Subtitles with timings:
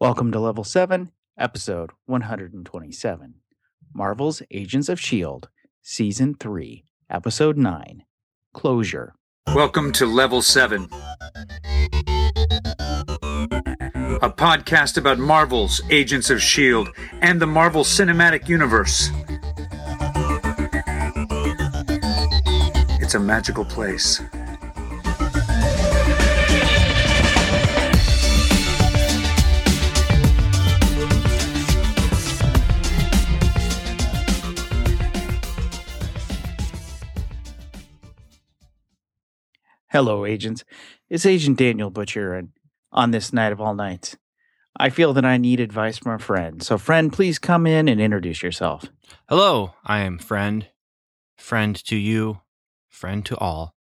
[0.00, 3.34] Welcome to Level 7, Episode 127
[3.94, 5.48] Marvel's Agents of S.H.I.E.L.D.,
[5.82, 8.04] Season 3, Episode 9
[8.52, 9.14] Closure.
[9.54, 10.88] Welcome to Level 7,
[14.20, 16.90] a podcast about Marvel's Agents of S.H.I.E.L.D.
[17.20, 19.10] and the Marvel Cinematic Universe.
[23.00, 24.20] It's a magical place.
[39.94, 40.64] Hello, agents.
[41.08, 42.48] It's Agent Daniel Butcher, and
[42.90, 44.16] on this night of all nights,
[44.76, 46.60] I feel that I need advice from a friend.
[46.64, 48.86] So, friend, please come in and introduce yourself.
[49.28, 50.66] Hello, I am friend,
[51.38, 52.40] friend to you,
[52.88, 53.76] friend to all.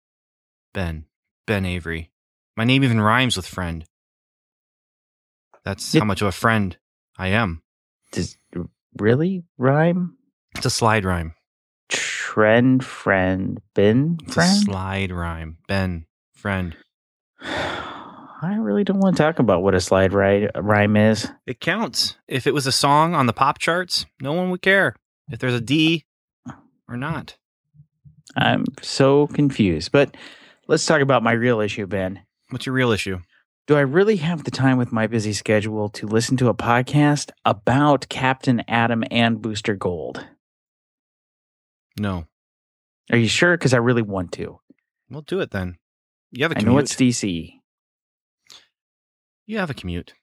[0.74, 1.06] Ben,
[1.46, 2.10] Ben Avery.
[2.58, 3.86] My name even rhymes with friend.
[5.64, 6.76] That's It- how much of a friend
[7.20, 7.62] I am.
[8.14, 8.36] Does
[8.98, 10.18] really rhyme?
[10.56, 11.36] It's a slide rhyme.
[11.88, 14.64] Trend, friend, a friend?
[14.64, 15.58] slide rhyme.
[15.68, 16.06] Ben,
[16.40, 16.76] friend.
[17.42, 21.30] I really don't want to talk about what a slide ri- rhyme is.
[21.46, 22.16] It counts.
[22.28, 24.96] If it was a song on the pop charts, no one would care
[25.30, 26.06] if there's a D
[26.88, 27.36] or not.
[28.38, 29.92] I'm so confused.
[29.92, 30.16] But
[30.68, 32.22] let's talk about my real issue, Ben.
[32.50, 33.20] What's your real issue?
[33.68, 37.32] Do I really have the time with my busy schedule to listen to a podcast
[37.46, 40.26] about Captain Atom and Booster Gold?
[42.00, 42.26] No.
[43.12, 43.58] Are you sure?
[43.58, 44.60] Because I really want to.
[45.10, 45.79] We'll do it then.
[46.32, 46.74] You have a I commute.
[46.76, 47.54] know it's DC.
[49.46, 50.14] you have a commute.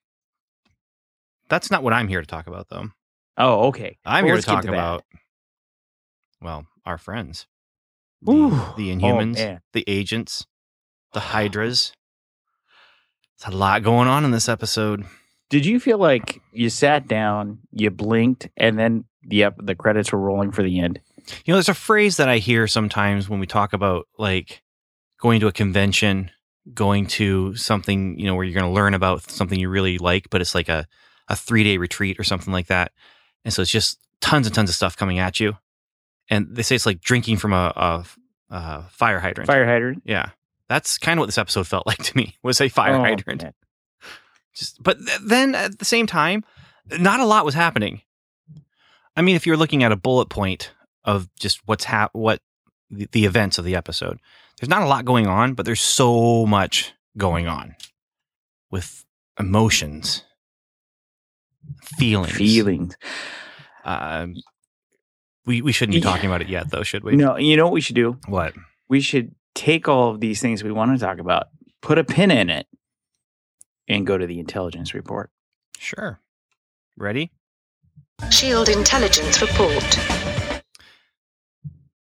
[1.48, 2.88] That's not what I'm here to talk about, though.
[3.36, 3.98] Oh, okay.
[4.04, 5.04] I'm Well, here to talk to about,
[6.40, 7.46] well, our friends,
[8.22, 8.50] the, Ooh.
[8.76, 9.60] the Oh, Inhumans, man.
[9.72, 10.46] the agents,
[11.12, 11.92] the Hydras.
[13.36, 15.04] It's a lot going on in this episode.
[15.50, 20.18] Did you feel like you sat down, you blinked, and then yep, the credits were
[20.18, 21.00] rolling for the end?
[21.44, 24.62] You know, there's a phrase that I hear sometimes when we talk about like
[25.26, 26.31] going to a convention,
[26.72, 30.31] going to something, you know, where you're going to learn about something you really like,
[30.31, 30.87] but it's like a,
[31.28, 32.92] a three day retreat or something like that.
[33.44, 35.56] And so it's just tons and tons of stuff coming at you.
[36.31, 38.04] And they say it's like drinking from a, a,
[38.50, 39.48] a fire hydrant.
[39.48, 40.03] Fire hydrant.
[40.06, 40.31] Yeah.
[40.69, 43.43] That's kind of what this episode felt like to me was a fire Oh, hydrant.
[43.43, 43.54] man.
[44.54, 46.44] Just, but th- then at the same time,
[47.00, 48.03] not a lot was happening.
[49.16, 50.70] I mean, if you're looking at a bullet point
[51.04, 52.41] of just what's hap- what
[52.91, 54.19] the, the events of the episode,
[54.60, 57.74] there's not a lot going on, but there's so much going on
[58.70, 59.04] with
[59.38, 60.22] emotions,
[61.98, 62.32] feelings.
[62.32, 62.96] Feelings.
[63.84, 64.34] Um,
[65.44, 66.10] we we shouldn't be Yeah.
[66.12, 67.16] talking about it yet, though, should we?
[67.16, 68.19] No, you know what we should do?
[68.26, 68.54] What?
[68.88, 71.48] We should take all of these things we want to talk about,
[71.82, 72.66] put a pin in it,
[73.88, 75.30] and go to the intelligence report.
[75.78, 76.20] Sure.
[76.96, 77.30] Ready?
[78.30, 80.35] Shield Intelligence Report.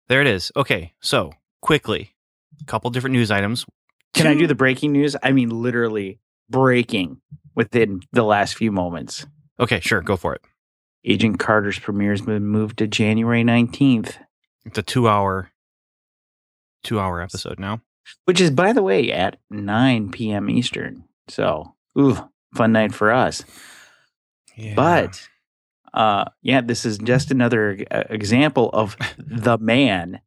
[0.08, 0.52] There it is.
[0.56, 2.14] Okay, so quickly,
[2.62, 3.66] a couple different news items.
[4.14, 5.16] Can I do the breaking news?
[5.24, 7.22] I mean, literally breaking
[7.56, 9.26] within the last few moments.
[9.60, 10.42] Okay, sure, go for it.
[11.04, 14.16] Agent Carter's premiere has been moved to January 19th,
[14.66, 15.52] It's a two-hour,
[16.84, 17.82] two-hour episode now.
[18.26, 20.50] which is, by the way, at 9 p.m.
[20.50, 21.04] Eastern.
[21.28, 23.44] So, ooh, fun night for us.
[24.56, 24.74] Yeah.
[24.76, 25.28] But,
[25.96, 30.20] uh, yeah, this is just another example of the man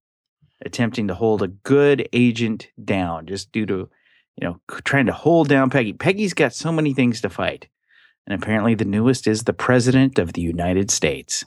[0.65, 3.89] attempting to hold a good agent down just due to,
[4.37, 5.93] you know, trying to hold down Peggy.
[5.93, 7.69] Peggy's got so many things to fight.
[8.27, 11.45] And apparently, the newest is the president of the United States.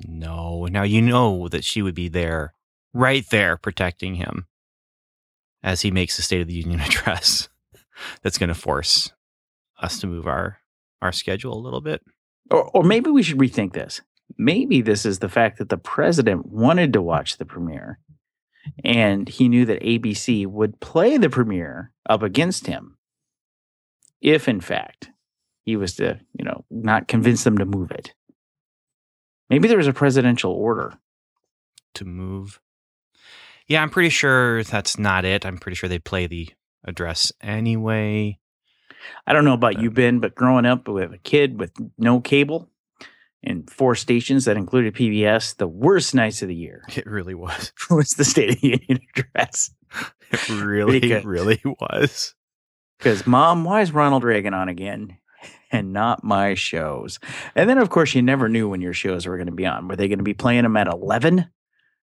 [0.00, 2.54] no, now you know that she would be there,
[2.92, 4.46] right there, protecting him
[5.62, 7.48] as he makes the State of the Union address.
[8.22, 9.12] That's going to force
[9.80, 10.58] us to move our
[11.02, 12.02] our schedule a little bit.
[12.50, 14.00] Or, or maybe we should rethink this.
[14.38, 17.98] Maybe this is the fact that the president wanted to watch the premiere
[18.84, 22.96] and he knew that ABC would play the premiere up against him
[24.20, 25.10] if, in fact,
[25.64, 28.14] he was to, you know, not convince them to move it.
[29.48, 30.94] Maybe there was a presidential order.
[31.94, 32.60] to move.
[33.68, 35.46] Yeah, I'm pretty sure that's not it.
[35.46, 36.48] I'm pretty sure they play the
[36.84, 38.38] address anyway.
[39.26, 42.68] I don't know about you, Ben, but growing up with a kid with no cable
[43.42, 47.72] and four stations that included PBS, the worst nights of the year It really was.
[47.90, 49.70] was the State of the Union address.
[50.32, 52.34] It really, Because- really was.
[52.98, 55.18] Because, Mom, why is Ronald Reagan on again
[55.70, 57.20] and not my shows?
[57.54, 59.86] And then, of course, you never knew when your shows were going to be on.
[59.86, 61.46] Were they going to be playing them at 11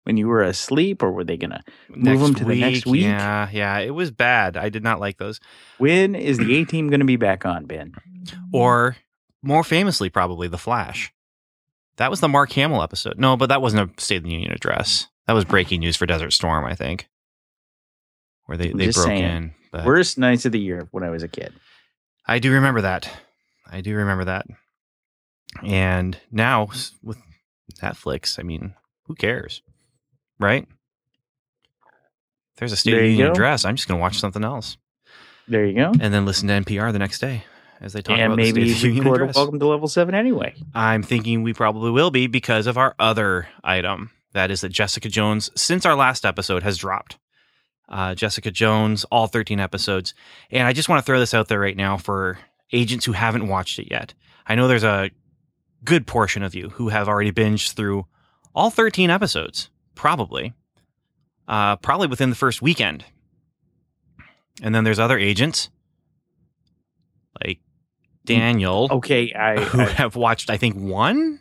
[0.06, 3.04] when you were asleep, or were they gonna move them to the next week?
[3.04, 4.56] Yeah, yeah, it was bad.
[4.56, 5.40] I did not like those.
[5.78, 7.94] When is the A team gonna be back on, Ben?
[8.54, 8.96] Or
[9.42, 11.12] more famously, probably The Flash.
[11.98, 13.18] That was the Mark Hamill episode.
[13.18, 15.07] No, but that wasn't a State of the Union address.
[15.28, 17.08] That was breaking news for Desert Storm, I think,
[18.46, 19.24] where they, they broke saying.
[19.24, 19.54] in.
[19.72, 21.54] But Worst nights of the year when I was a kid.
[22.28, 23.10] I do remember that.
[23.72, 24.46] I do remember that.
[25.63, 26.68] And now
[27.01, 27.18] with
[27.81, 28.75] Netflix, I mean,
[29.06, 29.62] who cares?
[30.40, 30.64] Right?
[32.54, 33.32] If there's a State of There the Union go.
[33.34, 34.78] address, I'm just going to watch something else
[35.48, 35.92] There you go.
[36.00, 37.44] and then listen to NPR the next day
[37.82, 39.36] as they talk and about the maybe State of the Union address.
[39.36, 40.54] welcome to level seven anyway.
[40.74, 44.12] I'm thinking we probably will be because of our other item.
[44.34, 47.18] That is that Jessica Jones, since our last episode, has dropped.
[47.88, 50.14] Uh, Jessica Jones, all 13 episodes.
[50.50, 52.40] And I just want to throw this out there right now for
[52.74, 54.14] agents who haven't watched it yet.
[54.48, 55.12] I know there's a
[55.84, 58.08] good portion of you who have already binged through
[58.56, 60.54] all 13 episodes, probably.
[61.48, 63.06] Uh, probably within the first weekend.
[64.62, 65.70] And then there's other agents
[67.44, 67.60] like
[68.26, 71.40] Daniel Okay, I, who I have watched, I think, one,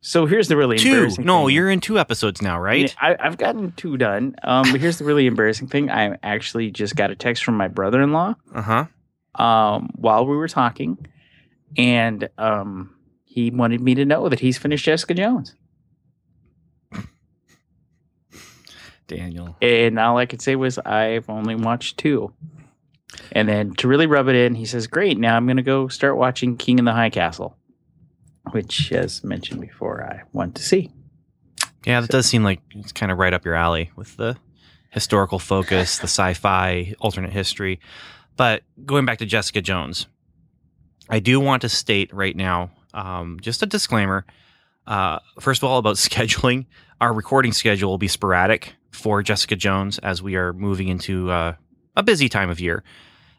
[0.00, 0.88] so here's the really two.
[0.90, 1.24] embarrassing.
[1.24, 1.54] No, thing.
[1.54, 2.94] you're in two episodes now, right?
[3.00, 4.34] I, I've gotten two done.
[4.42, 5.90] Um, but here's the really embarrassing thing.
[5.90, 9.42] I actually just got a text from my brother-in-law Uh huh.
[9.42, 11.06] um, while we were talking,
[11.78, 12.94] and um,
[13.24, 15.54] he wanted me to know that he's finished Jessica Jones.
[19.06, 19.56] Daniel.
[19.60, 22.32] And all I could say was I've only watched two.
[23.32, 25.88] And then to really rub it in, he says, "Great, now I'm going to go
[25.88, 27.56] start watching King in the High Castle,"
[28.50, 30.90] which, as mentioned before, I want to see.
[31.86, 34.36] Yeah, that does seem like it's kind of right up your alley with the
[34.90, 37.80] historical focus, the sci-fi, alternate history.
[38.36, 40.06] But going back to Jessica Jones,
[41.08, 44.24] I do want to state right now, um, just a disclaimer.
[44.86, 46.66] Uh, first of all, about scheduling,
[47.00, 51.54] our recording schedule will be sporadic for Jessica Jones as we are moving into uh,
[51.96, 52.82] a busy time of year.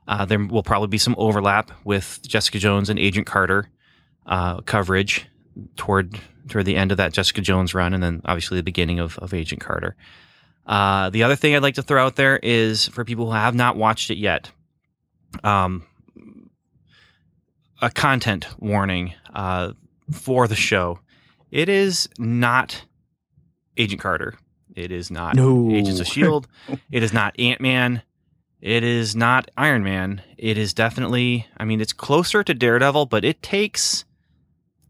[0.08, 3.70] Uh, there will probably be some overlap with Jessica Jones and Agent Carter
[4.26, 5.28] uh, coverage
[5.78, 9.18] toward toward the end of that Jessica Jones run, and then obviously the beginning of,
[9.18, 9.96] of Agent Carter.
[10.68, 13.56] Uh, the other thing I'd like to throw out there is for people who have
[13.56, 14.52] not watched it yet,
[15.44, 15.84] um,
[17.82, 19.72] a content warning uh,
[20.12, 21.00] for the show.
[21.52, 22.84] It is not
[23.78, 24.36] Agent Carter.
[24.76, 25.72] It is not No.
[25.72, 26.48] Agents of Shield.
[26.92, 28.02] It is not Ant Man.
[28.62, 30.22] It is not Iron Man.
[30.38, 31.48] It is definitely.
[31.58, 34.06] I mean, it's closer to Daredevil, but it takes.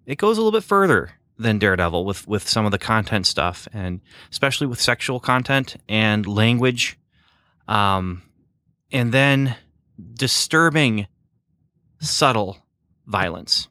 [0.06, 3.68] It goes a little bit further than Daredevil with with some of the content stuff,
[3.74, 4.02] and
[4.32, 6.98] especially with sexual content and language,
[7.68, 8.22] um,
[8.92, 9.56] and then
[10.14, 11.08] disturbing,
[12.00, 12.58] subtle
[13.06, 13.68] violence.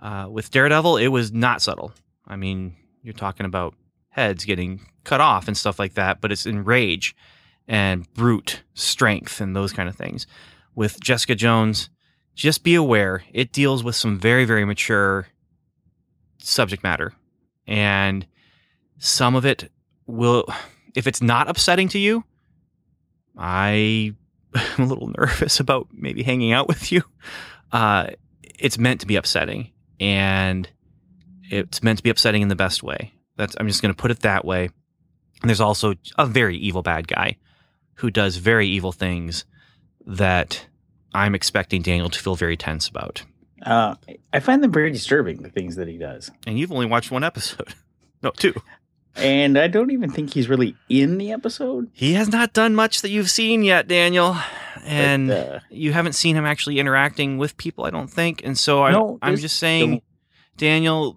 [0.00, 1.92] Uh, with Daredevil, it was not subtle.
[2.26, 3.74] I mean, you're talking about
[4.10, 7.14] heads getting cut off and stuff like that, but it's in rage
[7.66, 10.26] and brute strength and those kind of things.
[10.74, 11.90] With Jessica Jones,
[12.34, 15.26] just be aware it deals with some very, very mature
[16.38, 17.12] subject matter.
[17.66, 18.26] And
[18.98, 19.70] some of it
[20.06, 20.46] will,
[20.94, 22.24] if it's not upsetting to you,
[23.36, 24.14] I
[24.54, 27.02] am a little nervous about maybe hanging out with you.
[27.70, 28.08] Uh,
[28.58, 29.70] it's meant to be upsetting,
[30.00, 30.68] and
[31.50, 33.12] it's meant to be upsetting in the best way.
[33.38, 34.68] That's I'm just going to put it that way.
[35.40, 37.36] And there's also a very evil bad guy
[37.94, 39.44] who does very evil things
[40.06, 40.66] that
[41.14, 43.22] I'm expecting Daniel to feel very tense about.
[43.62, 43.94] Uh,
[44.32, 46.30] I find them very disturbing, the things that he does.
[46.46, 47.74] And you've only watched one episode.
[48.20, 48.52] No, two.
[49.14, 51.88] And I don't even think he's really in the episode.
[51.92, 54.36] He has not done much that you've seen yet, Daniel.
[54.84, 58.42] And but, uh, you haven't seen him actually interacting with people, I don't think.
[58.44, 60.02] And so I, No, I'm just saying,
[60.56, 61.16] Daniel,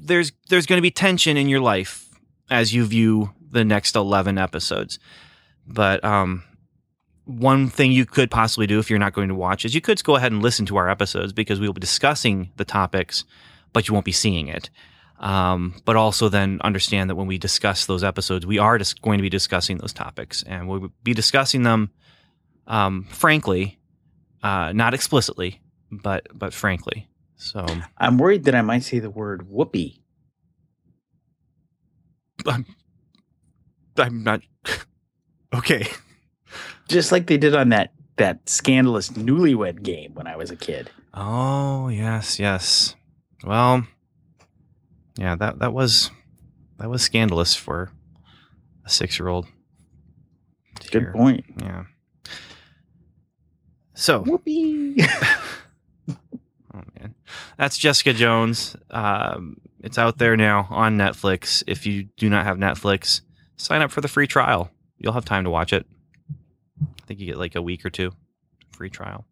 [0.00, 2.08] there's there's going to be tension in your life
[2.50, 4.98] as you view the next 11 episodes.
[5.66, 6.42] But um,
[7.24, 10.02] one thing you could possibly do if you're not going to watch is you could
[10.02, 13.24] go ahead and listen to our episodes because we will be discussing the topics,
[13.72, 14.70] but you won't be seeing it.
[15.20, 19.18] Um, but also then understand that when we discuss those episodes, we are just going
[19.18, 21.90] to be discussing those topics, and we'll be discussing them,
[22.66, 23.78] um, frankly,
[24.42, 27.09] uh, not explicitly, but but frankly.
[27.40, 27.64] So
[27.96, 30.02] I'm worried that I might say the word whoopee.
[32.46, 32.66] I'm
[34.22, 34.42] not
[35.54, 35.86] okay.
[36.86, 40.90] Just like they did on that that scandalous newlywed game when I was a kid.
[41.14, 42.94] Oh yes, yes.
[43.42, 43.86] Well,
[45.16, 46.10] yeah that that was
[46.76, 47.90] that was scandalous for
[48.84, 49.46] a six year old.
[50.90, 51.46] Good point.
[51.58, 51.84] Yeah.
[53.94, 55.02] So Whoopee.
[57.58, 58.76] That's Jessica Jones.
[58.90, 61.62] Um, It's out there now on Netflix.
[61.66, 63.22] If you do not have Netflix,
[63.56, 64.70] sign up for the free trial.
[64.98, 65.86] You'll have time to watch it.
[66.80, 68.12] I think you get like a week or two
[68.72, 69.24] free trial.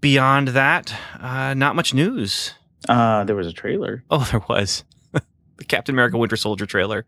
[0.00, 2.52] Beyond that, uh, not much news.
[2.88, 4.04] Uh, there was a trailer.
[4.10, 4.84] Oh, there was.
[5.12, 7.06] the Captain America Winter Soldier trailer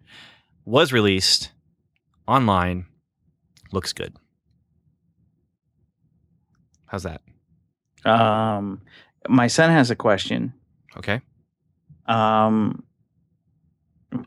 [0.65, 1.53] was released
[2.27, 2.87] online.
[3.73, 4.15] Looks good.
[6.87, 7.23] How's that?
[8.05, 8.83] Um,
[9.29, 10.53] my son has a question.
[10.97, 11.21] Okay.
[12.07, 12.85] Um,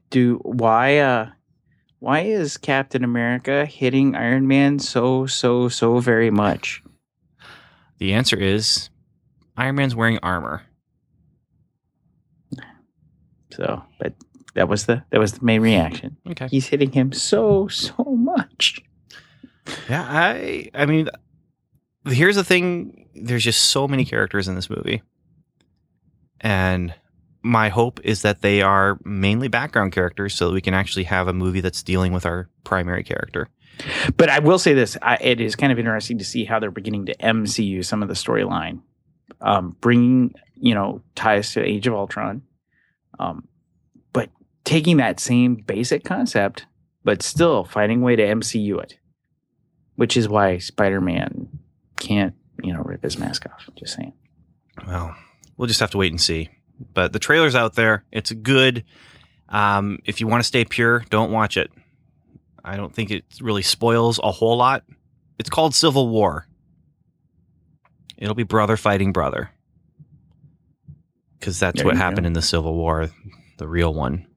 [0.10, 1.30] do why uh
[2.00, 6.84] why is Captain America hitting Iron Man so so so very much?
[7.98, 8.90] The answer is
[9.58, 10.64] Iron Man's wearing armor.
[13.52, 14.14] So, but
[14.54, 16.18] that was the that was the main reaction.
[16.30, 16.48] Okay.
[16.48, 18.80] He's hitting him so so much.
[19.90, 21.10] Yeah, I I mean
[22.08, 25.02] here's the thing, there's just so many characters in this movie.
[26.42, 26.94] And
[27.42, 31.28] my hope is that they are mainly background characters so that we can actually have
[31.28, 33.50] a movie that's dealing with our primary character.
[34.18, 36.72] But I will say this: I, it is kind of interesting to see how they're
[36.72, 38.82] beginning to MCU some of the storyline,
[39.42, 42.42] um, bringing you know ties to Age of Ultron,
[43.20, 43.48] um,
[44.12, 44.30] but
[44.66, 46.66] taking that same basic concept,
[47.06, 48.98] but still finding a way to MCU it,
[49.96, 51.48] which is why Spider-Man
[51.96, 53.70] can't you know rip his mask off.
[53.76, 54.14] Just saying.
[54.88, 55.16] Well,
[55.58, 56.50] we'll just have to wait and see.
[56.94, 58.06] But the trailer's out there.
[58.12, 58.86] It's good.
[59.50, 61.72] Um, if you want to stay pure, don't watch it.
[62.64, 64.84] I don't think it really spoils a whole lot.
[65.38, 66.46] It's called Civil War.
[68.18, 69.50] It'll be brother fighting brother.
[71.40, 72.28] Because that's There what happened go.
[72.28, 73.10] in the Civil War,
[73.58, 74.28] the real one.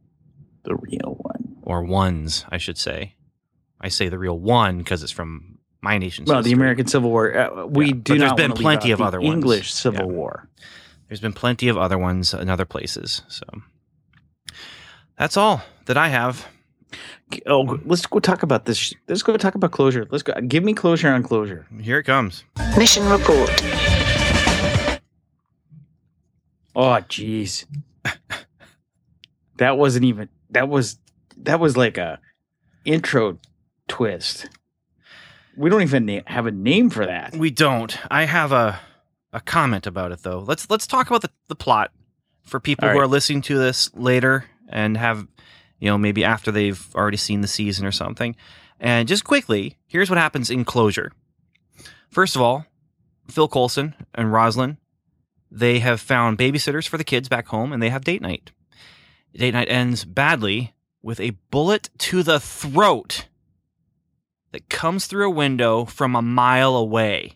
[0.64, 1.56] The real one.
[1.62, 3.16] Or ones, I should say.
[3.80, 5.51] I say the real one because it's from
[5.82, 6.52] my nation's Well, the.
[6.52, 7.36] American Civil War.
[7.36, 9.32] Uh, we Yeah, do but there's not been wanna plenty of the other ones.
[9.34, 10.12] English Civil Yeah.
[10.12, 10.48] War.
[11.08, 13.22] There's been plenty of other ones in other places.
[13.28, 13.44] So
[15.18, 16.46] that's all that I have.
[17.46, 18.92] Oh, let's go talk about this.
[19.08, 20.06] Let's go talk about closure.
[20.10, 20.34] Let's go.
[20.46, 21.66] Give me closure on closure.
[21.80, 22.44] Here it comes.
[22.76, 23.50] Mission report.
[26.74, 27.64] Oh, jeez.
[29.58, 30.28] that wasn't even.
[30.50, 30.98] That was.
[31.38, 32.18] That was like a
[32.84, 33.38] intro
[33.88, 34.48] twist.
[35.56, 37.36] We don't even na- have a name for that.
[37.36, 37.96] We don't.
[38.10, 38.80] I have a
[39.32, 40.40] a comment about it though.
[40.40, 41.90] Let's let's talk about the, the plot
[42.42, 43.04] for people All who right.
[43.04, 45.26] are listening to this later and have
[45.78, 48.36] you know maybe after they've already seen the season or something.
[48.80, 51.12] And just quickly, here's what happens in closure.
[52.10, 52.66] First of all,
[53.28, 54.76] Phil Coulson and Rosalind,
[55.50, 58.50] they have found babysitters for the kids back home and they have date night.
[59.34, 63.26] Date night ends badly with a bullet to the throat
[64.52, 67.34] that comes through a window from a mile away.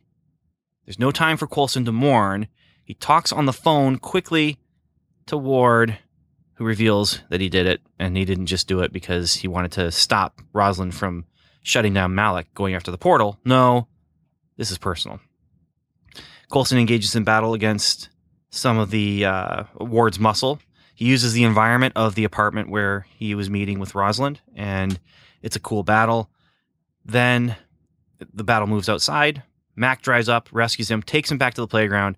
[0.85, 2.47] There's no time for Coulson to mourn.
[2.85, 4.59] He talks on the phone quickly
[5.27, 5.99] to Ward,
[6.55, 9.73] who reveals that he did it, and he didn't just do it because he wanted
[9.73, 11.25] to stop Rosalind from
[11.63, 13.41] shutting down Malik going after the portal.
[13.45, 13.89] No,
[14.57, 15.19] this is personal.
[16.51, 18.09] Coulson engages in battle against
[18.51, 20.61] some of the uh, Ward's muscle.
[20.95, 25.01] He uses the environment of the apartment where he was meeting with Rosalind, and
[25.43, 26.31] it's a cool battle.
[27.07, 27.57] Then
[28.35, 29.43] the battle moves outside.
[29.77, 32.17] Mack drives up, rescues him, takes him back to the playground,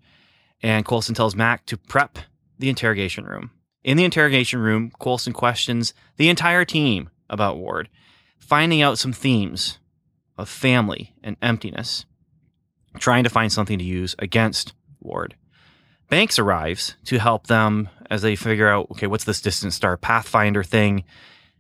[0.63, 2.19] and Coulson tells Mack to prep
[2.59, 3.51] the interrogation room.
[3.85, 7.89] In the interrogation room, Coulson questions the entire team about Ward,
[8.39, 9.79] finding out some themes
[10.39, 12.07] of family and emptiness,
[12.99, 15.35] trying to find something to use against Ward.
[16.09, 20.63] Banks arrives to help them as they figure out okay, what's this distant star Pathfinder
[20.63, 21.05] thing?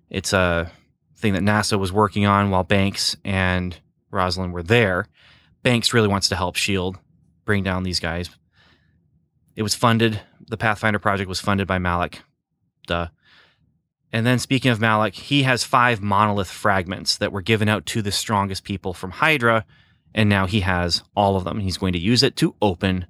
[0.09, 0.71] It's a
[1.19, 3.77] thing that NASA was working on while Banks and
[4.11, 5.07] Rosalind were there.
[5.63, 6.99] Banks really wants to help Shield
[7.45, 8.31] bring down these guys.
[9.57, 10.21] It was funded.
[10.49, 12.21] The Pathfinder project was funded by Malik.
[12.87, 13.09] Duh.
[14.13, 18.01] And then speaking of Malik, he has five monolith fragments that were given out to
[18.01, 19.67] the strongest people from Hydra,
[20.15, 21.61] and now he has all of them.
[21.61, 23.07] He's going to use it to open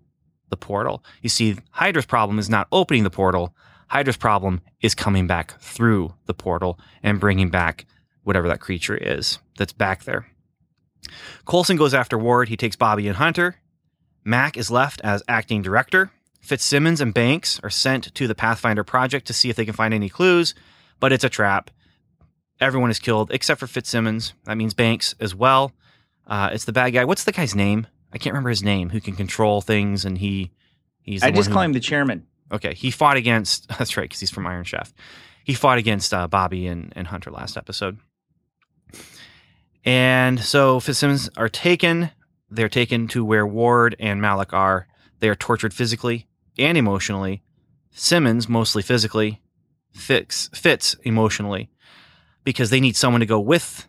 [0.49, 1.05] the portal.
[1.23, 3.55] You see, Hydra's problem is not opening the portal.
[3.89, 7.87] Hydra's problem is coming back through the portal and bringing back
[8.29, 10.27] whatever that creature is that's back there.
[11.47, 12.51] Coulson goes after Ward.
[12.51, 13.57] He takes Bobbi and Hunter.
[14.23, 16.11] Mack is left as acting director.
[16.43, 19.95] Fitzsimmons and Banks are sent to the Pathfinder project to see if they can find
[19.95, 20.55] any clues,
[21.01, 21.71] but it's a trap.
[22.61, 24.35] Everyone is killed except for Fitzsimmons.
[24.45, 25.73] That means Banks as well.
[26.27, 27.07] Uh, it's the bad guy.
[27.07, 27.87] What's the guy's name?
[28.13, 28.91] I can't remember his name.
[28.91, 30.51] Who can control things and he
[31.01, 31.23] he's.
[31.23, 32.27] I just call who- him the chairman.
[32.53, 33.69] Okay, he fought against.
[33.79, 34.93] That's right, because he's from Iron Chef.
[35.45, 37.99] He fought against uh, Bobbi and, and Hunter last episode.
[39.89, 42.11] And so Fitzsimmons are taken.
[42.51, 44.87] They're taken to where Ward and Malik are.
[45.21, 46.29] They are tortured physically
[46.59, 47.43] and emotionally
[47.91, 49.41] Simmons mostly physically,
[49.93, 51.71] Fitz emotionally,
[52.45, 53.89] because they need someone to go with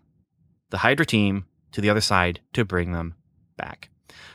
[0.69, 3.15] the Hydra team to the other side to bring them
[3.57, 3.89] back.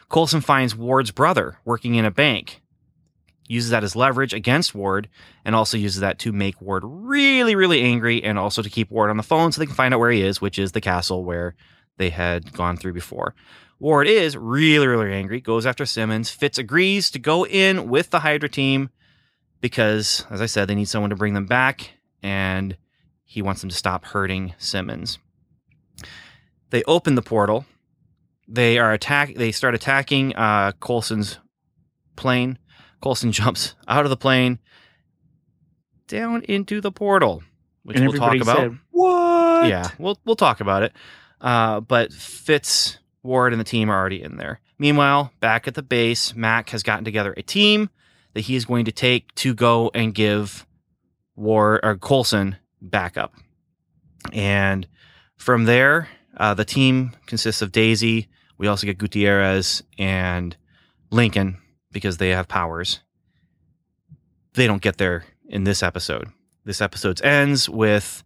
[0.08, 2.60] Coulson finds Ward's brother working in a bank,
[3.46, 5.08] uses that as leverage against Ward,
[5.44, 9.10] and also uses that to make Ward really, really angry and also to keep Ward
[9.10, 11.24] on the phone so they can find out where he is, which is the castle
[11.24, 11.54] where
[11.98, 13.34] they had gone through before.
[13.78, 16.30] Ward is really, really angry, goes after Simmons.
[16.30, 18.90] Fitz agrees to go in with the Hydra team
[19.60, 22.76] because, as I said, they need someone to bring them back, and
[23.24, 25.18] he wants them to stop hurting Simmons.
[26.70, 27.66] They open the portal.
[28.48, 29.34] They are attack.
[29.34, 31.38] They start attacking uh, Coulson's
[32.16, 32.58] plane.
[33.04, 34.58] Coulson jumps out of the plane
[36.08, 37.42] down into the portal,
[37.82, 38.56] which and we'll talk about.
[38.56, 40.92] said, "What?" Yeah, we'll we'll talk about it.
[41.40, 44.60] Uh, but Fitz, Ward, and the team are already in there.
[44.78, 47.90] Meanwhile, back at the base, Mack has gotten together a team
[48.32, 50.66] that he is going to take to go and give
[51.36, 53.34] Ward or Coulson backup.
[54.32, 54.88] And
[55.36, 58.28] from there, uh, the team consists of Daisy.
[58.56, 60.56] We also get Gutierrez and
[61.10, 61.58] Lincoln
[61.94, 63.00] because they have powers.
[64.52, 66.28] They don't get there in this episode.
[66.64, 68.22] This episode ends with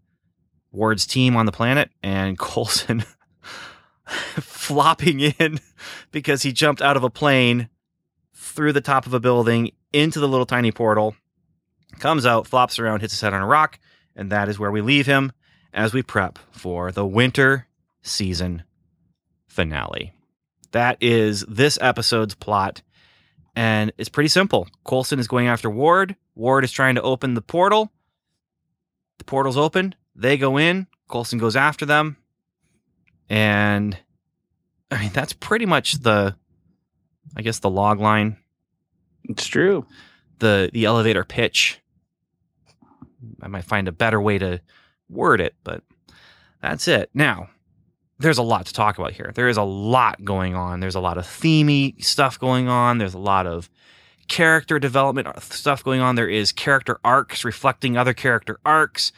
[0.73, 3.05] Ward's team on the planet and Coulson
[4.07, 5.61] flopping in
[6.11, 7.69] because he jumped out of a plane
[8.35, 11.15] through the top of a building into the little tiny portal,
[11.99, 13.79] comes out, flops around, hits his head on a rock,
[14.17, 15.33] and that is where we leave him
[15.73, 17.67] as we prep for the winter
[18.03, 18.63] season
[19.47, 20.13] finale.
[20.73, 22.83] That is this episode's plot,
[23.59, 24.69] and it's pretty simple.
[24.85, 26.15] Coulson is going after Ward.
[26.37, 27.91] Ward is trying to open the portal.
[29.19, 29.97] The portal's open.
[30.15, 30.87] They go in.
[31.11, 32.17] Coulson goes after them.
[33.29, 33.99] And
[34.93, 36.37] I mean, that's pretty much the,
[37.37, 38.37] I guess, the log line,
[39.25, 39.87] It's true.
[40.39, 41.81] the the elevator pitch.
[43.43, 44.61] I might find a better way to
[45.11, 45.83] word it, but
[46.63, 47.11] that's it.
[47.13, 47.51] Now,
[48.19, 49.33] there's a lot to talk about here.
[49.35, 50.81] There is a lot going on.
[50.81, 52.99] There's a lot of themey stuff going on.
[52.99, 53.71] There's a lot of
[54.27, 56.17] character development stuff going on.
[56.17, 59.13] There is character arcs reflecting other character arcs.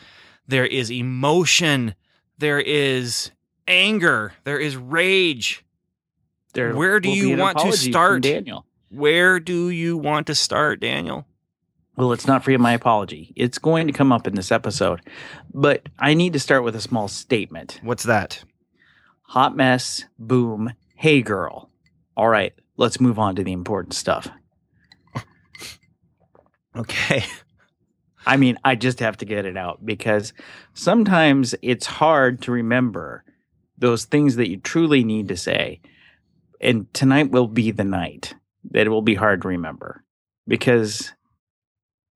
[0.46, 1.94] There is emotion.
[2.38, 3.30] There is
[3.66, 4.34] anger.
[4.44, 5.64] There is rage.
[6.52, 8.22] There Where do you want to start?
[8.22, 8.66] Daniel?
[8.90, 11.26] Where do you want to start, Daniel?
[11.96, 13.32] Well, it's not free of my apology.
[13.36, 15.00] It's going to come up in this episode,
[15.52, 17.78] but I need to start with a small statement.
[17.82, 18.42] What's that?
[19.30, 21.70] Hot mess, boom, hey girl.
[22.16, 24.28] All right, let's move on to the important stuff.
[26.76, 27.22] Okay.
[28.26, 30.32] I mean, I just have to get it out because
[30.74, 33.22] sometimes it's hard to remember
[33.78, 35.80] those things that you truly need to say.
[36.60, 38.34] And tonight will be the night
[38.72, 40.02] that it will be hard to remember
[40.48, 41.12] because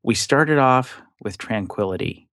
[0.03, 2.29] we started off with tranquility.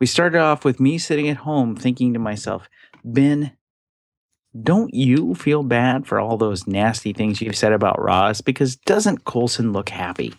[0.00, 2.68] We started off with me sitting at home thinking to myself,
[3.04, 3.55] Ben,
[4.62, 8.40] don't you feel bad for all those nasty things you've said about Roz?
[8.40, 10.34] Because doesn't Coulson look happy?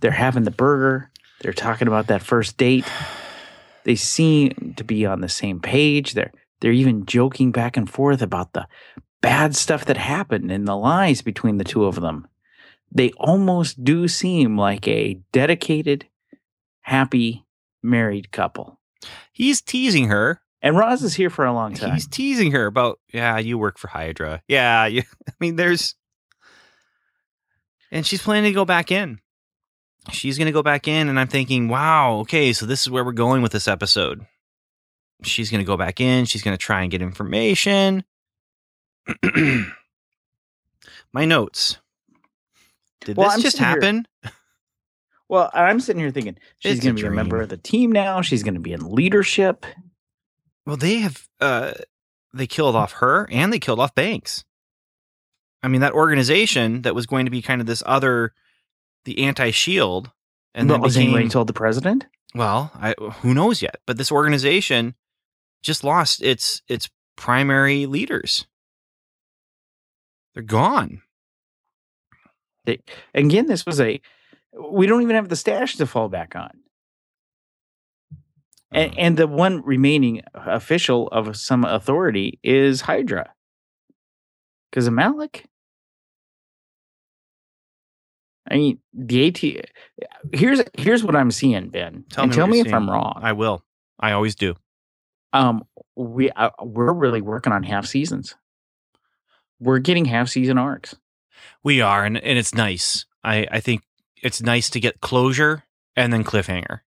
[0.00, 1.10] They're having the burger.
[1.40, 2.84] They're talking about that first date.
[3.84, 6.12] They seem to be on the same page.
[6.14, 8.68] They're they're even joking back and forth about the
[9.20, 12.28] bad stuff that happened and the lies between the two of them.
[12.92, 16.06] They almost do seem like a dedicated,
[16.82, 17.44] happy
[17.82, 18.78] married couple.
[19.32, 20.40] He's teasing her.
[20.64, 21.92] And Roz is here for a long time.
[21.94, 24.42] He's teasing her about, yeah, you work for Hydra.
[24.46, 25.96] Yeah, you, I mean, there's,
[27.90, 29.18] and she's planning to go back in.
[30.10, 33.04] She's going to go back in, and I'm thinking, wow, okay, so this is where
[33.04, 34.24] we're going with this episode.
[35.24, 36.24] She's going to go back in.
[36.24, 38.02] She's going to try and get information.
[41.12, 41.78] My notes.
[43.04, 44.06] Did Well, this I'm just sitting here- happen?
[45.28, 48.20] Well, I'm sitting here thinking she's going to be a member of the team now.
[48.20, 49.64] She's going to be in leadership.
[50.66, 51.72] Well, they have uh
[52.32, 54.44] they killed off her and they killed off Banks.
[55.62, 58.32] I mean, that organization that was going to be kind of this other
[59.04, 60.10] the anti-shield
[60.54, 62.06] and But then was became told the president?
[62.34, 64.94] well, I who knows yet, but this organization
[65.62, 68.46] just lost its its primary leaders.
[70.34, 71.02] They're gone.
[73.14, 74.00] Again, this was a.
[74.58, 76.61] We don't even have the stash to fall back on.
[78.72, 83.32] And, and the one remaining official of some authority is Hydra.
[84.70, 85.46] Because of Malik.
[88.50, 89.66] I mean, the AT.
[90.32, 92.04] Here's here's what I'm seeing, Ben.
[92.10, 93.20] Tell and me tell me if I'm wrong.
[93.22, 93.64] I will.
[94.00, 94.56] I always do.
[95.32, 95.64] um,
[95.96, 98.34] we uh, we're really working on half seasons.
[99.60, 100.96] We're getting half season arcs.
[101.62, 103.06] We are, and, and it's nice.
[103.22, 103.82] I, I think
[104.22, 105.62] it's nice to get closure
[105.94, 106.80] and then cliffhanger.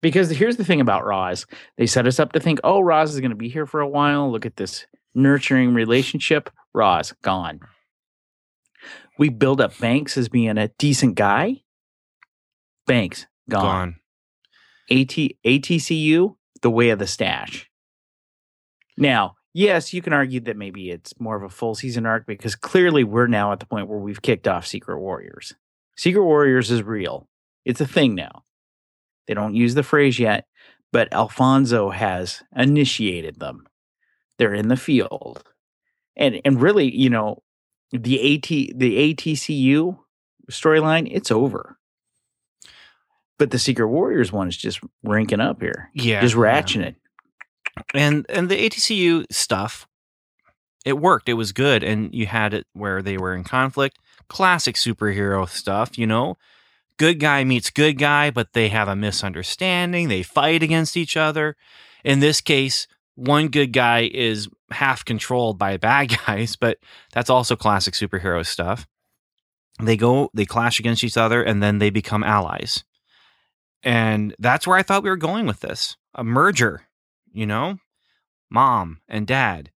[0.00, 1.46] Because here's the thing about Roz.
[1.76, 3.88] They set us up to think, oh, Roz is going to be here for a
[3.88, 4.30] while.
[4.30, 6.50] Look at this nurturing relationship.
[6.72, 7.60] Roz, gone.
[9.18, 11.62] We build up Banks as being a decent guy.
[12.86, 13.96] Banks, gone.
[14.90, 15.00] Gone.
[15.00, 17.68] AT, ATCU, the way of the stash.
[18.96, 22.54] Now, yes, you can argue that maybe it's more of a full season arc because
[22.54, 25.54] clearly we're now at the point where we've kicked off Secret Warriors.
[25.96, 27.28] Secret Warriors is real,
[27.64, 28.44] it's a thing now.
[29.28, 30.46] They don't use the phrase yet,
[30.90, 33.66] but Alphonso has initiated them.
[34.38, 35.44] They're in the field.
[36.16, 37.42] And and really, you know,
[37.92, 39.98] the AT the ATCU
[40.50, 41.78] storyline, it's over.
[43.38, 45.90] But the Secret Warriors one is just ranking up here.
[45.94, 46.20] Yeah.
[46.22, 46.40] just yeah.
[46.40, 46.96] ratcheting it.
[47.94, 49.86] and and the ATCU stuff,
[50.84, 51.28] it worked.
[51.28, 53.98] It was good, and you had it where they were in conflict.
[54.28, 56.36] Classic superhero stuff, you know.
[56.98, 60.08] Good guy meets good guy, but they have a misunderstanding.
[60.08, 61.56] They fight against each other.
[62.04, 66.78] In this case, one good guy is half controlled by bad guys, but
[67.12, 68.86] that's also classic superhero stuff.
[69.80, 72.84] They go, they clash against each other, and then they become allies.
[73.84, 76.88] And that's where I thought we were going with this a merger
[77.32, 77.78] you know,
[78.50, 79.70] mom and dad.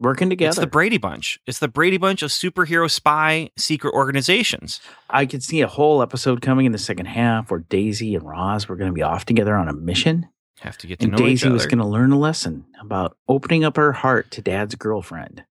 [0.00, 0.50] Working together.
[0.50, 1.38] It's the Brady Bunch.
[1.46, 4.80] It's the Brady Bunch of superhero spy secret organizations.
[5.08, 8.68] I could see a whole episode coming in the second half where Daisy and Roz
[8.68, 10.28] were going to be off together on a mission.
[10.60, 13.16] Have to get to And know each Daisy was going to learn a lesson about
[13.28, 15.44] opening up her heart to dad's girlfriend.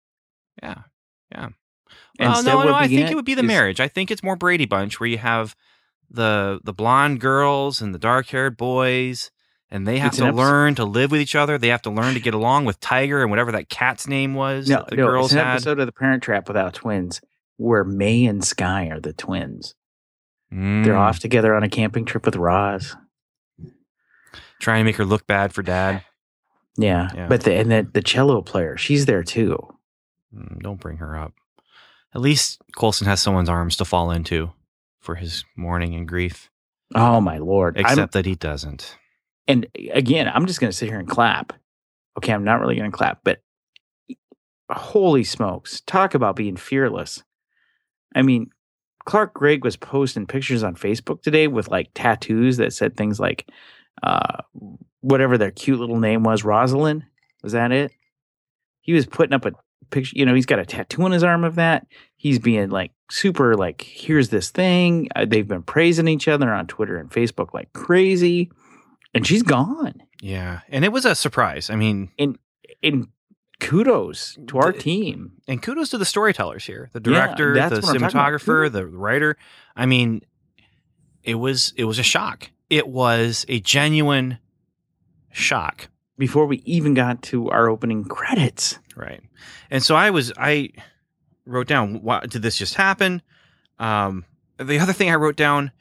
[0.62, 0.76] yeah,
[1.32, 1.50] yeah.
[2.20, 2.74] Well, instead no, no.
[2.74, 3.80] I think it would be the is- marriage.
[3.80, 5.56] I think it's more Brady Bunch where you have
[6.10, 9.32] the the blonde girls and the dark haired boys,
[9.72, 11.58] and they have It's to learn to live with each other.
[11.58, 14.68] They have to learn to get along with Tiger and whatever that cat's name was.
[14.70, 15.54] No, that the no, girls it's an had.
[15.54, 17.22] episode of The Parent Trap without twins
[17.58, 19.76] where May and Skye are the twins.
[20.52, 22.96] They're Mm, off together on a camping trip with Roz.
[24.60, 26.04] trying to make her look bad for dad.
[26.78, 27.28] Yeah, Yeah.
[27.28, 29.58] but the and the, the cello player, she's there too.
[30.36, 31.34] Mm, Don't bring her up.
[32.14, 34.52] At least Coulson has someone's arms to fall into
[35.00, 36.50] for his mourning and grief.
[36.94, 37.78] Oh my lord!
[37.78, 38.98] I'm- Except that he doesn't.
[39.52, 41.52] And again, I'm just going to sit here and clap.
[42.18, 43.42] Okay, I'm not really going to clap, but
[44.72, 47.22] holy smokes, talk about being fearless.
[48.16, 48.50] I mean,
[49.06, 53.50] Clark Gregg was posting pictures on Facebook today with like tattoos that said things like,
[54.04, 54.38] uh,
[55.02, 57.04] whatever their cute little name was, Rosalind.
[57.44, 57.92] Was that it?
[58.80, 59.52] He was putting up a
[59.90, 61.88] picture, you know, he's got a tattoo on his arm of that.
[62.16, 65.10] He's being like super, like, here's this thing.
[65.14, 68.50] Uh, they've been praising each other on Twitter and Facebook like crazy.
[69.14, 70.02] And she's gone.
[70.22, 70.62] Yeah.
[70.70, 71.70] And it was a surprise.
[71.70, 72.38] I mean, And
[72.82, 73.08] in
[73.60, 75.34] kudos to our The- team.
[75.48, 78.42] and kudos to the storytellers here the director that's the what I'm talking about.
[78.42, 79.38] cinematographer the writer
[79.76, 80.22] i mean
[81.22, 84.40] it was it was a shock it was a genuine
[85.32, 88.80] shock Before we even got to our opening credits.
[88.96, 89.22] right
[89.70, 90.70] and so i was i
[91.46, 93.22] wrote down why did this just happen
[93.78, 94.26] um
[94.58, 95.72] the other thing i wrote down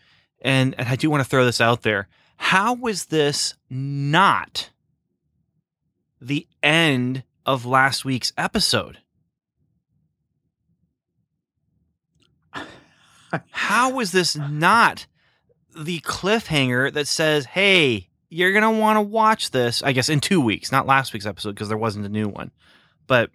[0.42, 2.08] and, and i do want to throw this out there
[2.42, 4.70] how was this not
[6.20, 8.98] the end of last week's episode
[13.50, 15.06] How was this not
[15.76, 19.82] the cliffhanger that says, "Hey, you're gonna want to watch this"?
[19.82, 22.50] I guess in two weeks, not last week's episode because there wasn't a new one.
[23.06, 23.30] But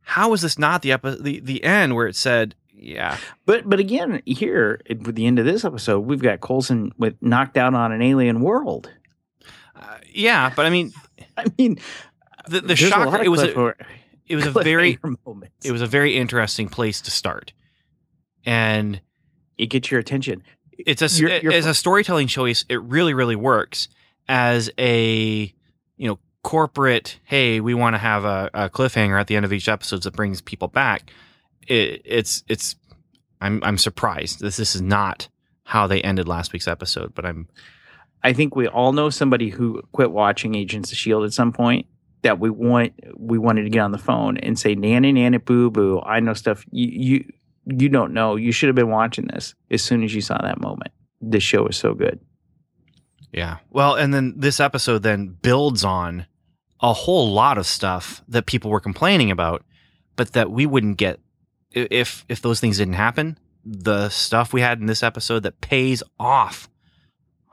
[0.00, 3.16] how is this not the epi- the the end where it said, "Yeah,
[3.46, 7.56] But but again, here at the end of this episode, we've got Coulson with knocked
[7.56, 8.90] out on an alien world.
[9.76, 10.52] uh, yeah"?
[10.54, 10.92] But I mean,
[11.36, 11.78] I mean,
[12.48, 13.74] the, the shocker it was a,
[14.26, 15.64] it was a very moments.
[15.64, 17.52] it was a very interesting place to start,
[18.44, 19.00] and
[19.58, 20.42] it gets your attention.
[20.78, 23.88] it's a You're- you're as a storytelling choice it really really works
[24.28, 25.52] as a
[25.96, 29.52] you know corporate hey we want to have a, a cliffhanger at the end of
[29.52, 31.12] each episode that brings people back
[31.68, 32.76] it, it's it's
[33.40, 35.28] i'm i'm surprised this this is not
[35.64, 37.48] how they ended last week's episode but i'm
[38.24, 41.86] I think we all know somebody who quit watching Agents of Shield at some point.
[42.22, 45.72] That we want, we wanted to get on the phone and say, nanny nanny boo,
[45.72, 47.32] boo." I know stuff you you
[47.66, 48.36] you don't know.
[48.36, 50.92] You should have been watching this as soon as you saw that moment.
[51.20, 52.20] This show is so good.
[53.32, 56.26] yeah well and then this episode then builds on
[56.80, 59.64] a whole lot of stuff that people were complaining about
[60.14, 61.18] but that we wouldn't get
[61.74, 66.02] if if those things didn't happen the stuff we had in this episode that pays
[66.18, 66.68] off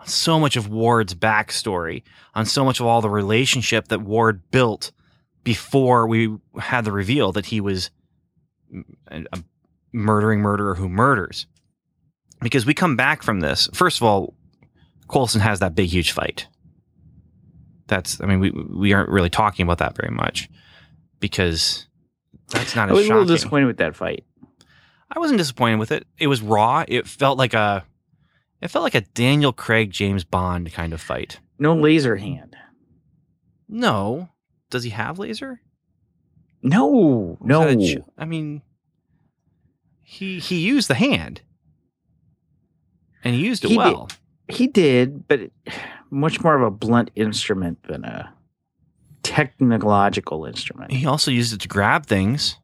[0.05, 2.03] so much of Ward's backstory,
[2.33, 4.91] on so much of all the relationship that Ward built
[5.43, 7.91] before we had the reveal that he was
[9.07, 9.43] a
[9.91, 11.47] murdering murderer who murders.
[12.41, 13.67] because we come back from this.
[13.73, 14.33] First of all,
[15.09, 16.47] Coulson has that big, huge fight.
[17.87, 20.47] That's, I mean, we we aren't really talking about that very much
[21.19, 21.87] because
[22.49, 24.23] that's not I was a little disappointed with that fight.
[25.11, 26.05] I wasn't disappointed with it.
[26.17, 26.83] It was raw.
[26.87, 27.83] It felt like a,
[28.61, 31.39] it felt like a Daniel Craig James Bond kind of fight.
[31.57, 32.55] No laser hand.
[33.67, 34.29] No,
[34.69, 35.61] does he have laser?
[36.61, 37.75] No, no.
[37.75, 38.61] ch- I mean,
[40.01, 41.41] he he used the hand,
[43.23, 43.83] and he used it He did.
[43.83, 44.09] well.
[44.47, 45.51] He did, but
[46.11, 48.33] much more of a blunt instrument than a
[49.29, 50.91] technological instrument.
[50.91, 52.57] He also used it to grab things.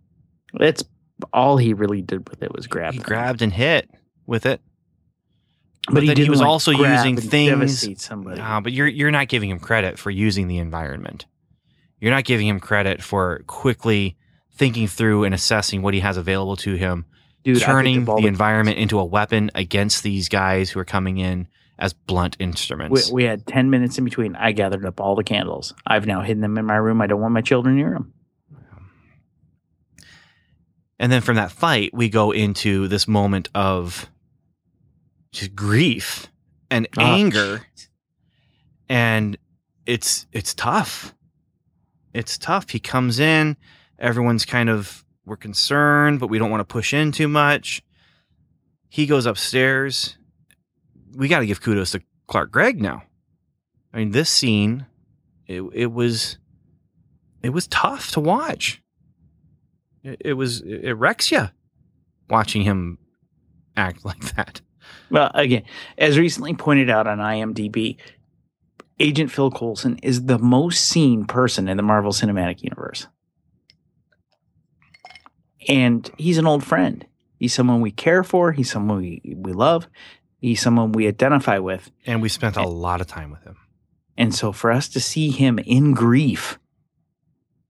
[0.54, 0.84] That's
[1.32, 2.94] all he really did with it was grab.
[2.94, 3.06] he them.
[3.08, 3.90] grabbed and hit
[4.26, 4.62] with it.
[5.92, 8.42] but, he, then he was like, also using things- somebody.
[8.42, 11.28] Ah, but you're you're not giving him credit for using the environment.
[12.00, 14.18] You're not giving him credit for quickly
[14.52, 17.06] thinking through and assessing what he has available to him,
[17.44, 21.48] Dude, turning all the environment into a weapon against these guys who are coming in
[21.78, 23.12] as blunt We, instruments.
[23.12, 24.36] we had 10 minutes in between.
[24.36, 25.74] I gathered up all the candles.
[25.86, 27.02] I've now hidden them in my room.
[27.02, 28.14] I don't want my children near them.
[30.98, 34.10] And then from that fight, we go into this moment of
[35.32, 36.28] just grief
[36.72, 37.66] and Oh, anger.
[38.88, 39.38] And
[39.86, 41.14] it's it's tough.
[42.14, 42.70] It's tough.
[42.70, 43.58] He comes in,
[44.00, 47.82] everyone's kind of we're concerned, but we don't want to push in too much.
[48.88, 50.18] He goes upstairs.
[51.16, 53.04] We got to give kudos to Clark Gregg now.
[53.94, 54.86] I mean, this scene,
[55.48, 56.38] it, it was,
[57.42, 58.82] it was tough to watch.
[60.04, 61.50] It, it was, it wrecks you
[62.30, 62.98] watching him
[63.78, 64.62] act like that.
[65.10, 65.64] Well, again,
[65.98, 67.98] as recently pointed out on IMDb,
[69.00, 73.08] Agent Phil Coulson is the most seen person in the Marvel Cinematic Universe.
[75.68, 77.06] And he's an old friend.
[77.40, 78.52] He's someone we care for.
[78.52, 79.88] He's someone we, we love.
[80.46, 81.90] He's someone we identify with.
[82.06, 83.58] And we spent a lot of time with him.
[84.16, 86.60] And so for us to see him in grief,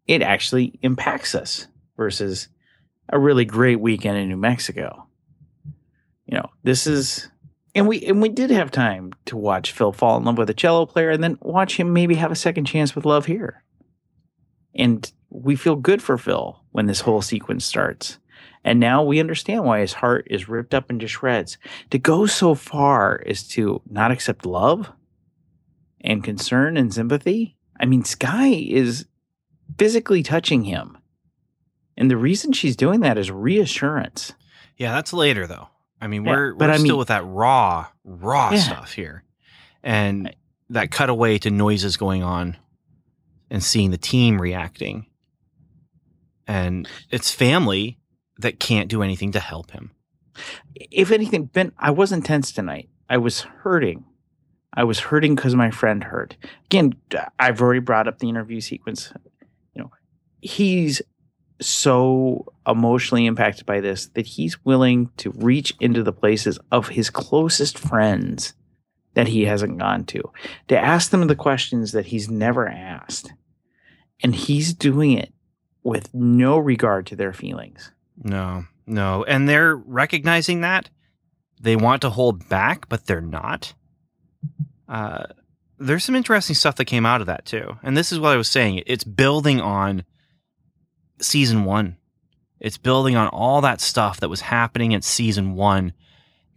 [0.07, 2.49] it actually impacts us versus
[3.07, 5.07] a really great weekend in New Mexico.
[6.25, 7.29] You know, this is
[7.73, 10.53] and we and we did have time to watch Phil fall in love with a
[10.53, 13.63] cello player and then watch him maybe have a second chance with love here.
[14.73, 18.19] And we feel good for Phil when this whole sequence starts.
[18.65, 21.57] And now we understand why his heart is ripped up into shreds.
[21.91, 24.91] To go so far as to not accept love
[26.01, 27.55] and concern and sympathy.
[27.79, 29.05] I mean, Skye is
[29.77, 30.97] physically touching him.
[31.95, 34.33] And the reason she's doing that is reassurance.
[34.77, 35.69] Yeah, that's later though.
[36.01, 38.57] I mean, we're but we're I still mean- with that raw, raw Yeah.
[38.59, 39.23] stuff here,
[39.83, 40.35] and
[40.71, 42.57] that cutaway to noises going on,
[43.49, 45.05] and seeing the team reacting,
[46.47, 47.97] and it's family
[48.39, 49.91] that can't do anything to help him.
[50.75, 52.89] If anything, Ben, I wasn't tense tonight.
[53.09, 54.05] I was hurting.
[54.73, 56.35] I was hurting because my friend hurt.
[56.65, 56.95] Again,
[57.39, 59.13] I've already brought up the interview sequence.
[59.73, 59.91] You know,
[60.41, 61.01] he's
[61.61, 67.09] so emotionally impacted by this that he's willing to reach into the places of his
[67.09, 68.53] closest friends
[69.13, 70.21] that he hasn't gone to,
[70.67, 73.31] to ask them the questions that he's never asked.
[74.21, 75.33] And he's doing it
[75.83, 77.91] with no regard to their feelings.
[78.17, 80.89] No, no, and they're recognizing that
[81.59, 83.73] they want to hold back, but they're not.
[84.87, 85.25] Uh,
[85.77, 88.37] there's some interesting stuff that came out of that too, and this is what I
[88.37, 88.83] was saying.
[88.85, 90.05] It's building on
[91.19, 91.97] season one.
[92.59, 95.93] It's building on all that stuff that was happening at season one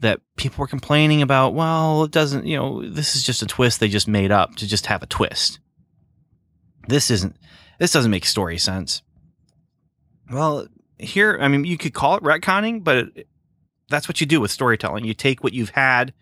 [0.01, 1.55] that people were complaining about.
[1.55, 4.67] Well, it doesn't, you know, this is just a twist they just made up to
[4.67, 5.59] just have a twist.
[6.87, 7.37] This isn't,
[7.79, 9.03] this doesn't make story sense.
[10.31, 13.29] Well, here, I mean, you could call it retconning, but it,
[13.89, 15.05] that's what you do with storytelling.
[15.05, 16.13] You take what you've had,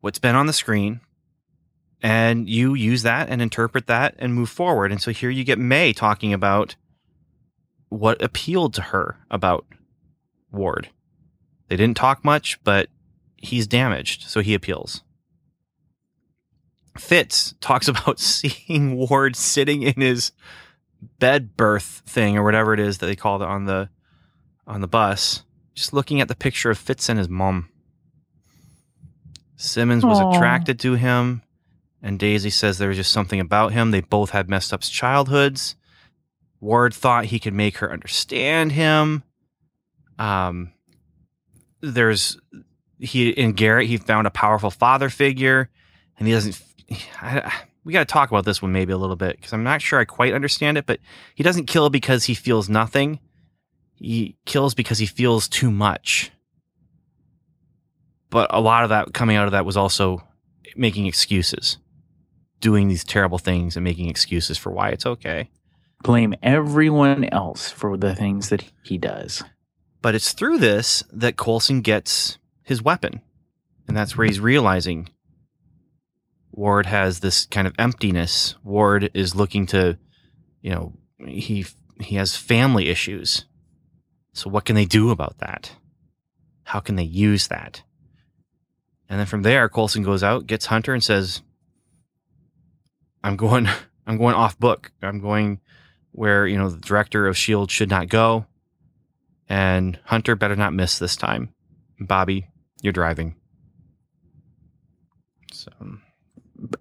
[0.00, 1.00] what's been on the screen,
[2.02, 4.90] and you use that and interpret that and move forward.
[4.90, 6.76] And so here you get May talking about
[7.88, 9.66] what appealed to her about
[10.50, 10.88] Ward.
[11.68, 12.88] They didn't talk much, but
[13.36, 15.02] he's damaged, so he appeals.
[16.98, 20.32] Fitz talks about seeing Ward sitting in his
[21.18, 23.88] bed berth thing or whatever it is that they called it on the
[24.66, 25.42] on the bus,
[25.74, 27.68] just looking at the picture of Fitz and his mom.
[29.56, 30.30] Simmons was Aw.
[30.34, 31.42] attracted to him,
[32.02, 33.90] and Daisy says there was just something about him.
[33.90, 35.76] They both had messed up childhoods.
[36.60, 39.24] Ward thought he could make her understand him.
[40.18, 40.72] Um,
[41.80, 42.38] there's
[42.98, 43.88] he in Garrett.
[43.88, 45.68] He found a powerful father figure,
[46.18, 46.60] and he doesn't.
[47.20, 47.52] I,
[47.84, 49.98] we got to talk about this one maybe a little bit because I'm not sure
[49.98, 50.86] I quite understand it.
[50.86, 51.00] But
[51.34, 53.18] he doesn't kill because he feels nothing.
[53.94, 56.30] He kills because he feels too much.
[58.30, 60.22] but a lot of that coming out of that was also
[60.74, 61.76] making excuses,
[62.60, 65.50] doing these terrible things and making excuses for why it's okay.
[66.02, 69.44] Blame everyone else for the things that he does.
[70.00, 73.20] But it's through this that Coulson gets his weapon.
[73.86, 75.10] And that's where he's realizing
[76.52, 78.54] Ward has this kind of emptiness.
[78.62, 79.98] Ward is looking to,
[80.60, 80.92] you know,
[81.26, 81.66] he
[82.00, 83.46] he has family issues.
[84.34, 85.72] So what can they do about that?
[86.64, 87.82] How can they use that?
[89.08, 91.42] And then from there, Coulson goes out, gets Hunter, and says,
[93.22, 93.68] "I'm going,
[94.06, 94.92] I'm going off book.
[95.02, 95.60] I'm going
[96.12, 98.46] where you know the director of Shield should not go,
[99.48, 101.54] and Hunter better not miss this time.
[102.00, 102.46] Bobbi,
[102.82, 103.36] you're driving."
[105.52, 105.70] So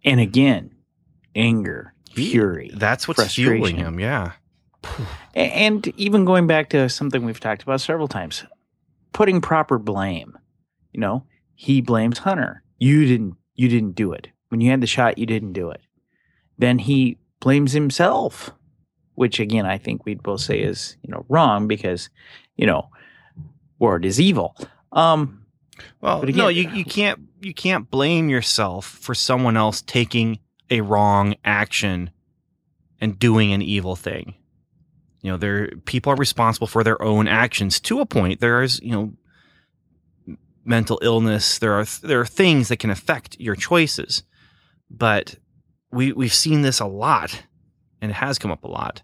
[0.03, 0.71] And again,
[1.35, 2.71] anger, fury.
[2.73, 3.99] that's what's fueling him.
[3.99, 4.33] Yeah,
[5.33, 8.43] And even going back to something we've talked about several times,
[9.13, 10.37] putting proper blame.
[10.91, 11.23] You know,
[11.55, 12.63] he blames Hunter.
[12.79, 14.27] You didn't you didn't do it.
[14.49, 15.81] When you had the shot, you didn't do it.
[16.57, 18.51] Then he blames himself,
[19.15, 22.09] which again I think we'd both say is, you know, wrong because,
[22.57, 22.89] you know,
[23.79, 24.55] Ward is evil.
[24.91, 25.45] Um
[26.01, 30.81] Well, But no, you, you can't you can't blame yourself for someone else taking a
[30.81, 32.11] wrong action
[32.99, 34.35] and doing an evil thing.
[35.21, 38.39] You know, there people are responsible for their own actions to a point.
[38.39, 41.59] There is, you know, mental illness.
[41.59, 44.23] There are there are things that can affect your choices,
[44.89, 45.35] but
[45.91, 47.43] we we've seen this a lot,
[48.01, 49.01] and it has come up a lot.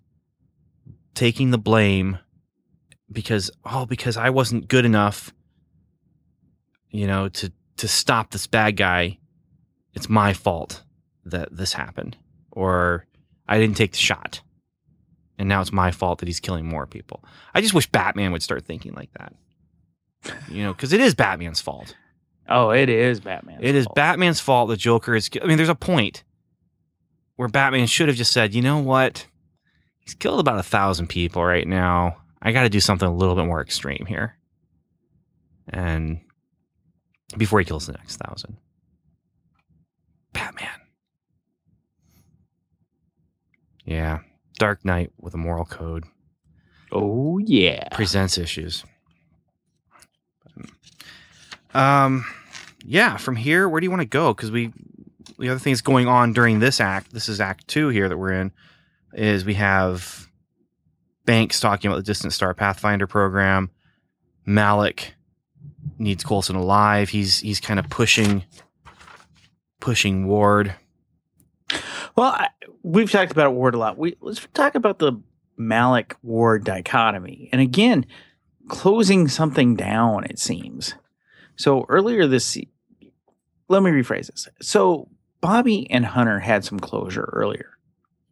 [1.13, 2.19] Taking the blame
[3.11, 5.33] because oh because I wasn't good enough
[6.89, 9.19] you know, to to stop this bad guy,
[9.93, 10.83] it's my fault
[11.25, 12.17] that this happened,
[12.51, 13.05] or
[13.47, 14.41] I didn't take the shot,
[15.37, 17.23] and now it's my fault that he's killing more people.
[17.53, 19.33] I just wish Batman would start thinking like that,
[20.49, 21.95] you know, because it is Batman's fault.
[22.49, 23.59] oh, it is Batman.
[23.61, 24.69] It is Batman's fault.
[24.69, 25.29] The Joker is.
[25.41, 26.23] I mean, there's a point
[27.35, 29.27] where Batman should have just said, you know what,
[29.99, 32.17] he's killed about a thousand people right now.
[32.41, 34.37] I got to do something a little bit more extreme here,
[35.69, 36.21] and
[37.35, 38.57] before he kills the next thousand.
[40.33, 40.69] Batman.
[43.85, 44.19] Yeah.
[44.59, 46.03] Dark Knight with a moral code
[46.91, 47.87] Oh yeah.
[47.89, 48.83] presents issues.
[51.73, 52.25] Um,
[52.85, 53.17] yeah.
[53.17, 54.33] From here, where do you want to go?
[54.33, 54.73] Because we,
[55.37, 58.31] the other things going on during this act, this is Act Two here that we're
[58.33, 58.51] in,
[59.13, 60.27] is we have
[61.25, 63.69] Banks talking about the Distant Star Pathfinder program.
[64.45, 65.13] Malik
[65.99, 67.09] needs Coulson alive.
[67.09, 68.43] He's he's kind of pushing,
[69.79, 70.75] pushing Ward.
[72.15, 72.49] Well, I,
[72.83, 73.97] we've talked about Ward a lot.
[73.97, 75.13] We let's talk about the
[75.57, 78.05] Malik Ward dichotomy, and again,
[78.67, 80.23] closing something down.
[80.25, 80.95] It seems
[81.55, 81.85] so.
[81.89, 82.57] Earlier this,
[83.67, 84.47] let me rephrase this.
[84.61, 85.09] So
[85.41, 87.77] Bobbi and Hunter had some closure earlier.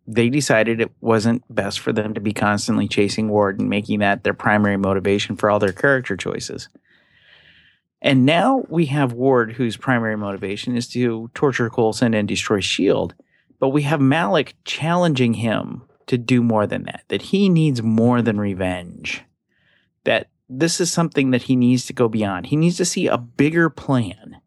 [0.07, 4.23] They decided it wasn't best for them to be constantly chasing Ward and making that
[4.23, 6.69] their primary motivation for all their character choices.
[8.05, 13.15] And now we have Ward, whose primary motivation is to torture Coulson and destroy Shield
[13.59, 18.21] but we have Malik challenging him to do more than that, that he needs more
[18.21, 19.23] than revenge,
[20.03, 22.47] that this is something that he needs to go beyond.
[22.47, 24.37] He needs to see a bigger plan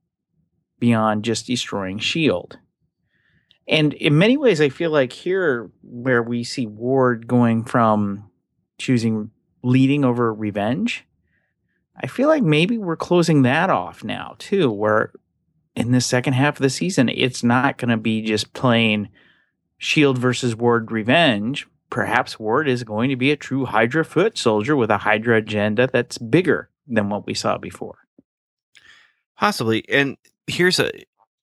[0.78, 2.56] beyond just destroying S.H.I.E.L.D.
[3.66, 8.30] And in many ways, I feel like here, where we see Ward going from
[8.78, 9.32] choosing
[9.64, 11.04] leading over revenge,
[12.00, 15.12] I feel like maybe we're closing that off now, too, where
[15.74, 19.08] in the second half of the season, it's not going to be just plain
[19.78, 21.66] Shield versus Ward revenge.
[21.90, 25.88] Perhaps Ward is going to be a true Hydra foot soldier with a Hydra agenda
[25.90, 27.98] that's bigger than what we saw before.
[29.36, 29.88] Possibly.
[29.88, 30.90] And here's a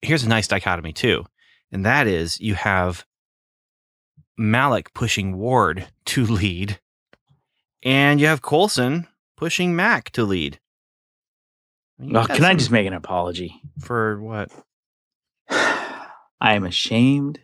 [0.02, 1.26] here's a nice dichotomy too.
[1.72, 3.06] And that is you have
[4.38, 6.80] Malik pushing Ward to lead,
[7.84, 9.08] and you have Coulson
[9.38, 10.60] pushing Mack to lead.
[12.12, 13.62] Got can I just make an apology?
[13.80, 14.52] for what?
[15.50, 17.40] I am ashamed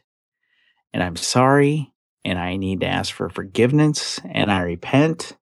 [0.93, 1.93] and I'm sorry
[2.25, 5.37] and I need to ask for forgiveness and I repent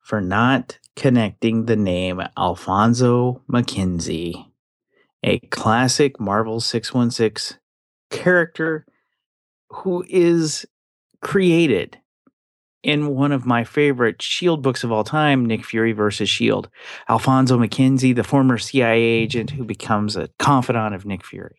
[0.00, 4.46] for not connecting the name Alphonso Mackenzie,
[5.22, 7.58] a classic Marvel 616
[8.10, 8.86] character
[9.68, 10.66] who is
[11.20, 11.98] created
[12.82, 16.68] in one of my favorite Shield books of all time, Nick Fury versus Shield.
[17.08, 21.58] Alphonso Mackenzie, the former CIA agent who becomes a confidant of Nick Fury.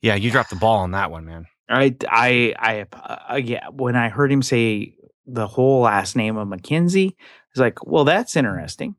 [0.00, 1.46] Yeah, you dropped the ball on that one, man.
[1.68, 3.68] I, I, I, uh, yeah.
[3.68, 4.94] When I heard him say
[5.26, 7.24] the whole last name of Mackenzie, I
[7.54, 8.96] was like, well, that's interesting.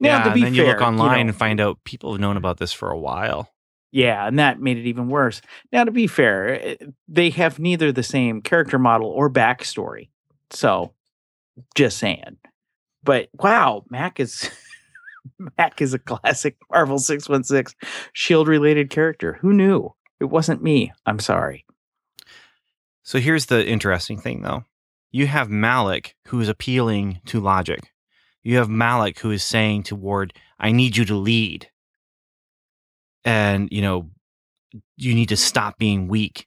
[0.00, 2.12] Now, yeah, to be and then you look fair, online know- and find out people
[2.12, 3.51] have known about this for a while.
[3.92, 5.42] Yeah, and that made it even worse.
[5.70, 6.76] Now, to be fair, eh,
[7.08, 10.08] they have neither the same character model or backstory.
[10.50, 10.94] So,
[11.74, 12.38] just saying.
[13.04, 14.50] But wow, Mack is
[15.58, 17.78] Mack is a classic Marvel 616
[18.14, 19.34] Shield related character.
[19.40, 19.94] Who knew?
[20.20, 20.92] It wasn't me.
[21.04, 21.66] I'm sorry.
[23.02, 24.64] So here's the interesting thing, though.
[25.10, 27.92] You have Malik who is appealing to logic.
[28.42, 31.68] You have Malik who is saying to Ward, I need you to lead.
[33.24, 34.10] And, you know,
[34.96, 36.46] you need to stop being weak.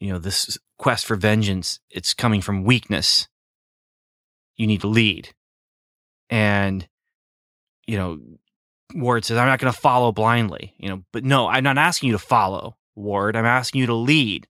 [0.00, 3.28] You know, this quest for vengeance, it's coming from weakness.
[4.56, 5.34] You need to lead.
[6.30, 6.86] And,
[7.86, 8.20] you know,
[8.94, 12.08] Ward says, I'm not going to follow blindly, you know, but no, I'm not asking
[12.08, 13.36] you to follow, Ward.
[13.36, 14.46] I'm asking you to lead.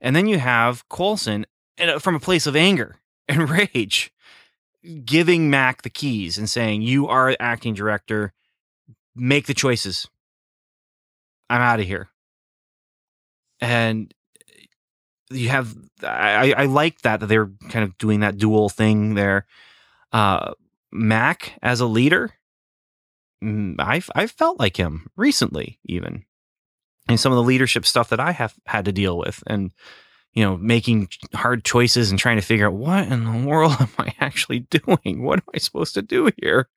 [0.00, 1.46] And then you have Coulson
[1.78, 2.96] uh, from a place of anger
[3.28, 4.12] and rage,
[5.04, 8.32] giving Mack the keys and saying, You are acting director.
[9.16, 10.08] Make the choices.
[11.48, 12.08] I'm out of here.
[13.60, 14.12] And
[15.30, 19.46] you have, I, I like that, that they're kind of doing that dual thing there.
[20.12, 20.52] Uh,
[20.92, 22.32] Mack as a leader,
[23.42, 26.24] mm, I I felt like him recently, even
[27.08, 29.72] and some of the leadership stuff that I have had to deal with, and
[30.32, 33.88] you know, making hard choices and trying to figure out what in the world am
[33.98, 35.22] I actually doing?
[35.22, 36.68] What am I supposed to do here?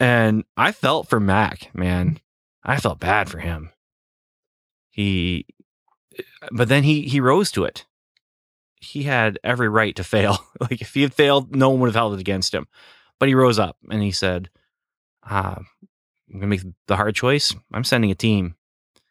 [0.00, 2.18] And I felt for Mack, man.
[2.64, 3.70] I felt bad for him.
[4.94, 5.46] He,
[6.52, 7.84] but then he he rose to it.
[8.76, 10.38] He had every right to fail.
[10.60, 12.68] like if he had failed, no one would have held it against him.
[13.18, 14.50] But he rose up and he said,
[15.28, 17.52] uh, "I'm gonna make the hard choice.
[17.72, 18.54] I'm sending a team."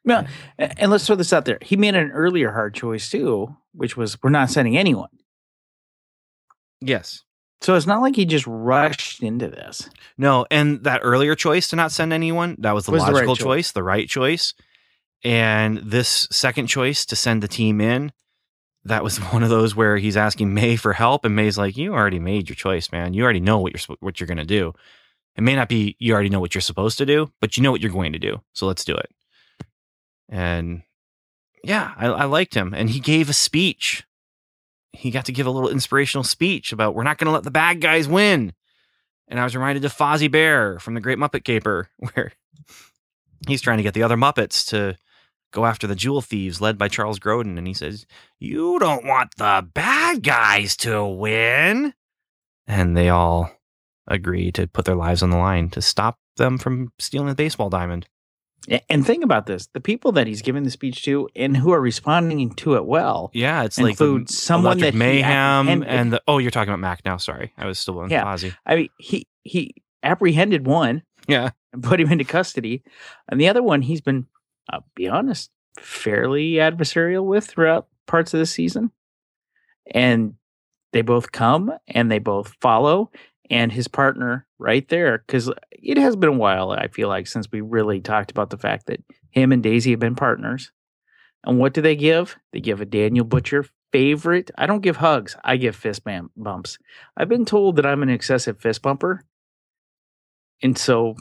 [0.05, 0.27] Yeah,
[0.57, 1.57] and let's throw this out there.
[1.61, 5.09] He made an earlier hard choice too, which was we're not sending anyone.
[6.79, 7.23] Yes.
[7.59, 9.89] So it's not like he just rushed into this.
[10.17, 13.15] No, and that earlier choice to not send anyone, that was the Was the right
[13.15, 13.45] logical choice.
[13.45, 14.53] choice, the right choice.
[15.24, 18.11] And this second choice to send the team in,
[18.86, 21.93] that was one of those where he's asking May for help and May's like, "You
[21.93, 23.13] already made your choice, man.
[23.13, 24.74] You already know what you're what you're going to do.
[25.36, 27.71] It may not be you already know what you're supposed to do, but you know
[27.71, 28.41] what you're going to do.
[28.53, 29.09] So let's do it."
[30.30, 30.84] And
[31.63, 34.03] yeah, I, I liked him and he gave a speech.
[34.91, 37.51] He got to give a little inspirational speech about we're not going to let the
[37.51, 38.53] bad guys win.
[39.28, 42.34] And I was reminded of Fozzie Bear from the Great Muppet Caper, where
[43.47, 44.97] he's trying to get the other Muppets to
[45.54, 47.58] go after the jewel thieves led by Charles Grodin.
[47.58, 48.06] And he says,
[48.39, 51.93] You don't want the bad guys to win.
[52.68, 53.51] And they all
[54.08, 57.70] agree to put their lives on the line to stop them from stealing the baseball
[57.70, 58.08] diamond.
[58.89, 61.82] And think about this: the people that he's giving the speech to and who are
[61.82, 63.30] responding to it well.
[63.34, 65.89] Yeah, it's like Include someone that he mayhem apprehended.
[65.89, 67.18] and the oh, you're talking about Mack now.
[67.18, 68.24] Sorry, I was still on Yeah.
[68.24, 68.56] Fozzie.
[68.66, 72.84] I mean, he he apprehended one Yeah, and put him into custody,
[73.28, 74.28] and the other one he's been,
[74.70, 78.91] I'll be honest, fairly adversarial with throughout parts of the season,
[79.93, 80.36] and
[80.91, 83.11] they both come and they both follow,
[83.49, 86.72] and his partner right there because it has been a while.
[86.72, 89.99] I feel like since we really talked about the fact that him and Daisy have
[89.99, 90.72] been partners,
[91.43, 92.38] and what do they give?
[92.51, 94.49] They give a Daniel Butcher favorite.
[94.57, 95.36] I don't give hugs.
[95.43, 96.80] I give fist bam- bumps.
[97.16, 99.24] I've been told that I'm an excessive fist bumper.
[100.61, 101.16] And so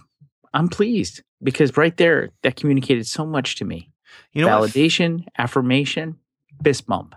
[0.55, 3.91] I'm pleased because right there, that communicated so much to me.
[4.33, 4.71] you know what?
[4.71, 6.19] Validation, affirmation,
[6.63, 7.15] fist bump.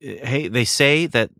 [0.00, 1.30] hey, they say that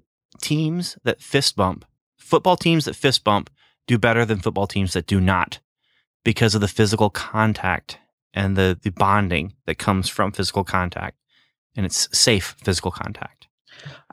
[0.41, 1.85] teams that fist bump,
[2.16, 3.51] football teams that fist bump,
[3.87, 5.61] do better than football teams that do not
[6.25, 7.99] because of the physical contact
[8.33, 11.18] and the, the bonding that comes from physical contact.
[11.77, 13.49] And it's safe physical contact.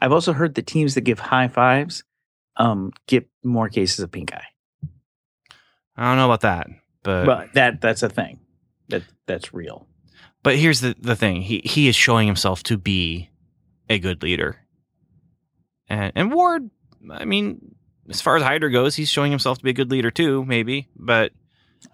[0.02, 2.04] I've also heard that teams that give high fives
[2.58, 4.44] um, get more cases of pink eye.
[5.96, 6.68] I don't know about that,
[7.04, 8.40] but that that's a thing.
[8.90, 9.88] That that's real.
[10.44, 11.42] but here's the, the thing.
[11.42, 13.30] He he is showing himself to be
[13.90, 14.58] a good leader.
[15.88, 16.70] And and Ward,
[17.10, 17.76] I mean,
[18.10, 20.90] as far as Hydra goes, he's showing himself to be a good leader too, maybe.
[20.96, 21.32] But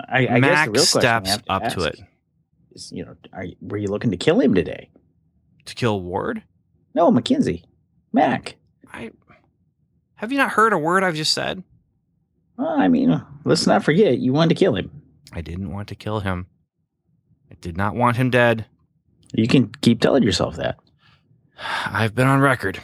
[0.09, 1.99] I, I guess Mack the real steps to up to it.
[2.91, 4.89] You know, are you, were you looking to kill him today?
[5.65, 6.43] To kill Ward?
[6.93, 7.63] No, Mackenzie.
[8.13, 8.55] Mack.
[8.93, 9.11] I
[10.15, 11.63] have you not heard a word I've just said?
[12.57, 14.96] Well, I mean, let's not forget you wanted to kill him.
[15.33, 16.47] I didn't want to kill him.
[17.51, 18.65] I did not want him dead.
[19.33, 20.77] You can keep telling yourself that.
[21.85, 22.79] I've been on record.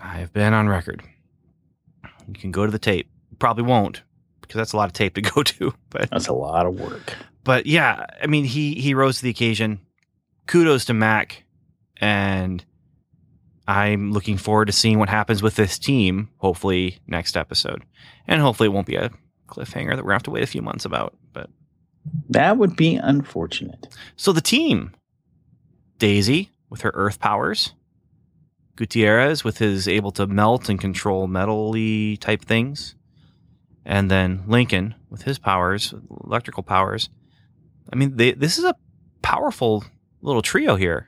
[0.00, 1.02] I've been on record.
[2.26, 3.08] You can go to the tape.
[3.38, 4.02] Probably won't
[4.40, 5.74] because that's a lot of tape to go to.
[5.90, 7.14] But That's a lot of work.
[7.42, 9.80] but yeah, I mean he he rose to the occasion.
[10.46, 11.44] Kudos to Mack,
[11.98, 12.62] and
[13.66, 16.28] I'm looking forward to seeing what happens with this team.
[16.38, 17.82] Hopefully next episode,
[18.26, 19.10] and hopefully it won't be a
[19.54, 21.16] cliffhanger that we're gonna have to wait a few months about.
[21.32, 21.50] But
[22.28, 23.88] That would be unfortunate.
[24.16, 24.92] so the team,
[25.98, 27.72] Daisy with her earth powers,
[28.76, 32.96] Gutierrez with his able to melt and control metally type things,
[33.84, 35.94] and then Lincoln with his powers,
[36.24, 37.08] electrical powers.
[37.92, 38.74] I mean, they, this is a
[39.22, 39.84] powerful
[40.22, 41.06] little trio here.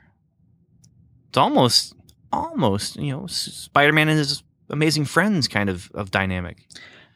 [1.28, 1.94] It's almost,
[2.32, 6.58] almost, you know, Spider Man and his amazing friends kind of of dynamic.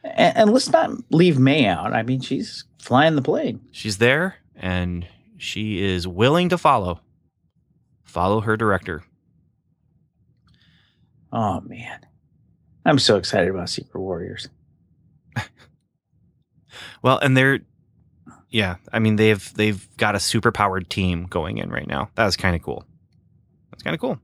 [0.03, 1.93] And, and let's not leave May out.
[1.93, 3.61] I mean, she's flying the plane.
[3.71, 7.01] She's there and she is willing to follow.
[8.03, 9.03] Follow her director.
[11.33, 11.99] Oh man,
[12.85, 14.49] I'm so excited about Secret Warriors.
[17.03, 17.59] Well, and they're
[18.49, 22.09] yeah, I mean they've they've got a super powered team going in right now.
[22.15, 22.85] That was kind of cool.
[23.71, 24.19] That's kind of cool.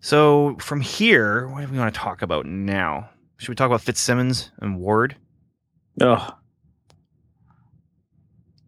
[0.00, 3.08] So from here, what do we want to talk about now?
[3.44, 5.16] Should we talk about Fitzsimmons and Ward?
[6.00, 6.30] Oh,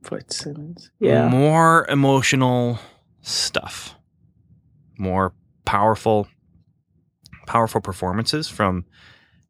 [0.05, 0.91] Fitzsimmons.
[1.01, 1.29] Yeah.
[1.31, 2.79] More emotional
[3.23, 3.95] stuff.
[4.99, 5.33] More
[5.65, 6.29] powerful
[7.47, 8.85] powerful performances from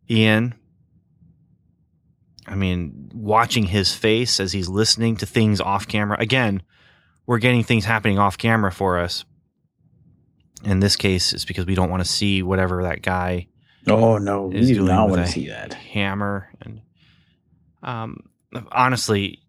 [0.09, 0.55] Ian.
[2.47, 6.19] I mean, watching his face as he's listening to things off camera.
[6.21, 6.63] Again,
[7.27, 9.25] we're getting things happening off camera for us.
[10.63, 13.49] In this case, it's because we don't want to see whatever that guy
[13.89, 15.75] Oh no, we is do not want to see that.
[15.75, 16.81] hammer and
[17.83, 18.29] um
[18.73, 19.41] honestly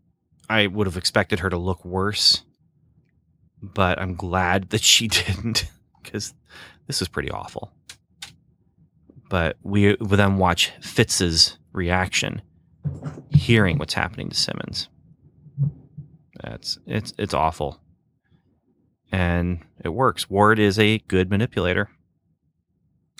[0.49, 2.43] i would have expected her to look worse
[3.61, 5.69] but i'm glad that she didn't
[6.01, 6.33] because
[6.88, 7.71] this is pretty awful.
[9.29, 12.41] But we would then watch fitz's reaction
[13.29, 14.88] hearing what's happening to simmons.
[16.41, 17.81] That's it's it's awful.
[19.11, 20.29] And it works.
[20.29, 21.89] Ward is a good manipulator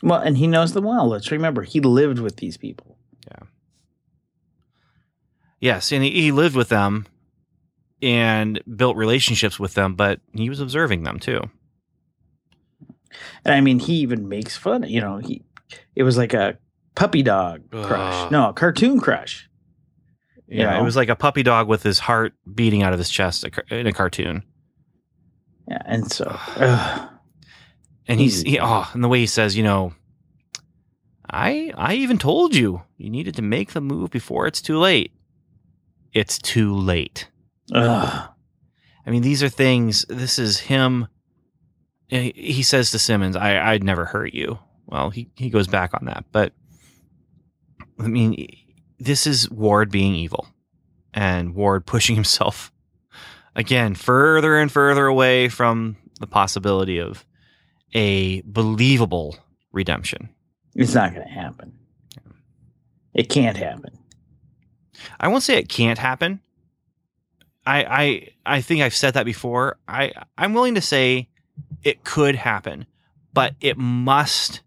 [0.04, 1.08] Well, and he knows them well.
[1.08, 2.98] Let's remember, he lived with these people.
[3.30, 3.48] Yeah.
[5.60, 7.08] Yes, and he, he lived with them
[8.02, 11.42] and built relationships with them, but he was observing them too.
[13.44, 14.84] And I mean, he even makes fun.
[14.84, 15.44] You know, he
[15.96, 16.58] it was like a
[16.96, 18.26] puppy dog crush.
[18.26, 18.32] Ugh.
[18.32, 19.50] No, a cartoon crush.
[20.48, 20.80] Yeah, know?
[20.80, 23.88] it was like a puppy dog with his heart beating out of his chest in
[23.88, 24.44] a cartoon.
[25.68, 26.38] Yeah, and so.
[28.08, 29.94] And he's he, oh, and the way he says, you know,
[31.30, 35.12] I I even told you you needed to make the move before it's too late.
[36.14, 37.30] It's too late.
[37.74, 38.30] Ugh.
[39.06, 40.06] I mean, these are things.
[40.10, 41.08] This is him.
[42.08, 45.94] He he says to Simmons, "I I'd never hurt you." Well, he he goes back
[45.94, 46.54] on that, but
[48.00, 48.48] I mean,
[49.00, 50.48] this is Ward being evil,
[51.14, 52.72] and Ward pushing himself
[53.54, 57.26] again further and further away from the possibility of
[57.94, 59.38] a believable
[59.72, 60.30] redemption.
[60.76, 61.74] It's not going to happen.
[63.14, 63.98] It can't happen.
[65.20, 66.40] I won't say it can't happen.
[67.66, 67.84] I
[68.46, 69.78] I I think I've said that before.
[69.88, 71.30] I I'm willing to say
[71.84, 72.86] it could happen,
[73.34, 74.62] but it must.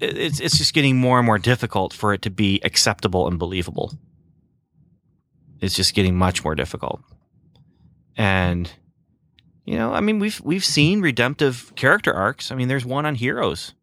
[0.00, 3.92] It's it's just getting more and more difficult for it to be acceptable and believable.
[5.60, 7.00] It's just getting much more difficult,
[8.16, 8.70] and
[9.64, 12.50] you know, I mean, we've we've seen redemptive character arcs.
[12.50, 13.74] I mean, there's one on Heroes.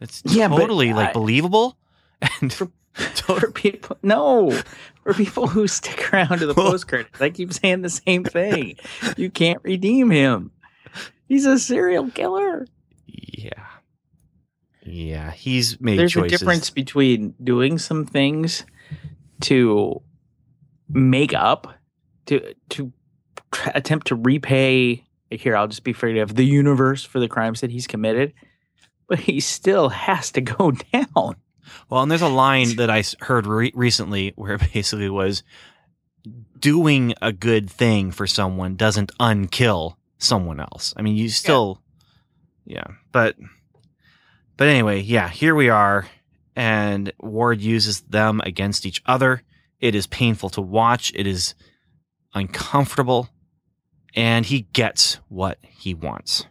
[0.00, 1.76] That's Yeah, totally like I- believable,
[2.40, 4.50] and For people, no,
[5.02, 8.76] for people who stick around to the post credits, I keep saying the same thing.
[9.16, 10.50] You can't redeem him.
[11.26, 12.66] He's a serial killer.
[13.06, 13.64] Yeah.
[14.84, 16.32] Yeah, he's made There's choices.
[16.34, 18.66] a difference between doing some things
[19.42, 20.02] to
[20.90, 21.74] make up
[22.26, 22.92] to to
[23.74, 27.70] attempt to repay here I'll just be afraid of the universe for the crimes that
[27.70, 28.32] he's committed
[29.08, 31.36] but he still has to go down
[31.88, 35.42] Well, and there's a line that I heard re- recently where it basically was
[36.58, 40.94] doing a good thing for someone doesn't unkill someone else.
[40.96, 41.82] I mean, you still
[42.64, 43.36] yeah, but
[44.56, 46.06] but anyway, yeah, here we are
[46.54, 49.42] and Ward uses them against each other.
[49.80, 51.12] It is painful to watch.
[51.14, 51.54] It is
[52.34, 53.28] uncomfortable
[54.14, 56.46] and he gets what he wants,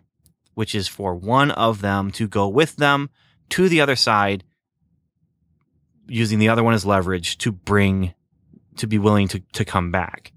[0.53, 3.09] which is for one of them to go with them
[3.49, 4.43] to the other side
[6.07, 8.13] using the other one as leverage to bring
[8.77, 10.31] to be willing to to come back.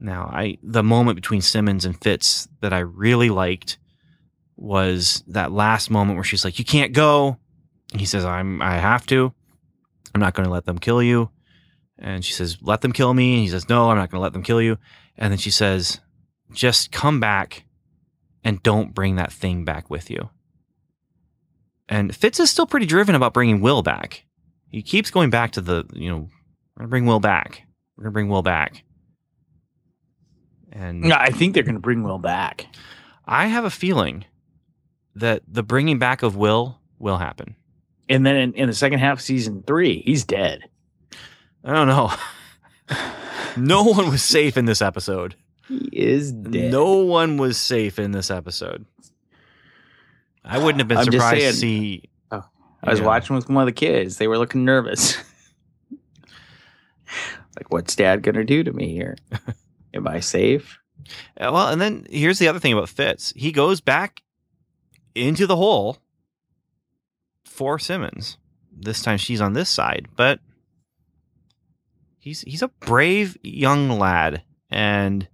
[0.00, 3.78] Now, I the moment between Simmons and Fitz that I really liked
[4.56, 7.38] was that last moment where she's like, "You can't go."
[7.94, 9.32] He says, "I'm I have to.
[10.14, 11.30] I'm not going to let them kill you."
[11.98, 14.22] And she says, "Let them kill me." And he says, "No, I'm not going to
[14.22, 14.78] let them kill you."
[15.16, 16.00] And then she says,
[16.52, 17.64] "Just come back
[18.44, 20.30] and don't bring that thing back with you."
[21.88, 24.26] And Fitz is still pretty driven about bringing Will back
[24.68, 26.28] he keeps going back to the you know
[26.76, 27.62] we're gonna bring Will back.
[27.96, 28.84] We're gonna bring Will back.
[30.72, 32.66] And No, I think they're going to bring Will back.
[33.24, 34.26] I have a feeling
[35.14, 37.56] that the bringing back of Will will happen.
[38.10, 40.64] And then in, in the second half of season three, he's dead.
[41.64, 42.12] I don't know.
[43.56, 45.34] no one was safe in this episode.
[45.68, 46.70] He is dead.
[46.70, 48.86] No one was safe in this episode.
[50.44, 51.54] I wouldn't have been I'm surprised to saying.
[51.54, 52.02] see.
[52.30, 53.06] I was Yeah.
[53.06, 54.18] watching with one of the kids.
[54.18, 55.16] They were looking nervous.
[57.56, 59.16] like, what's dad going to do to me here?
[59.94, 60.78] Am I safe?
[61.40, 63.32] Uh, Well, and then here's the other thing about Fitz.
[63.34, 64.22] He goes back
[65.14, 65.98] into the hole
[67.44, 68.36] for Simmons.
[68.70, 70.38] This time she's on this side, but
[72.18, 75.26] he's he's a brave young lad and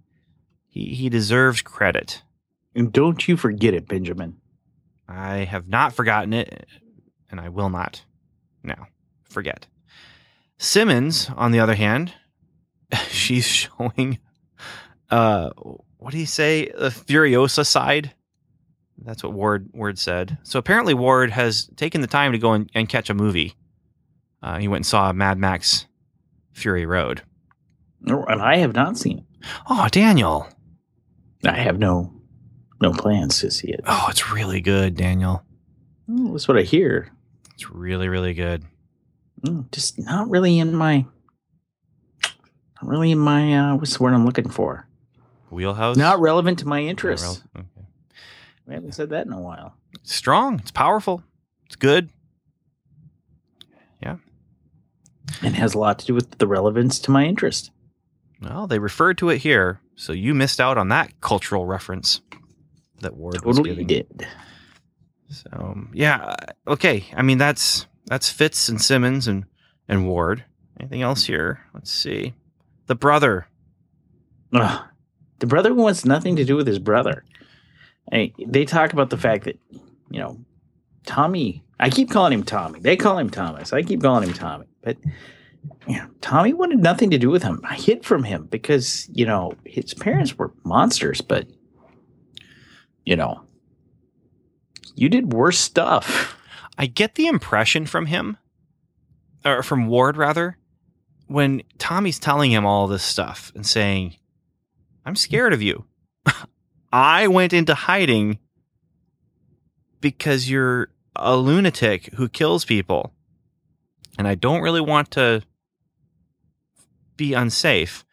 [0.73, 2.23] he he deserves credit.
[2.75, 4.37] And don't you forget it, Benjamin.
[5.07, 6.65] I have not forgotten it
[7.29, 8.03] and I will not
[8.63, 8.87] now
[9.23, 9.67] forget.
[10.57, 12.13] Simmons, on the other hand,
[13.09, 14.17] she's showing
[15.11, 15.51] uh
[15.97, 16.69] what do you say?
[16.69, 18.13] The Furiosa side.
[18.97, 20.39] That's what Ward Ward said.
[20.41, 23.53] So apparently Ward has taken the time to go and, and catch a movie.
[24.41, 25.85] Uh, he went and saw Mad Max
[26.51, 27.21] Fury Road.
[28.01, 29.25] No, And I have not seen it.
[29.69, 30.47] Oh, Daniel.
[31.45, 32.13] I have no
[32.81, 33.81] no plans to see it.
[33.85, 35.43] Oh, it's really good, Daniel.
[36.09, 37.09] Oh, that's what I hear.
[37.53, 38.63] It's really, really good.
[39.45, 41.05] Mm, Just not really in my
[42.23, 44.87] not really in my uh what's the word I'm looking for?
[45.49, 45.97] Wheelhouse.
[45.97, 47.41] Not relevant to my interests.
[47.53, 47.87] rel- okay.
[48.67, 49.75] We haven't said that in a while.
[50.01, 50.59] It's strong.
[50.59, 51.23] It's powerful.
[51.67, 52.09] It's good.
[54.01, 54.17] Yeah.
[55.41, 57.71] It has a lot to do with the relevance to my interest.
[58.41, 62.21] Well, they referred to it here, so you missed out on that cultural reference
[63.01, 63.87] that Ward was Totally giving.
[63.87, 64.27] did.
[65.29, 66.35] So um, yeah,
[66.67, 67.05] okay.
[67.15, 69.45] I mean that's that's Fitz and Simmons and
[69.87, 70.43] and Ward.
[70.79, 71.61] Anything else here?
[71.73, 72.33] Let's see.
[72.87, 73.47] The brother.
[74.53, 74.85] Ugh.
[75.39, 77.23] The brother wants nothing to do with his brother.
[78.11, 79.57] I, they talk about the fact that,
[80.09, 80.37] you know,
[81.05, 82.79] Tommy, I keep calling him Tommy.
[82.79, 83.73] They call him Thomas.
[83.73, 84.65] I keep calling him Tommy.
[84.81, 84.97] But,
[85.87, 87.61] know, Tommy wanted nothing to do with him.
[87.63, 91.47] I hid from him because, you know, his parents were monsters, but,
[93.05, 93.43] you know,
[94.95, 96.37] you did worse stuff.
[96.77, 98.37] I get the impression from him,
[99.45, 100.57] or from Ward rather,
[101.27, 104.15] when Tommy's telling him all this stuff and saying,
[105.05, 105.85] "I'm scared of you.
[106.93, 108.39] I went into hiding
[110.01, 113.13] because you're a lunatic who kills people,
[114.17, 115.43] and I don't really want to
[117.27, 118.05] be unsafe."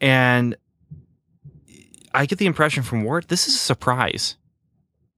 [0.00, 0.56] And
[2.12, 4.36] I get the impression from Ward, this is a surprise.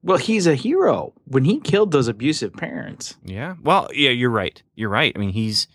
[0.03, 3.17] Well, he's a hero when he killed those abusive parents.
[3.25, 3.55] Yeah.
[3.63, 4.61] Well, yeah, you're right.
[4.75, 5.13] You're right.
[5.15, 5.69] I mean, he's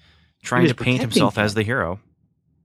[0.44, 1.46] trying was to paint himself them.
[1.46, 2.00] as the hero.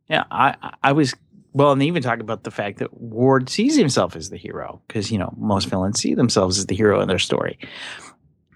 [0.08, 1.14] Yeah, I- I was
[1.54, 4.80] well, and they even talk about the fact that Ward sees himself as the hero
[4.88, 7.58] because you know most villains see themselves as the hero in their story,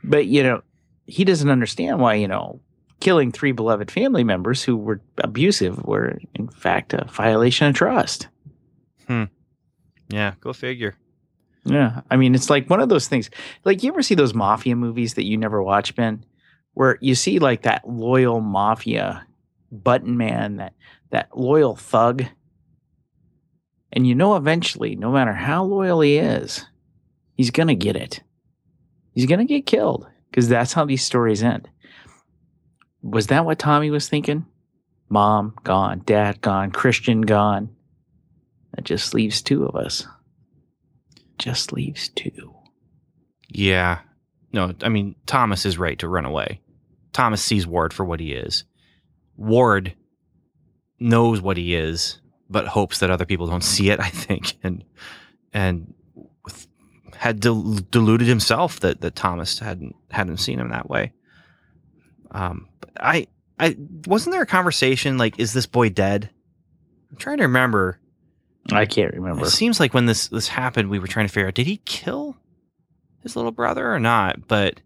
[0.02, 0.62] but you know
[1.06, 2.60] he doesn't understand why you know
[3.00, 8.28] killing three beloved family members who were abusive were in fact a violation of trust.
[9.06, 9.24] Hmm.
[10.08, 10.96] Yeah, go figure.
[11.64, 13.28] Yeah, I mean it's like one of those things.
[13.64, 16.24] Like you ever see those mafia movies that you never watch, Ben,
[16.74, 19.26] where you see like that loyal mafia
[19.72, 20.74] button man, that
[21.10, 22.24] that loyal thug,
[23.92, 26.66] and you know eventually, no matter how loyal he is,
[27.34, 28.22] he's gonna get it.
[29.12, 31.68] He's gonna get killed because that's how these stories end.
[33.10, 34.46] Was that what Tommy was thinking?
[35.08, 37.70] Mom gone, dad gone, Christian gone.
[38.74, 40.06] That just leaves two of us.
[41.38, 42.54] Just leaves two.
[43.48, 44.00] Yeah.
[44.52, 46.60] No, I mean, Thomas is right to run away.
[47.12, 48.64] Thomas sees Ward for what he is.
[49.36, 49.94] Ward
[50.98, 54.54] knows what he is, but hopes that other people don't see it, I think.
[54.62, 54.84] And
[55.52, 55.94] and
[57.16, 61.12] had del- deluded himself that, that Thomas hadn't hadn't seen him that way.
[62.30, 62.68] Um,
[62.98, 63.26] I
[63.58, 66.30] I wasn't there a conversation like, is this boy dead?
[67.10, 67.98] I'm trying to remember.
[68.72, 69.46] I can't remember.
[69.46, 71.78] It seems like when this this happened, we were trying to figure out did he
[71.78, 72.36] kill
[73.22, 74.46] his little brother or not?
[74.48, 74.80] But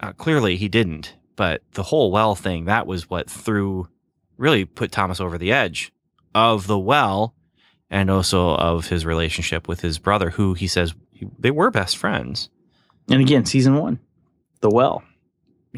[0.00, 1.14] uh, clearly he didn't.
[1.36, 3.88] But the whole well thing that was what threw
[4.36, 5.92] really put Thomas over the edge
[6.34, 7.34] of the well,
[7.90, 11.96] and also of his relationship with his brother, who he says he, they were best
[11.96, 12.48] friends.
[13.10, 14.00] And again, season one,
[14.60, 15.02] The Well.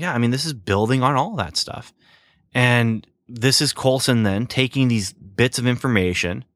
[0.01, 1.92] Yeah, I mean, this is building on all that stuff.
[2.55, 6.46] And this is Coulson then taking these bits of information,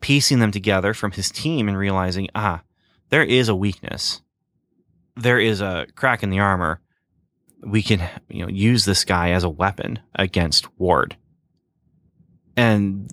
[0.00, 2.62] piecing them together from his team and realizing, ah,
[3.10, 4.22] there is a weakness.
[5.16, 6.80] There is a crack in the armor.
[7.62, 11.14] we can you know use this guy as a weapon against Ward.
[12.56, 13.12] And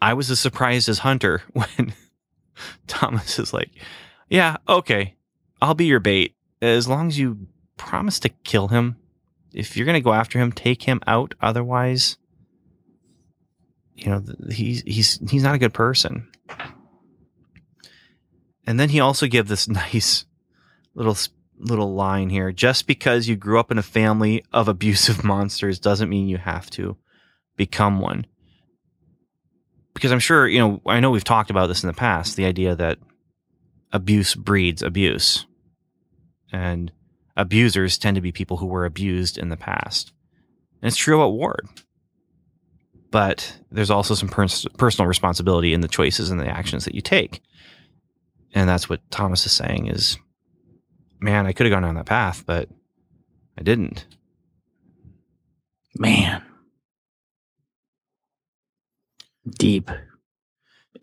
[0.00, 1.94] I was as surprised as Hunter when
[2.88, 3.70] Thomas is like,
[4.28, 5.14] "Yeah, okay,
[5.60, 7.46] I'll be your bait as long as you
[7.76, 8.96] promise to kill him.
[9.54, 11.34] If you're going to go after him, take him out.
[11.40, 12.16] Otherwise,
[13.94, 16.28] you know, he's he's he's not a good person."
[18.66, 20.24] And then he also gave this nice
[20.94, 21.16] little
[21.58, 22.52] little line here.
[22.52, 26.70] Just because you grew up in a family of abusive monsters doesn't mean you have
[26.70, 26.96] to
[27.56, 28.26] become one.
[29.94, 32.46] Because I'm sure, you know, I know we've talked about this in the past, the
[32.46, 32.98] idea that
[33.92, 35.46] abuse breeds abuse.
[36.50, 36.90] And
[37.36, 40.12] abusers tend to be people who were abused in the past.
[40.80, 41.68] And it's true about Ward.
[43.10, 47.02] But there's also some pers- personal responsibility in the choices and the actions that you
[47.02, 47.42] take.
[48.54, 50.18] And that's what Thomas is saying is
[51.22, 52.68] man, I could have gone down that path, but
[53.56, 54.04] I didn't.
[55.96, 56.42] Man.
[59.58, 59.90] Deep.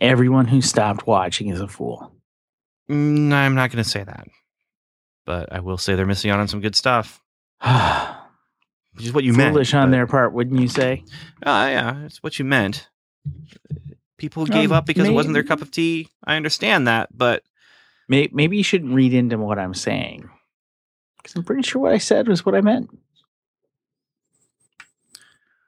[0.01, 2.13] Everyone who stopped watching is a fool.
[2.89, 4.27] Mm, I'm not going to say that,
[5.30, 7.21] but I will say they're missing out on some good stuff,
[7.61, 9.53] which is what you meant.
[9.53, 11.03] Foolish on but- their part, wouldn't you say?
[11.45, 12.89] Uh, yeah, it's what you meant.
[14.17, 16.09] People gave Um, up because it wasn't their cup of tea.
[16.25, 17.43] I understand that, but
[18.07, 20.27] May- Maybe you shouldn't read into what I'm saying.
[21.17, 22.89] Because I'm pretty sure what I said was what I meant.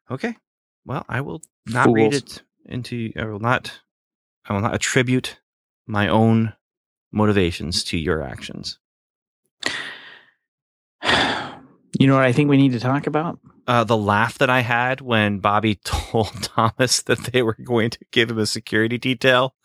[0.10, 0.36] okay.
[0.86, 3.12] Well, I will not read it into.
[3.16, 3.80] I will not.
[4.48, 5.40] I will not attribute
[5.86, 6.54] my own
[7.12, 8.80] motivations to your actions.
[12.02, 13.40] You know what I think we need to talk about?
[13.68, 18.00] uh, the laugh that I had when Bobbi told Thomas that they were going to
[18.12, 19.56] give him a security detail.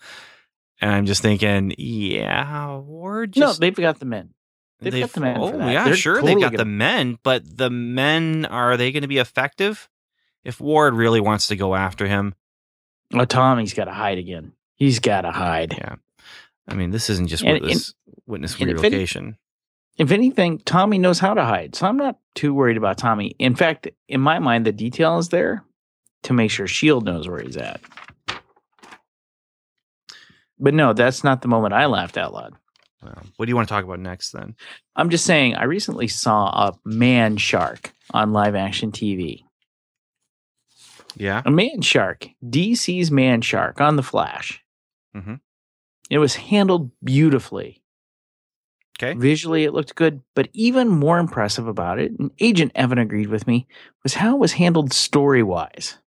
[0.80, 3.61] And I'm just thinking, yeah, we're no, just.
[3.61, 4.34] they've got the men.
[4.80, 6.16] They've got the men Oh, yeah, They're sure.
[6.16, 9.89] totally they've got gonna- the men, but the men, are they going to be effective?
[10.45, 12.34] If Ward really wants to go after him,
[13.14, 14.53] Oh, Tommy's got to hide again.
[14.74, 15.72] He's got to hide.
[15.78, 15.95] Yeah.
[16.68, 17.95] I mean, this isn't just And- witness,
[18.26, 19.39] witness and any- relocation.
[19.99, 21.74] If anything, Tommy knows how to hide.
[21.74, 23.28] So I'm not too worried about Tommy.
[23.38, 25.64] In fact, in my mind, the detail is there
[26.24, 27.11] to make sure S.H.I.E.L.D.
[27.11, 27.80] knows where he's at.
[30.59, 32.55] But no, that's not the moment I laughed out loud.
[33.03, 34.55] Well, what do you want to talk about next then?
[34.97, 39.44] I'm just saying, I recently saw a man shark on live action TV.
[41.14, 41.42] Yeah.
[41.44, 44.62] A man shark, DC's man shark on The Flash.
[45.14, 45.40] Mhm.
[46.11, 47.82] It was handled beautifully.
[48.99, 49.12] Okay.
[49.18, 53.47] Visually, it looked good, but even more impressive about it, and Agent Evan agreed with
[53.47, 53.66] me,
[54.03, 55.99] was how it was handled story wise.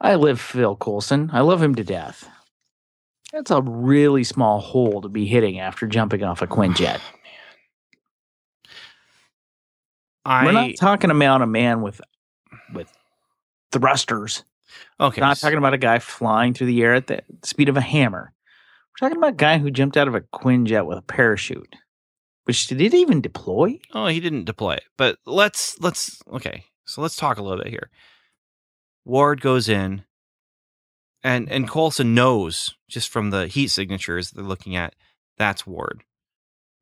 [0.00, 1.30] I live Phil Coulson.
[1.32, 2.28] I love him to death.
[3.32, 7.00] That's a really small hole to be hitting after jumping off a Quinjet.
[10.24, 12.00] I We're not talking about a man with
[12.72, 12.92] with
[13.72, 14.42] thrusters.
[15.00, 15.20] okay.
[15.20, 17.80] We're not talking about a guy flying through the air at the speed of a
[17.80, 18.32] hammer.
[19.00, 21.76] We're talking about a guy who jumped out of a Quinjet with a parachute.
[22.44, 23.80] Which did it even deploy?
[23.92, 24.84] Oh, he didn't deploy it.
[24.96, 26.64] But let's let's okay.
[26.84, 27.90] So let's talk a little bit here.
[29.04, 30.04] Ward goes in,
[31.24, 34.94] and and Coulson knows just from the heat signatures they're looking at
[35.36, 36.02] that's Ward.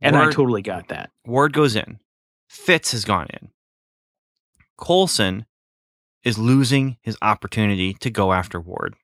[0.01, 1.11] And I totally got that.
[1.25, 1.99] Ward goes in.
[2.49, 3.49] Fitz has gone in.
[4.79, 5.47] Coulson
[6.25, 8.97] is losing his opportunity to go after Ward.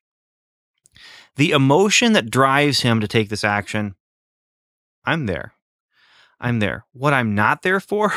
[1.40, 3.94] The emotion that drives him to take this action,
[5.06, 5.54] I'm there.
[6.38, 6.84] I'm there.
[6.92, 8.12] What I'm not there for,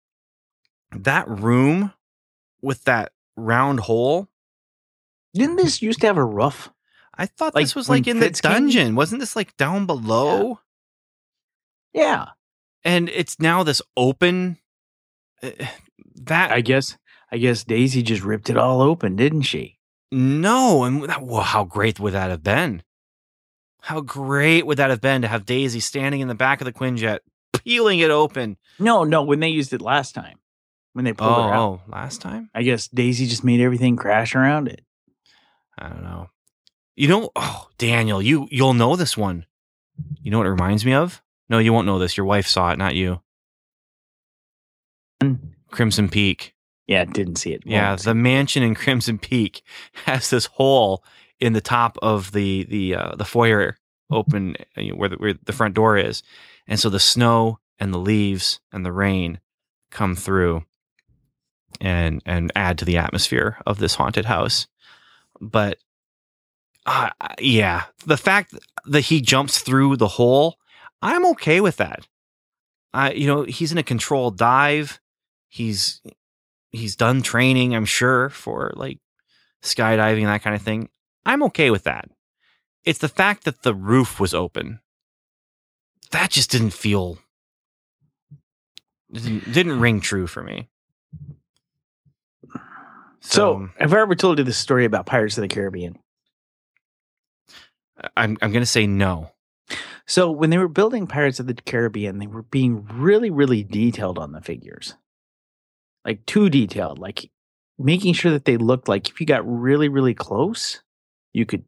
[0.92, 1.94] that room
[2.60, 4.28] with that round hole.
[5.32, 6.70] Didn't this used to have a roof?
[7.16, 8.52] I thought Like this was like in the Fitz came?
[8.52, 8.94] dungeon.
[8.94, 10.60] Wasn't this like down below?
[11.94, 12.26] Yeah.
[12.84, 14.58] And it's now this open.
[15.42, 15.52] uh,
[16.24, 16.98] That I guess
[17.32, 19.77] I guess Daisy just ripped it all open, didn't she?
[20.10, 22.82] No, and that, well, how great would that have been?
[23.82, 26.72] How great would that have been to have Daisy standing in the back of the
[26.72, 27.20] Quinjet,
[27.64, 28.56] peeling it open?
[28.78, 30.38] No, no, when they used it last time.
[30.94, 31.60] When they pulled Oh, her out.
[31.60, 32.50] oh, last time?
[32.54, 34.80] I guess Daisy just made everything crash around it.
[35.78, 36.30] I don't know.
[36.96, 39.46] You know, oh, Daniel, you you'll know this one.
[40.22, 41.22] You know what it reminds me of?
[41.48, 42.16] No, you won't know this.
[42.16, 43.20] Your wife saw it, not you.
[45.70, 46.54] Crimson Peak.
[46.88, 47.62] Yeah, didn't see it.
[47.66, 49.62] Yeah, the mansion in Crimson Peak
[50.06, 51.04] has this hole
[51.38, 53.76] in the top of the the uh, the foyer
[54.10, 56.22] open you know, where the, where the front door is,
[56.66, 59.38] and so the snow and the leaves and the rain
[59.90, 60.64] come through
[61.78, 64.66] and and add to the atmosphere of this haunted house.
[65.42, 65.78] But
[66.86, 68.54] uh, yeah, the fact
[68.86, 70.56] that he jumps through the hole,
[71.02, 72.08] I'm okay with that.
[72.94, 75.00] I you know, he's in a controlled dive.
[75.48, 76.00] He's
[76.70, 78.98] he's done training, I'm sure, for like
[79.62, 80.88] skydiving and that kind of thing.
[81.24, 82.08] I'm okay with that.
[82.84, 84.80] It's the fact that the roof was open.
[86.10, 87.18] That just didn't feel
[89.12, 90.68] didn't, didn't ring true for me.
[93.20, 95.98] So, have I ever told you the story about Pirates of the Caribbean?
[98.02, 99.32] Uh, I'm I'm gonna say no.
[100.06, 104.18] So when they were building Pirates of the Caribbean, they were being really, really detailed
[104.18, 104.94] on the figures.
[106.04, 107.30] Like too detailed, like
[107.78, 110.82] making sure that they looked like if you got really, really close,
[111.32, 111.64] you could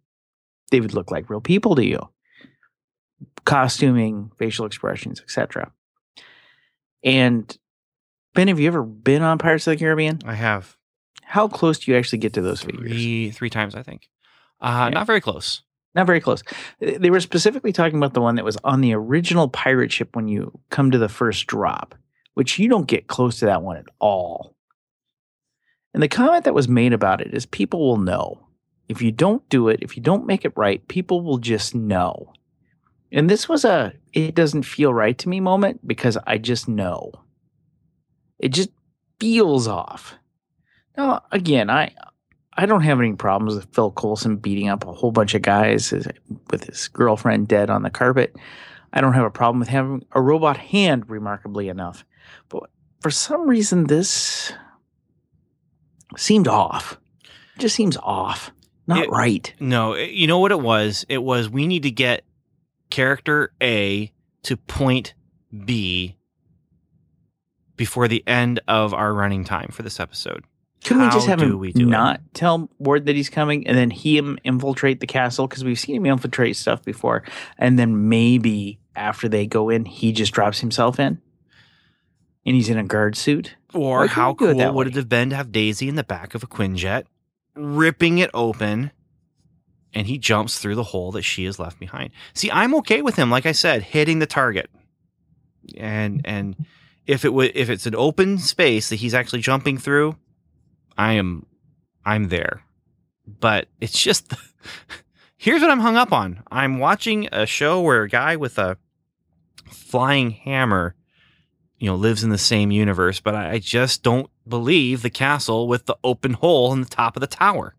[0.71, 2.01] they would look like real people to you.
[3.45, 5.73] Costuming, facial expressions, etc.
[7.03, 7.57] And
[8.35, 10.21] Ben, have you ever been on Pirates of the Caribbean?
[10.25, 10.77] I have
[11.25, 12.91] How close do you actually get to those figures?
[12.91, 14.09] three three times, I think.
[14.61, 14.99] Uh, Yeah.
[14.99, 15.63] Not very close.
[15.95, 16.45] Not very close.
[16.79, 20.29] They were specifically talking about the one that was on the original pirate ship when
[20.29, 21.97] you come to the first drop,
[22.35, 24.55] which you don't get close to that one at all.
[25.93, 28.47] And the comment that was made about it is people will know.
[28.89, 32.33] If you don't do it, if you don't make it right, people will just know.
[33.13, 37.13] And this was a it doesn't feel right to me moment because I just know.
[38.39, 38.71] It just
[39.19, 40.15] feels off.
[40.97, 41.95] Now, again, I
[42.57, 45.93] I don't have any problems with Phil Coulson beating up a whole bunch of guys
[46.51, 48.35] with his girlfriend dead on the carpet.
[48.93, 52.05] I don't have a problem with having a robot hand, remarkably enough.
[52.49, 52.65] But
[53.01, 54.53] for some reason, this
[56.17, 56.99] seemed off.
[57.57, 58.51] It just seems off.
[58.87, 59.53] Not It- right.
[59.61, 61.05] No, it- you know what it was?
[61.09, 62.25] It was we need to get
[62.91, 64.13] character A
[64.43, 65.15] to point
[65.65, 66.17] B
[67.77, 70.45] before the end of our running time for this episode.
[70.85, 71.91] Couldn't we just have do him we do it?
[71.91, 75.47] not tell Ward that he's coming and then he him infiltrate the castle?
[75.47, 77.23] Because we've seen him infiltrate stuff before.
[77.59, 81.21] And then maybe after they go in, he just drops himself in
[82.45, 83.57] and he's in a guard suit.
[83.75, 84.93] Or how we do it cool that would way?
[84.93, 87.05] it have been to have Daisy in the back of a Quinjet,
[87.55, 88.91] ripping it open,
[89.95, 92.11] and he jumps through the hole that she has left behind.
[92.35, 94.71] See, I'm okay with him, like I said, hitting the target.
[95.77, 96.57] And and
[97.07, 100.17] if it would if it's an open space that he's actually jumping through,
[100.97, 101.47] I am
[102.05, 102.63] I'm there.
[103.27, 104.33] But it's just
[105.37, 106.43] here's what I'm hung up on.
[106.51, 108.79] I'm watching a show where a guy with a
[109.67, 110.95] flying hammer
[111.81, 115.67] you know lives in the same universe but I, I just don't believe the castle
[115.67, 117.75] with the open hole in the top of the tower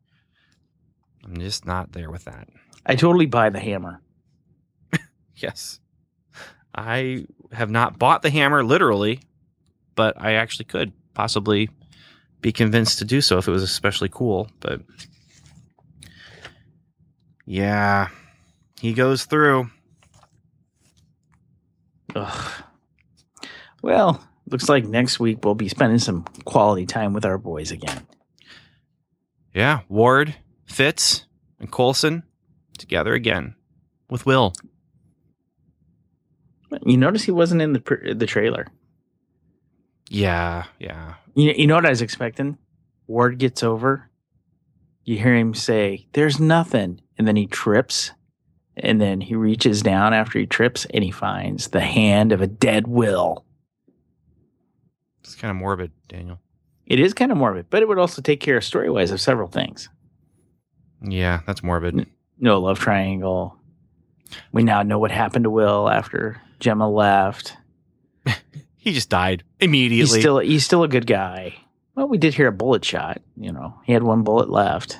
[1.23, 2.49] i'm just not there with that
[2.83, 4.01] I totally buy the hammer.
[5.35, 5.79] yes
[6.75, 9.21] i have not bought the hammer literally
[9.95, 11.69] but i actually could possibly
[12.41, 14.81] be convinced to do so if it was especially cool but
[17.45, 18.07] yeah
[18.79, 19.69] he goes through
[22.15, 22.63] Ugh.
[23.81, 28.05] Well, looks like next week we'll be spending some quality time with our boys again.
[29.53, 31.25] yeah ward fitz
[31.59, 32.23] and colson
[32.77, 33.55] together again
[34.09, 34.53] with will
[36.85, 38.65] You notice he wasn't in the pr- the trailer.
[40.09, 41.15] Yeah, yeah.
[41.35, 42.57] You, you know what I was expecting?
[43.07, 44.09] Ward gets over.
[45.03, 48.11] You hear him say, "There's nothing," and then he trips,
[48.77, 52.47] and then he reaches down after he trips, and he finds the hand of a
[52.47, 53.45] dead Will.
[55.23, 56.39] It's kind of morbid, Daniel.
[56.85, 59.21] It is kind of morbid, but it would also take care of story wise of
[59.21, 59.87] several things.
[61.01, 62.05] Yeah, that's morbid.
[62.39, 63.57] No love triangle.
[64.51, 67.55] We now know what happened to Will after Gemma left.
[68.83, 70.19] He just died He's immediately.
[70.21, 71.55] still he's still a good guy.
[71.93, 73.21] Well, we did hear a bullet shot.
[73.37, 74.97] You know, he had one bullet left.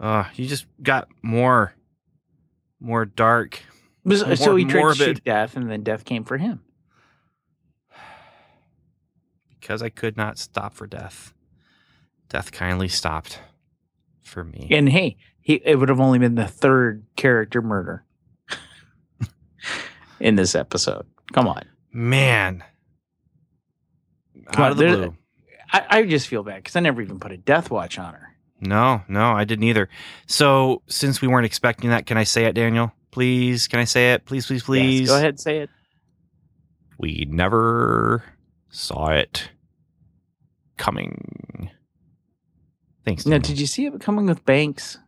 [0.00, 1.74] uh, he just got more,
[2.80, 3.60] more dark.
[4.08, 6.62] So Mor- so he tried to shoot death, and then death came for him.
[9.64, 11.32] Because I could not stop for death.
[12.28, 13.40] Death kindly stopped
[14.20, 14.68] for me.
[14.70, 18.04] And hey, he it would have only been the third character murder
[20.20, 21.06] in this episode.
[21.32, 22.62] Come on, Man,
[24.52, 25.16] Come out on, of the blue.
[25.72, 28.34] I, I just feel bad because I never even put a death watch on her.
[28.60, 29.88] No, no, I didn't either.
[30.26, 32.92] So since we weren't expecting that, can I say it, Daniel?
[33.12, 34.26] Please, can I say it?
[34.26, 35.00] Please, please, please.
[35.00, 35.70] Yes, go ahead, say it.
[36.98, 38.22] We never
[38.74, 39.48] saw it
[40.76, 41.70] coming.
[43.04, 43.26] Thanks.
[43.26, 44.98] Now, did you see it coming with Banks,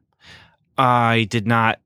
[0.76, 1.80] I did not.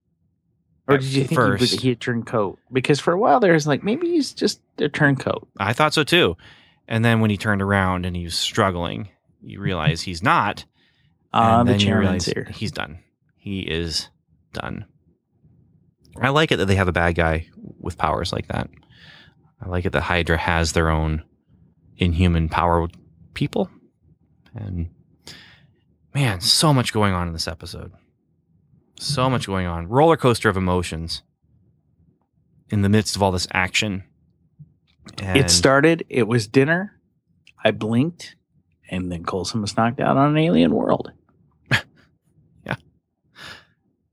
[0.89, 1.81] or did you think he, was, first.
[1.81, 2.59] he a turncoat?
[2.73, 5.49] Because for a while there, it's like maybe he's just a turncoat.
[5.59, 6.37] I thought so too.
[6.89, 9.09] And then when he turned around and he was struggling,
[9.43, 10.65] you realize he's not.
[11.33, 12.49] Ah, and the chairman's here.
[12.53, 12.99] he's done.
[13.37, 14.09] He is
[14.53, 14.87] done.
[16.21, 17.47] I like it that they have a bad guy
[17.79, 18.69] with powers like that.
[19.63, 21.23] I like it that Hydra has their own
[21.97, 22.89] inhuman power
[23.35, 23.71] people.
[24.55, 24.91] And
[26.15, 27.93] man, so much going on in this episode.
[28.99, 29.89] So much going on.
[29.89, 31.23] Roller coaster of emotions
[32.69, 34.05] in the midst of all this action.
[35.19, 37.01] And It started, it was dinner.
[37.65, 38.37] I blinked,
[38.91, 41.13] and then Coulson was knocked out on an alien world.
[42.65, 42.77] Yeah,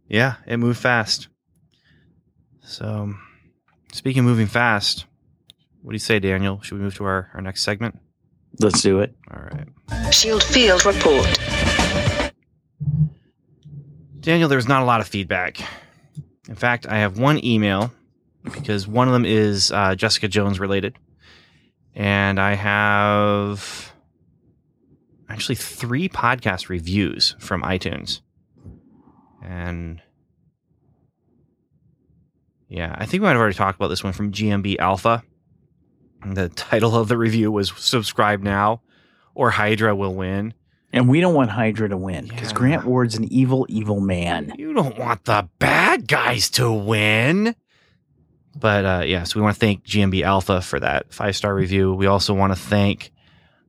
[0.08, 1.28] Yeah, it moved fast.
[2.62, 3.14] So,
[3.94, 5.06] speaking of moving fast,
[5.82, 6.62] what do you say, Daniel?
[6.62, 8.00] Should we move to our, our next segment?
[8.60, 9.16] Let's do it.
[9.32, 10.14] All right.
[10.14, 11.40] Shield Field Report.
[14.20, 15.60] Daniel, there's not a lot of feedback.
[16.50, 17.92] In fact, I have one email
[18.44, 20.98] because one of them is uh, Jessica Jones related.
[21.96, 23.94] And I have
[25.30, 28.22] actually three podcast reviews from iTunes.
[29.44, 30.02] And
[32.70, 35.24] yeah, I think we might have already talked about this one from GMB Alpha.
[36.26, 38.82] The title of the review was Subscribe Now
[39.36, 40.54] or Hydra Will Win.
[40.94, 42.58] And we don't want Hydra to win because Yeah.
[42.58, 44.54] Grant Ward's an evil, evil man.
[44.58, 47.56] You don't want the bad guys to win.
[48.56, 51.94] But uh, yeah, so we want to thank GMB Alpha for that five star review.
[51.94, 53.12] We also want to thank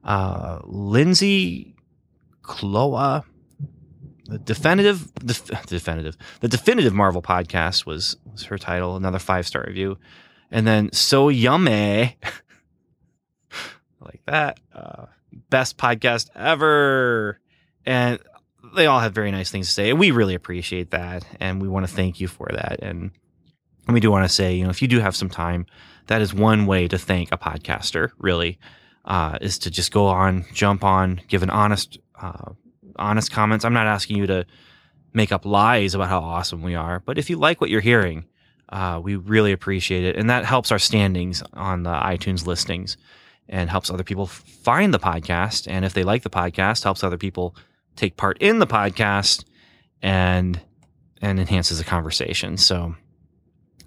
[0.05, 1.75] uh, Lindsay
[2.43, 3.25] Cloa.
[4.27, 8.97] The definitive, def, definitive, the definitive Marvel podcast was was her title.
[8.97, 9.99] Another five star review,
[10.51, 12.17] and then so yummy,
[14.01, 14.61] like that.
[14.75, 15.07] Uh,
[15.51, 17.39] best podcast ever,
[17.87, 18.19] and
[18.75, 19.91] they all have very nice things to say.
[19.91, 21.25] And we really appreciate that.
[21.41, 22.79] And we want to thank you for that.
[22.83, 23.11] And,
[23.87, 25.67] and we do want to say, you know, if you do have some time,
[26.07, 28.59] that is one way to thank a podcaster, really,
[29.05, 32.53] uh, is to just go on, jump on, give an honest, uh,
[32.97, 33.65] honest comments.
[33.65, 34.47] I'm not asking you to
[35.13, 38.27] make up lies about how awesome we are, but if you like what you're hearing,
[38.69, 40.16] uh, we really appreciate it.
[40.16, 42.97] And that helps our standings on the iTunes listings
[43.49, 45.66] and helps other people find the podcast.
[45.71, 47.57] And if they like the podcast, helps other people
[47.97, 49.45] take part in the podcast
[50.03, 50.61] and
[51.21, 52.57] and enhances the conversation.
[52.57, 52.95] So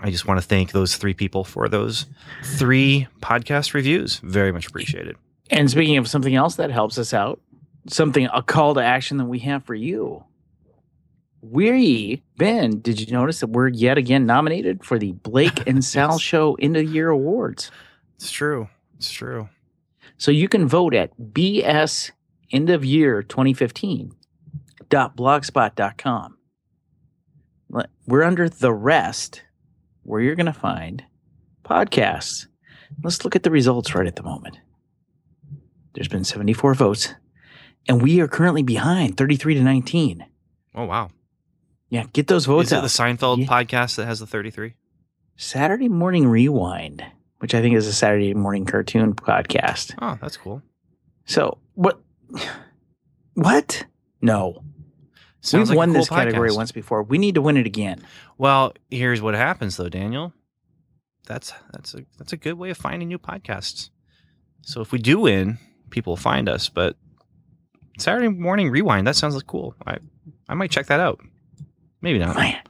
[0.01, 2.07] I just want to thank those three people for those
[2.43, 4.17] three podcast reviews.
[4.17, 5.15] Very much appreciated.
[5.49, 7.39] And speaking of something else that helps us out,
[7.88, 10.23] something, a call to action that we have for you.
[11.41, 16.19] We, Ben, did you notice that we're yet again nominated for the Blake and Sal.
[16.19, 17.71] Show End of Year Awards?
[18.15, 18.69] It's true.
[18.97, 19.49] It's true.
[20.17, 22.11] So you can vote at BS
[22.51, 24.13] End of Year 2015
[24.91, 26.37] blogspot.com.
[28.07, 29.43] We're under the rest
[30.03, 31.03] where you're going to find
[31.63, 32.47] podcasts.
[33.01, 34.57] Let's look at the results right at the moment.
[35.93, 37.13] There's been 74 votes,
[37.87, 40.25] and we are currently behind 33 to 19.
[40.75, 41.09] Oh wow.
[41.91, 42.81] Yeah, get those votes Is it out.
[42.81, 43.47] the Seinfeld Yeah.
[43.47, 44.73] podcast that has the 33?
[45.35, 47.03] Saturday Morning Rewind,
[47.39, 49.93] which I think is a Saturday morning cartoon podcast.
[50.01, 50.63] Oh, that's cool.
[51.25, 51.99] So, what?
[53.33, 53.85] What?
[54.21, 54.63] No.
[55.41, 57.03] Sounds We've like won cool this category once before.
[57.03, 58.01] We need to win it again.
[58.37, 60.33] Well, here's what happens though, Daniel.
[61.25, 63.89] That's that's a that's a good way of finding new podcasts.
[64.61, 65.57] So if we do win,
[65.89, 66.69] people will find us.
[66.69, 66.95] But
[67.97, 69.75] Saturday morning rewind, that sounds like cool.
[69.85, 69.97] I
[70.47, 71.19] I might check that out.
[72.01, 72.35] Maybe not.
[72.35, 72.61] Man.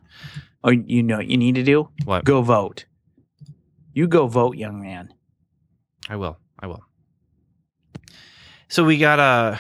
[0.64, 1.90] Oh, you know what you need to do?
[2.06, 2.24] What?
[2.24, 2.86] Go vote.
[3.94, 5.14] You go vote, young man.
[6.10, 6.38] I will.
[6.60, 6.84] I will.
[8.68, 9.58] So we got uh,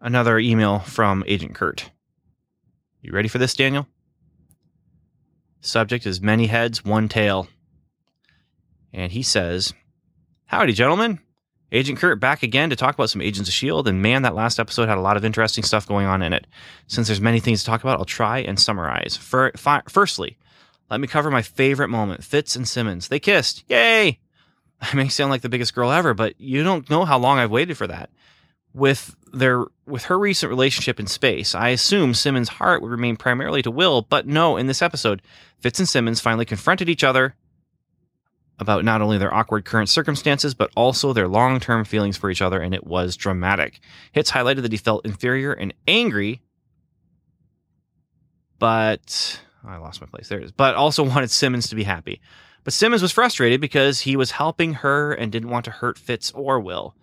[0.00, 1.90] another email from Agent Kurt.
[3.00, 3.86] You ready for this, Daniel?
[5.60, 7.48] Subject is many heads, one tail.
[8.92, 9.72] And he says,
[10.46, 11.20] Howdy, gentlemen.
[11.74, 13.90] Agent Kurt back again to talk about some Agents of S.H.I.E.L.D.
[13.90, 16.46] And man, that last episode had a lot of interesting stuff going on in it.
[16.86, 19.16] Since there's many things to talk about, I'll try and summarize.
[19.16, 20.38] Fir- fi- firstly,
[20.88, 23.08] let me cover my favorite moment Fitz and Simmons.
[23.08, 23.64] They kissed.
[23.68, 24.20] Yay!
[24.80, 27.50] I may sound like the biggest girl ever, but you don't know how long I've
[27.50, 28.10] waited for that.
[28.72, 33.62] With their with her recent relationship in space, I assume Simmons' heart would remain primarily
[33.62, 35.22] to Will, but no, in this episode,
[35.58, 37.34] Fitz and Simmons finally confronted each other
[38.58, 42.42] about not only their awkward current circumstances, but also their long term feelings for each
[42.42, 43.80] other, and it was dramatic.
[44.12, 46.42] Fitz highlighted that he felt inferior and angry,
[48.58, 50.28] but oh, I lost my place.
[50.28, 50.52] There it is.
[50.52, 52.20] But also wanted Simmons to be happy.
[52.62, 56.30] But Simmons was frustrated because he was helping her and didn't want to hurt Fitz
[56.30, 56.96] or Will.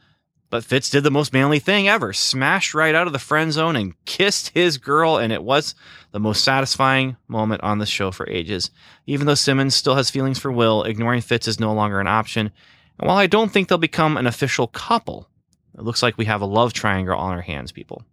[0.52, 3.78] But Fitz did the most manly thing ever, smashed right out of the friend zone
[3.78, 5.76] and kissed his girl, and it was
[6.12, 8.70] the most satisfying moment on the show for ages.
[9.08, 12.52] Even though Simmons still has feelings for Will, ignoring Fitz is no longer an option.
[13.00, 15.30] And while I don't think they'll become an official couple,
[15.74, 18.04] it looks like we have a love triangle on our hands, people.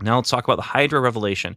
[0.00, 1.56] Now let's talk about the Hydra revelation.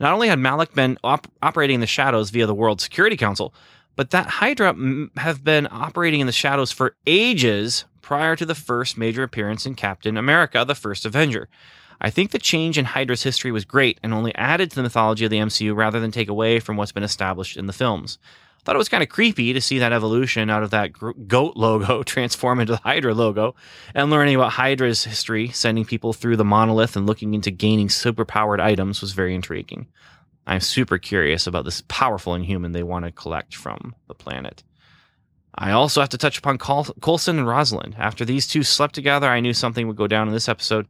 [0.00, 3.54] Not only had Malik been op- operating in the shadows via the World Security Council,
[3.96, 8.56] but that Hydra m- have been operating in the shadows for ages prior to the
[8.56, 11.48] first major appearance in Captain America, the first Avenger.
[12.00, 15.24] I think the change in Hydra's history was great and only added to the mythology
[15.24, 18.18] of the MCU rather than take away from what's been established in the films.
[18.58, 20.90] I thought it was kind of creepy to see that evolution out of that
[21.28, 23.54] goat logo transform into the Hydra logo
[23.94, 28.58] and learning about Hydra's history, sending people through the monolith and looking into gaining superpowered
[28.58, 29.86] items was very intriguing.
[30.48, 34.64] I'm super curious about this powerful inhuman they want to collect from the planet.
[35.54, 37.96] I also have to touch upon Col- Coulson and Rosalind.
[37.98, 40.86] After these two slept together, I knew something would go down in this episode.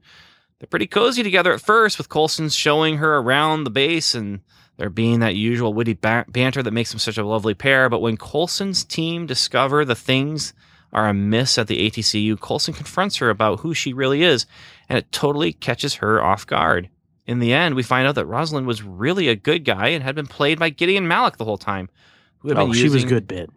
[0.58, 4.40] They're pretty cozy together at first, with Coulson showing her around the base and
[4.76, 7.88] there being that usual witty ba- banter that makes them such a lovely pair.
[7.88, 10.52] But when Coulson's team discover the things
[10.92, 14.46] are amiss at the ATCU, Coulson confronts her about who she really is,
[14.88, 16.88] and it totally catches her off guard.
[17.26, 20.14] In the end, we find out that Rosalind was really a good guy and had
[20.16, 21.88] been played by Gideon Malik the whole time.
[22.38, 23.50] Who had Oh, been she was good bid.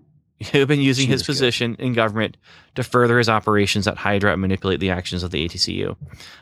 [0.51, 2.37] who had been using his position in government
[2.75, 5.95] to further his operations at Hydra and manipulate the actions of the ATCU.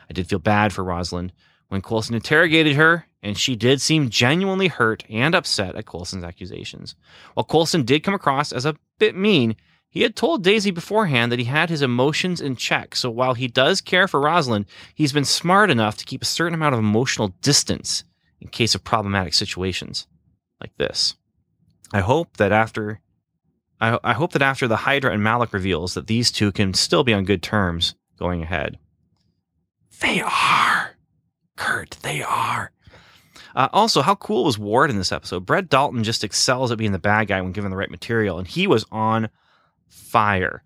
[0.08, 1.32] I did feel bad for Rosalind
[1.68, 6.94] when Coulson interrogated her, and she did seem genuinely hurt and upset at Coulson's accusations.
[7.34, 9.56] While Coulson did come across as a bit mean,
[9.88, 12.96] he had told Daisy beforehand that he had his emotions in check.
[12.96, 16.54] So while he does care for Rosalind, he's been smart enough to keep a certain
[16.54, 18.02] amount of emotional distance
[18.40, 20.06] in case of problematic situations
[20.62, 21.14] like this.
[21.92, 23.00] I hope that after
[23.82, 27.02] I, I hope that after the Hydra and Malik reveals that these two can still
[27.02, 28.78] be on good terms going ahead.
[30.00, 30.92] They are.
[31.56, 32.70] Kurt, they are.
[33.56, 35.44] Uh, also, how cool was Ward in this episode?
[35.44, 38.46] Brett Dalton just excels at being the bad guy when given the right material, and
[38.46, 39.28] he was on
[39.88, 40.62] fire.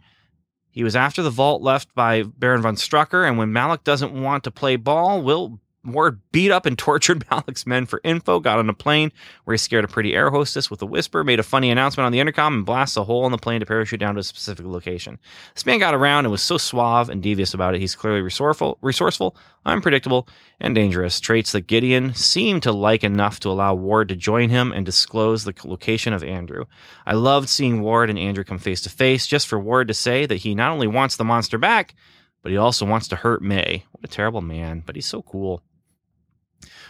[0.70, 4.44] He was after the vault left by Baron von Strucker, and when Malik doesn't want
[4.44, 8.68] to play ball, Will Ward beat up and tortured Malik's men for info, got on
[8.68, 9.12] a plane
[9.44, 12.12] where he scared a pretty air hostess with a whisper, made a funny announcement on
[12.12, 14.66] the intercom, and blasts a hole in the plane to parachute down to a specific
[14.66, 15.18] location.
[15.54, 17.80] This man got around and was so suave and devious about it.
[17.80, 20.28] He's clearly resourceful, resourceful, unpredictable,
[20.60, 21.20] and dangerous.
[21.20, 25.44] Traits that Gideon seemed to like enough to allow Ward to join him and disclose
[25.44, 26.64] the location of Andrew.
[27.06, 30.26] I loved seeing Ward and Andrew come face to face just for Ward to say
[30.26, 31.94] that he not only wants the monster back,
[32.42, 33.84] but he also wants to hurt May.
[33.90, 35.62] What a terrible man, but he's so cool.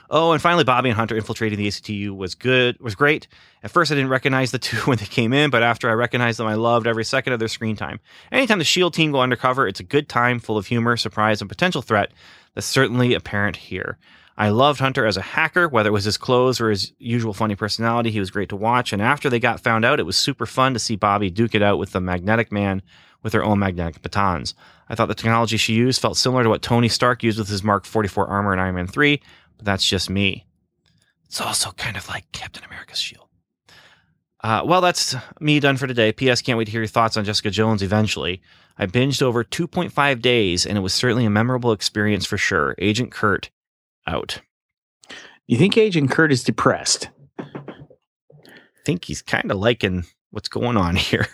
[0.08, 3.26] Oh, and finally, Bobbi and Hunter infiltrating the ACTU was good, was great.
[3.62, 6.38] At first, I didn't recognize the two when they came in, but after I recognized
[6.38, 8.00] them, I loved every second of their screen time.
[8.30, 11.50] Anytime the SHIELD team go undercover, it's a good time full of humor, surprise, and
[11.50, 12.12] potential threat
[12.54, 13.98] that's certainly apparent here.
[14.38, 17.54] I loved Hunter as a hacker, whether it was his clothes or his usual funny
[17.54, 18.10] personality.
[18.10, 18.92] He was great to watch.
[18.92, 21.62] And after they got found out, it was super fun to see Bobbi duke it
[21.62, 22.82] out with the magnetic man
[23.22, 24.54] with their own magnetic batons.
[24.88, 27.64] I thought the technology she used felt similar to what Tony Stark used with his
[27.64, 29.20] Mark 44 armor in Iron Man 3,
[29.56, 30.46] but that's just me.
[31.24, 33.28] It's also kind of like Captain America's shield.
[34.42, 36.12] Uh, well, that's me done for today.
[36.12, 36.40] P.S.
[36.42, 38.40] Can't wait to hear your thoughts on Jessica Jones eventually.
[38.78, 42.74] I binged over 2.5 days, and it was certainly a memorable experience for sure.
[42.78, 43.50] Agent Kurt,
[44.06, 44.40] out.
[45.46, 47.08] You think Agent Kurt is depressed?
[47.38, 47.44] I
[48.84, 51.26] think he's kind of liking what's going on here.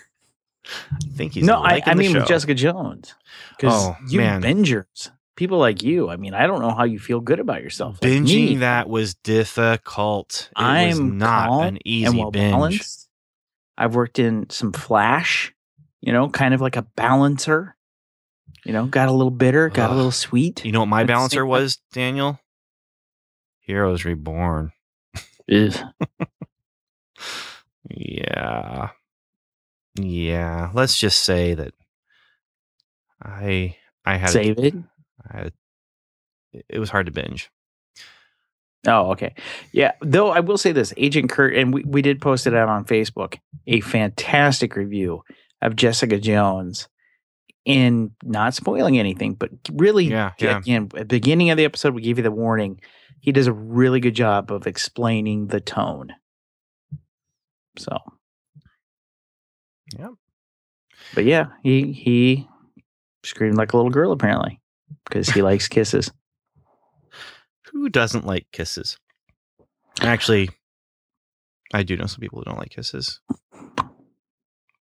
[0.65, 2.25] I think he's no, I, I mean with.
[2.27, 3.13] Jessica Jones.
[3.57, 4.41] Because Oh, you man.
[4.41, 6.09] bingers, people like you.
[6.09, 7.99] I mean, I don't know how you feel good about yourself.
[8.01, 10.49] Like Binging me, that was difficult.
[10.57, 12.51] It I'm not calm an easy and well binge.
[12.51, 13.09] balanced.
[13.77, 15.53] I've worked in some Flash,
[16.01, 17.75] you know, kind of like a balancer.
[18.65, 20.63] You know, got a little bitter, got a little sweet.
[20.63, 22.39] You know what my At the same balancer was, Daniel?
[23.59, 24.71] Heroes Reborn.
[25.51, 25.73] Ugh.
[27.89, 28.89] Yeah.
[29.99, 30.71] Yeah.
[30.73, 31.73] Let's just say that
[33.21, 34.73] I I had Save it.
[35.29, 35.51] I
[36.69, 37.49] it was hard to binge.
[38.85, 39.33] Oh, okay.
[39.71, 39.93] Yeah.
[40.01, 42.85] Though I will say this Agent Kurt, and we, we did post it out on
[42.85, 45.23] Facebook, a fantastic review
[45.61, 46.89] of Jessica Jones
[47.65, 50.57] in not spoiling anything, but really, Yeah, yeah.
[50.57, 52.81] again, at the beginning of the episode, we gave you the warning.
[53.21, 56.13] He does a really good job of explaining the tone.
[57.77, 57.97] So,
[59.97, 60.09] yeah.
[61.15, 62.49] But yeah, he, he
[63.23, 64.59] screamed like a little girl apparently
[65.05, 66.11] because he likes kisses.
[67.71, 68.97] Who doesn't like kisses?
[70.01, 70.49] Actually,
[71.73, 73.19] I do know some people who don't like kisses.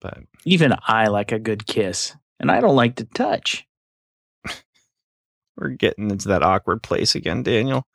[0.02, 3.65] But Even I like a good kiss, and I don't like to touch.
[5.56, 7.85] we're getting into that awkward place again, Daniel.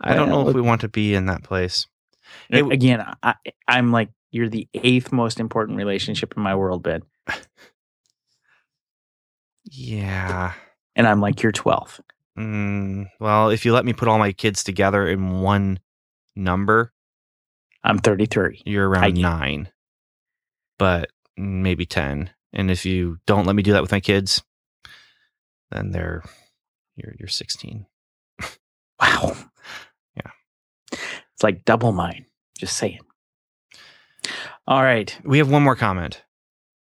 [0.00, 1.86] I don't know if we want to be in that place.
[2.50, 3.34] W- Again, I,
[3.68, 7.02] I'm like, you're the eighth most important relationship in my world, Ben.
[9.70, 10.52] Yeah.
[10.96, 12.00] And I'm like, you're 12.
[12.38, 15.78] Mm, well, if you let me put all my kids together in one
[16.36, 16.92] number,
[17.84, 18.62] I'm 33.
[18.64, 19.68] you're around get- nine.
[20.78, 22.30] but maybe 10.
[22.52, 24.42] And if you don't let me do that with my kids,
[25.70, 26.22] then they're
[26.96, 27.86] you're you're 16.
[29.00, 29.36] Wow.
[30.16, 30.98] Yeah.
[31.32, 32.26] It's like double mine.
[32.58, 33.00] Just saying.
[34.66, 35.18] All right.
[35.24, 36.22] We have one more comment.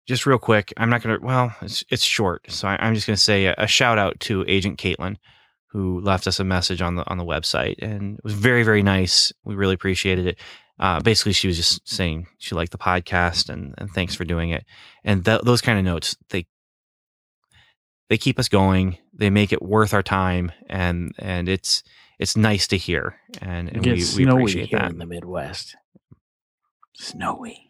[0.08, 0.74] Just real quick.
[0.78, 2.50] I'm not going to, well, it's, it's short.
[2.50, 5.18] So I, I'm just going to say a, a shout out to Agent Caitlin,
[5.68, 7.76] who left us a message on the, on the website.
[7.82, 9.34] And it was very, very nice.
[9.44, 10.40] We really appreciated it.
[10.80, 14.52] Uh, basically, she was just saying she liked the podcast and, and thanks for doing
[14.52, 14.64] it.
[15.04, 16.48] And th- those kind of notes, they,
[18.10, 18.98] they keep us going.
[19.14, 20.54] They make it worth our time.
[20.70, 21.84] And, and it's,
[22.18, 23.18] it's nice to hear.
[23.42, 24.92] And, and we, we snowy appreciate here that.
[24.92, 25.76] in the Midwest.
[26.96, 27.70] Snowy.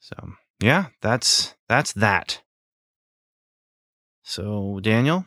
[0.00, 0.16] So
[0.64, 2.40] yeah, that's that's that.
[4.22, 5.26] So Daniel,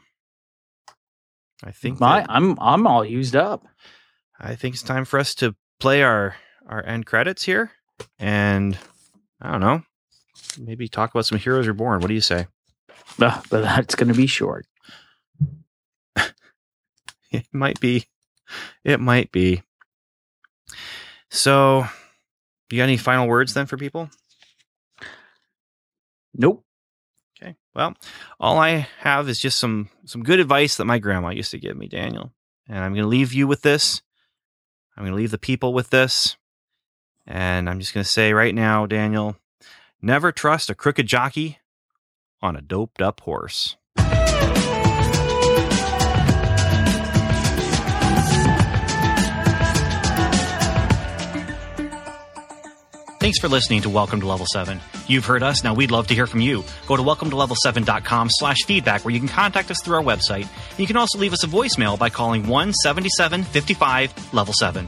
[1.63, 3.67] I think My, that- I'm I'm all used up.
[4.39, 6.35] I think it's time for us to play our
[6.67, 7.71] our end credits here,
[8.19, 8.77] and
[9.41, 9.83] I don't know,
[10.59, 12.01] maybe talk about some Heroes Reborn.
[12.01, 12.47] What do you say?
[13.21, 14.65] Ugh, but that's going to be short.
[17.29, 18.05] It might be,
[18.85, 19.61] it might be.
[21.29, 21.85] So,
[22.71, 24.09] you got any final words then for people?
[26.37, 26.63] Nope.
[27.41, 27.55] Okay.
[27.75, 27.95] Well,
[28.39, 31.75] all I have is just some some good advice that my grandma used to give
[31.75, 32.31] me, Daniel.
[32.69, 34.01] And I'm going to leave you with this.
[34.95, 36.37] I'm going to leave the people with this.
[37.25, 39.37] And I'm just going to say right now, Daniel,
[40.01, 41.59] never trust a crooked jockey
[42.41, 43.75] on a doped up horse.
[53.19, 54.79] Thanks for listening to Welcome to Level 7.
[55.07, 56.63] You've heard us, now we'd love to hear from you.
[56.85, 60.47] Go to welcometolevel7.com slash feedback where you can contact us through our website.
[60.77, 64.87] You can also leave us a voicemail by calling 17755 level 7.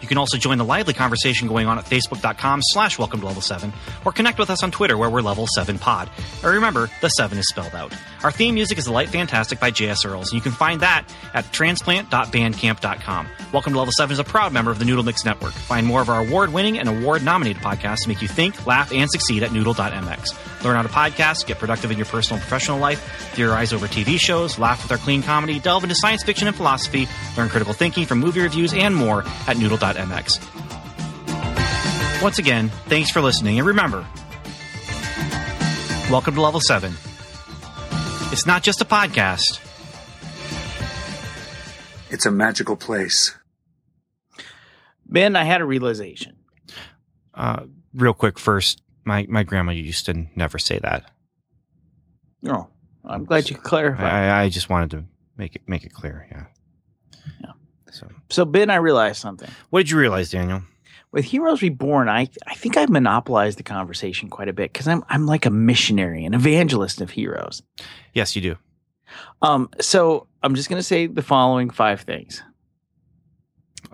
[0.00, 3.42] You can also join the lively conversation going on at facebook.com slash welcome to level
[3.42, 3.72] 7
[4.04, 6.08] or connect with us on Twitter where we're level 7 pod.
[6.42, 7.92] And remember, the 7 is spelled out.
[8.24, 10.04] Our theme music is The Light Fantastic by J.S.
[10.04, 11.04] Earls, and you can find that
[11.34, 13.28] at transplant.bandcamp.com.
[13.52, 15.52] Welcome to Level 7 is a proud member of the Noodle Mix Network.
[15.52, 18.92] Find more of our award winning and award nominated podcasts to make you think, laugh,
[18.92, 20.64] and succeed at noodle.mx.
[20.64, 23.00] Learn how to podcast, get productive in your personal and professional life,
[23.34, 27.06] theorize over TV shows, laugh with our clean comedy, delve into science fiction and philosophy,
[27.36, 30.40] learn critical thinking from movie reviews, and more at noodle.mx.
[32.20, 34.04] Once again, thanks for listening, and remember
[36.10, 36.92] welcome to Level 7.
[38.30, 39.58] It's not just a podcast.
[42.10, 43.34] It's a magical place.
[45.06, 46.36] Ben, I had a realization.
[47.34, 47.64] Uh,
[47.94, 51.10] real quick, first, my, my grandma used to never say that.
[52.46, 52.68] Oh,
[53.04, 54.04] I'm glad you clarified.
[54.04, 55.04] I, I just wanted to
[55.36, 56.28] make it make it clear.
[56.30, 56.44] Yeah.
[57.42, 57.52] Yeah.
[57.90, 59.50] So, so, Ben, I realized something.
[59.70, 60.62] what did you realize, Daniel?
[61.10, 65.02] With Heroes Reborn, I I think I've monopolized the conversation quite a bit because I'm
[65.08, 67.62] I'm like a missionary, an evangelist of heroes.
[68.12, 68.56] Yes, you do.
[69.40, 72.42] Um, so I'm just gonna say the following five things.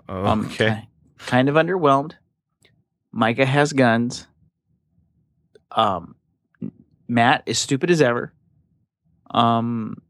[0.09, 0.87] Um, Okay.
[1.19, 2.13] kind of underwhelmed.
[3.11, 4.27] Micah has guns.
[5.71, 6.15] Um,
[7.07, 8.33] Matt is stupid as ever.
[9.31, 10.01] Um,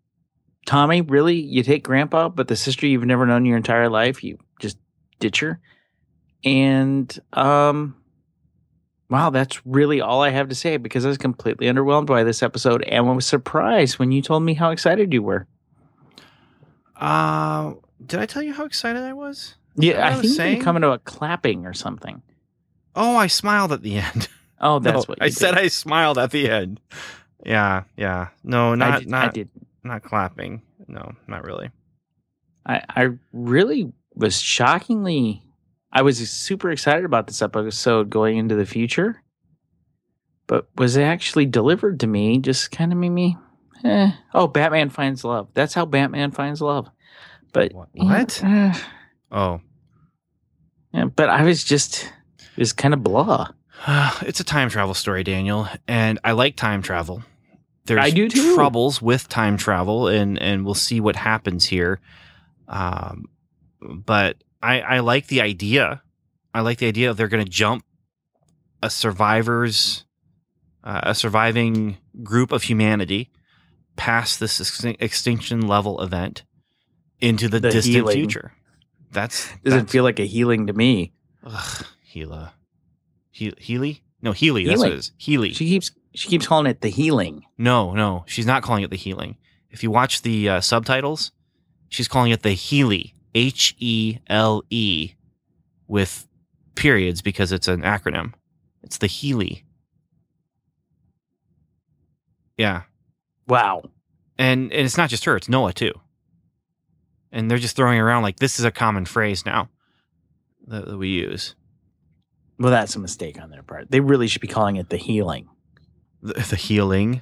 [0.65, 4.37] Tommy, really, you take Grandpa, but the sister you've never known your entire life, you
[4.59, 4.77] just
[5.19, 5.59] ditch her.
[6.45, 7.95] And um,
[9.09, 12.43] wow, that's really all I have to say because I was completely underwhelmed by this
[12.43, 15.47] episode and was surprised when you told me how excited you were.
[16.95, 17.73] Uh,
[18.05, 19.55] did I tell you how excited I was?
[19.75, 20.55] Yeah, I I was think saying?
[20.57, 22.21] you're coming to a clapping or something.
[22.95, 24.29] Oh, I smiled at the end.
[24.61, 25.55] Oh, that's No, what you I said.
[25.55, 26.79] I smiled at the end.
[27.45, 28.29] Yeah, yeah.
[28.43, 29.49] No, I not did, not I did.
[29.83, 30.61] not clapping.
[30.87, 31.71] No, not really.
[32.65, 35.43] I, I really was shockingly.
[35.95, 39.23] I was super excited about this episode going into the future,
[40.45, 43.37] but was it actually delivered to me just kind of made me.
[43.83, 44.11] Eh.
[44.33, 45.47] Oh, Batman finds love.
[45.53, 46.89] That's how Batman finds love.
[47.53, 48.41] But What?
[48.43, 48.79] yeah, eh,
[49.31, 49.61] Oh,
[50.93, 53.47] yeah, but I was just it was kind of blah.
[54.21, 57.23] it's a time travel story, Daniel, and I like time travel.
[57.85, 58.55] There's I do too.
[58.55, 62.01] troubles with time travel, and and we'll see what happens here.
[62.67, 63.25] Um,
[63.81, 66.01] but I I like the idea.
[66.53, 67.83] I like the idea of they're going to jump
[68.81, 70.05] a survivors,
[70.83, 73.31] uh, a surviving group of humanity
[73.95, 76.43] past this extin- extinction level event
[77.19, 78.15] into the, The distant healing.
[78.15, 78.53] future.
[79.11, 81.13] That's Doesn't feel like a healing to me.
[81.45, 82.53] Ugh, Gila.
[83.31, 84.03] He- Healy?
[84.21, 84.65] No, Healy.
[84.65, 85.11] That's what it is.
[85.17, 85.53] Healy.
[85.53, 87.43] She keeps she keeps calling it the healing.
[87.57, 88.23] no, no.
[88.27, 89.37] She's not calling it the healing.
[89.69, 91.31] If you watch the uh, subtitles,
[91.89, 93.13] she's calling it the Healy.
[93.35, 95.13] H E L E
[95.87, 96.27] with
[96.73, 98.33] periods because it's an acronym.
[98.81, 99.65] It's the Healy.
[102.57, 102.83] Yeah.
[103.47, 103.83] Wow.
[104.37, 105.93] And and it's not just her, it's Noah too.
[107.31, 109.69] And they're just throwing around like this is a common phrase now
[110.67, 111.53] that, that we use.
[112.57, 113.91] Well, that's a mistake on their part.
[113.91, 115.49] They really should be calling it the healing.
[116.21, 117.21] The, the healing.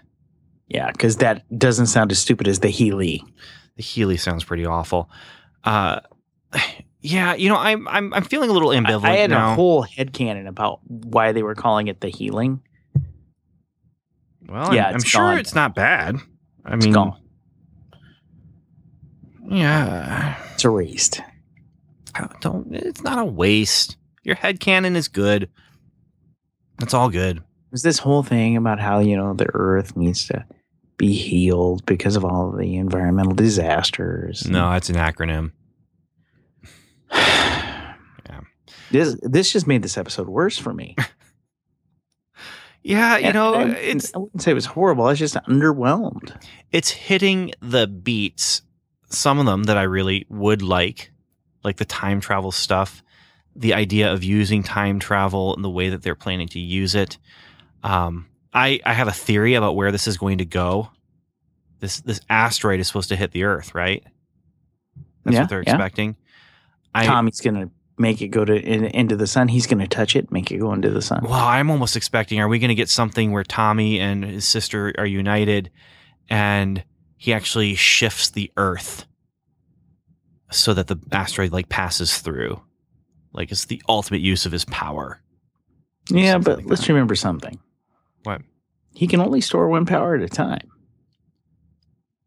[0.67, 3.23] Yeah, because that doesn't sound as stupid as the Healy.
[3.75, 5.09] The Healy sounds pretty awful.
[5.63, 5.99] Uh
[7.01, 9.51] yeah, you know, I'm I'm I'm feeling a little ambivalent I, I had now.
[9.51, 12.61] a whole head headcanon about why they were calling it the healing.
[14.47, 16.17] well, yeah, I'm, I'm sure gone it's not bad.
[16.65, 17.19] I It's mean, gone.
[19.45, 21.21] yeah, It's erased.
[22.41, 22.73] don't.
[22.73, 23.97] It's not a waste.
[24.23, 25.49] Your headcanon is good.
[26.81, 27.43] It's all good.
[27.71, 30.45] There's this whole thing about how, you know, the earth needs to
[31.07, 34.47] be healed because of all the environmental disasters.
[34.47, 35.51] No, it's an acronym.
[37.11, 37.95] yeah.
[38.91, 40.95] This this just made this episode worse for me.
[42.85, 45.05] Yeah, you And know, I, it's I wouldn't say it was horrible.
[45.05, 46.35] I was just underwhelmed.
[46.73, 48.61] it's hitting the beats.
[49.05, 51.09] Some of them that I really would like,
[51.63, 53.01] like the time travel stuff,
[53.55, 57.17] the idea of using time travel and the way that they're planning to use it.
[57.83, 60.89] Um, I I have a theory about where this is going to go.
[61.79, 64.03] This this asteroid is supposed to hit the Earth, right?
[65.23, 65.71] That's Yeah, what they're yeah.
[65.73, 66.15] expecting.
[66.95, 69.47] I, Tommy's gonna make it go to in, into the sun.
[69.47, 71.21] He's gonna touch it, make it go into the sun.
[71.23, 72.39] Well, I'm almost expecting.
[72.39, 75.71] Are we going to get something where Tommy and his sister are united,
[76.29, 76.83] and
[77.17, 79.05] he actually shifts the Earth
[80.51, 82.61] so that the asteroid like passes through?
[83.33, 85.19] Like it's the ultimate use of his power.
[86.09, 86.89] yeah, but like let's that.
[86.93, 87.59] remember something.
[88.23, 88.41] What?
[88.93, 90.69] He can only store one power at a time.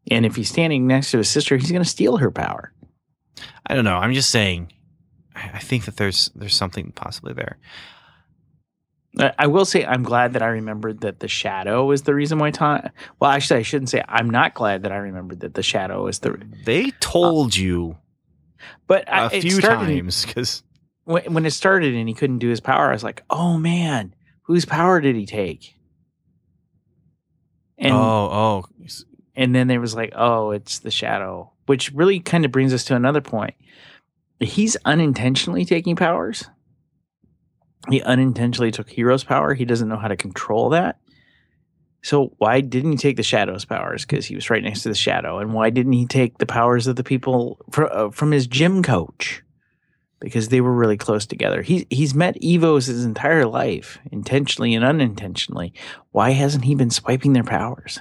[0.09, 2.73] And if he's standing next to his sister, he's gonna steal her power.
[3.65, 3.97] I don't know.
[3.97, 4.71] I'm just saying.
[5.35, 7.57] I I think that there's there's something possibly there.
[9.19, 12.37] I I will say I'm glad that I remembered that the shadow is the reason
[12.39, 12.81] why Tom.
[13.19, 16.19] Well, actually, I shouldn't say I'm not glad that I remembered that the shadow is
[16.19, 16.39] the.
[16.65, 17.97] They told you
[18.87, 20.63] But I, a it few started- times because
[21.03, 22.89] when, when it started and he couldn't do his power.
[22.89, 24.13] I was like, oh man,
[24.43, 25.73] whose power did he take?
[27.77, 28.65] And oh oh
[29.35, 32.83] and then there was like, oh, it's the shadow, which really kind of brings us
[32.85, 33.53] to another point.
[34.39, 36.49] He's unintentionally taking powers.
[37.89, 39.53] He unintentionally took Hero's power.
[39.53, 40.99] He doesn't know how to control that.
[42.01, 44.05] So why didn't he take the Shadow's powers?
[44.05, 45.39] Because he was right next to the Shadow.
[45.39, 48.81] And why didn't he take the powers of the people fr- uh, from his gym
[48.83, 49.43] coach?
[50.19, 51.61] Because they were really close together.
[51.61, 55.73] He he's met Evos his entire life, intentionally and unintentionally.
[56.11, 57.99] Why hasn't he been swiping their powers?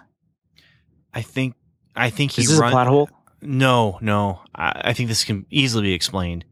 [1.12, 1.56] I think
[1.94, 3.10] I think he Is this run- a plot hole?
[3.42, 4.40] No, no.
[4.54, 6.44] I, I think this can easily be explained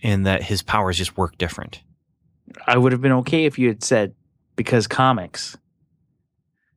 [0.00, 1.82] in that his powers just work different.
[2.66, 4.14] I would have been okay if you had said
[4.54, 5.56] because comics.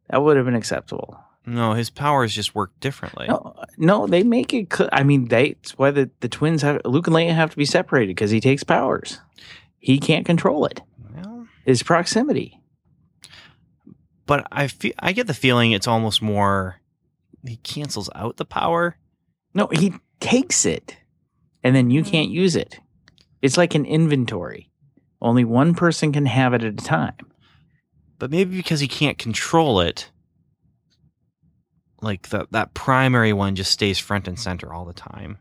[0.10, 1.20] That would have been acceptable.
[1.48, 3.26] No, his powers just work differently.
[3.30, 4.72] No, no, they make it.
[4.72, 7.58] cl- I mean, they, that's why the, the twins have Luke and Leia have to
[7.58, 9.22] be separated because he takes powers.
[9.80, 10.82] He can't control it.
[11.16, 12.60] Well, His proximity.
[14.26, 16.82] but I feel I get the feeling it's almost more
[17.46, 18.98] he cancels out the power.
[19.54, 20.98] No, he takes it,
[21.64, 22.10] and then you hmm.
[22.10, 22.80] can't use it.
[23.42, 24.70] It's like an inventory.
[25.22, 27.16] Only one person can have it at a time.
[28.20, 30.12] But maybe because he can't control it,
[32.02, 35.40] like that that primary one just stays front and center all the time.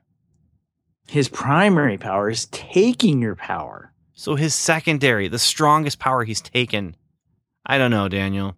[1.09, 3.93] His primary power is taking your power.
[4.15, 6.97] So his secondary, the strongest power he's taken,
[7.65, 8.57] I don't know, Daniel.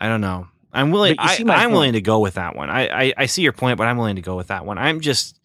[0.00, 0.48] I don't know.
[0.72, 1.16] I'm willing.
[1.18, 1.70] I, I'm point.
[1.70, 2.70] willing to go with that one.
[2.70, 4.78] I, I I see your point, but I'm willing to go with that one.
[4.78, 5.38] I'm just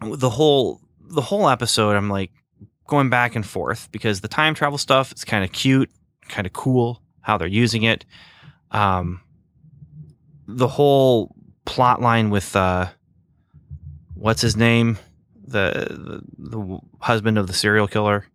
[0.00, 1.96] the whole the whole episode.
[1.96, 2.30] I'm like
[2.86, 5.90] going back and forth because the time travel stuff is kind of cute,
[6.28, 8.04] kind of cool how they're using it.
[8.70, 9.20] Um,
[10.56, 11.34] the whole
[11.64, 12.88] plot line with uh,
[14.14, 14.98] what's his name,
[15.44, 18.26] the the, the husband of the serial killer.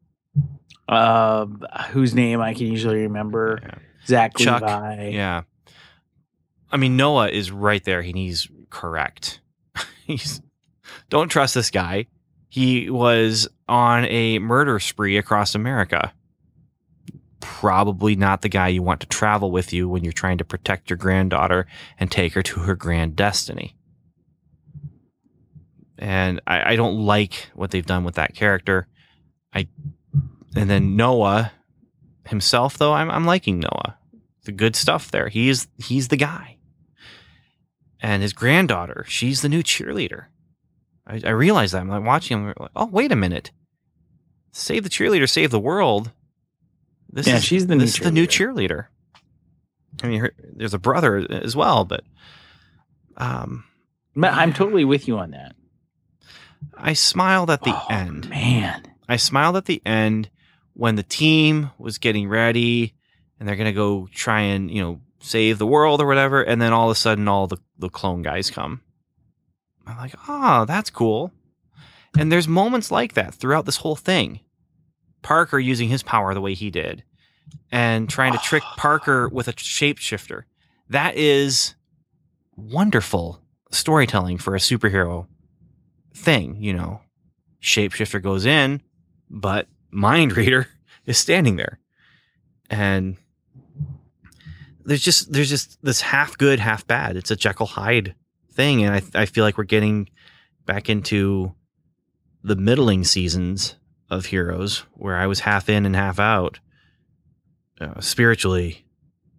[0.88, 1.46] Uh,
[1.92, 3.60] whose name I can usually remember.
[3.62, 3.76] Yeah.
[4.06, 5.10] Zach Chuck, Levi.
[5.10, 5.42] Yeah.
[6.72, 8.00] I mean, Noah is right there.
[8.00, 9.42] and he's correct.
[10.06, 10.42] he's
[11.10, 12.08] don't trust this guy.
[12.50, 16.14] He was on a murder spree across America.
[17.40, 20.90] Probably not the guy you want to travel with you when you're trying to protect
[20.90, 21.68] your granddaughter
[22.00, 23.76] and take her to her grand destiny.
[26.00, 28.88] And I, I don't like what they've done with that character.
[29.54, 29.68] I
[30.56, 31.52] and then Noah
[32.28, 33.98] himself though I'm I'm liking Noah.
[34.46, 35.30] The good stuff there.
[35.30, 36.58] He's he's the guy.
[38.00, 40.26] And his granddaughter, she's the new cheerleader.
[41.08, 41.82] I, I realized that.
[41.82, 42.54] I'm like watching him.
[42.60, 43.52] Like, oh, wait a minute.
[44.52, 46.12] Save the cheerleader, save the world.
[47.12, 48.88] This Yeah, is, she's the new this is the new cheerleader.
[50.04, 52.04] I mean, her, there's a brother as well, but
[53.16, 53.64] um,
[54.22, 55.56] I'm totally with you on that.
[56.76, 58.30] I smiled at the Oh, end.
[58.30, 58.84] man.
[59.10, 60.30] I smiled at the end
[60.74, 62.94] when the team was getting ready
[63.40, 66.42] and they're going to go try and, you know, save the world or whatever.
[66.44, 68.82] And then all of a sudden, all the, the clone guys come.
[69.86, 71.32] I'm like, oh, that's cool.
[72.18, 74.42] And there's moments like that throughout this whole thing.
[75.28, 77.04] Parkman using his power the way he did
[77.72, 80.44] and trying to trick Parkman with a shapeshifter.
[80.90, 81.76] That is
[82.56, 83.42] wonderful
[83.72, 85.28] storytelling for a superhero
[86.16, 87.02] thing, you know.
[87.62, 88.82] Shapeshifter goes in,
[89.30, 90.68] but mind reader
[91.06, 91.80] is standing there
[92.70, 93.18] and
[94.86, 98.14] there's just there's just this half good half bad it's a jekyll hyde
[98.52, 100.10] thing and I, I feel like we're getting
[100.66, 101.54] back into
[102.44, 103.76] the middling seasons
[104.10, 106.60] of heroes where i was half in and half out
[107.82, 108.86] uh, spiritually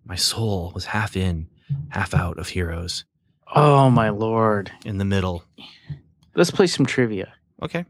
[0.04, 1.48] my soul was half in
[1.90, 3.04] half out of heroes
[3.54, 4.70] Oh, my Lord.
[4.84, 5.42] in the middle
[6.34, 7.32] Let's play some trivia.
[7.62, 7.84] okay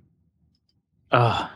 [1.10, 1.48] Uh,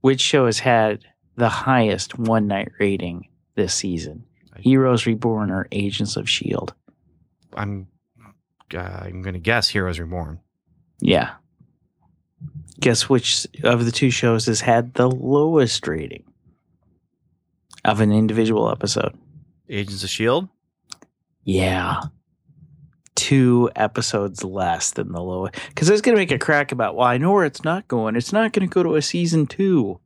[0.00, 1.04] which show has had
[1.36, 4.24] the highest one night rating this season?
[4.56, 6.72] I- Heroes Reborn or Agents of S.H.I.E.L.D.?
[7.56, 7.88] i'm
[8.74, 10.40] uh, i'm gonna guess heroes reborn
[11.00, 11.32] Yeah.
[12.78, 16.24] Guess which of the two shows has had the lowest rating
[17.84, 19.16] of an individual episode?
[19.70, 20.48] agents of shield
[21.44, 22.00] Yeah.
[23.14, 25.54] Two episodes less than the lowest.
[25.68, 27.86] Because I was going to make a crack about, well, I know where it's not
[27.86, 28.16] going.
[28.16, 30.00] It's not going to go to a season two.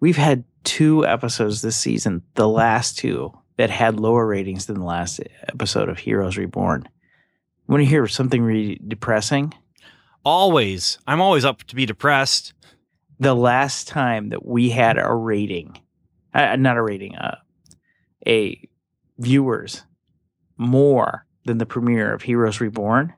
[0.00, 4.86] We've had two episodes this season, the last two, that had lower ratings than the
[4.86, 6.88] last episode of Heroes Reborn.
[7.68, 9.52] Want to hear something really depressing?
[10.24, 12.54] Always i'm always up to be depressed
[13.18, 15.78] The last time that we had a rating,
[16.34, 17.36] uh, not a rating, uh,
[18.26, 18.68] a
[19.18, 19.84] viewers
[20.56, 23.12] more than the premiere of Heroes Reborn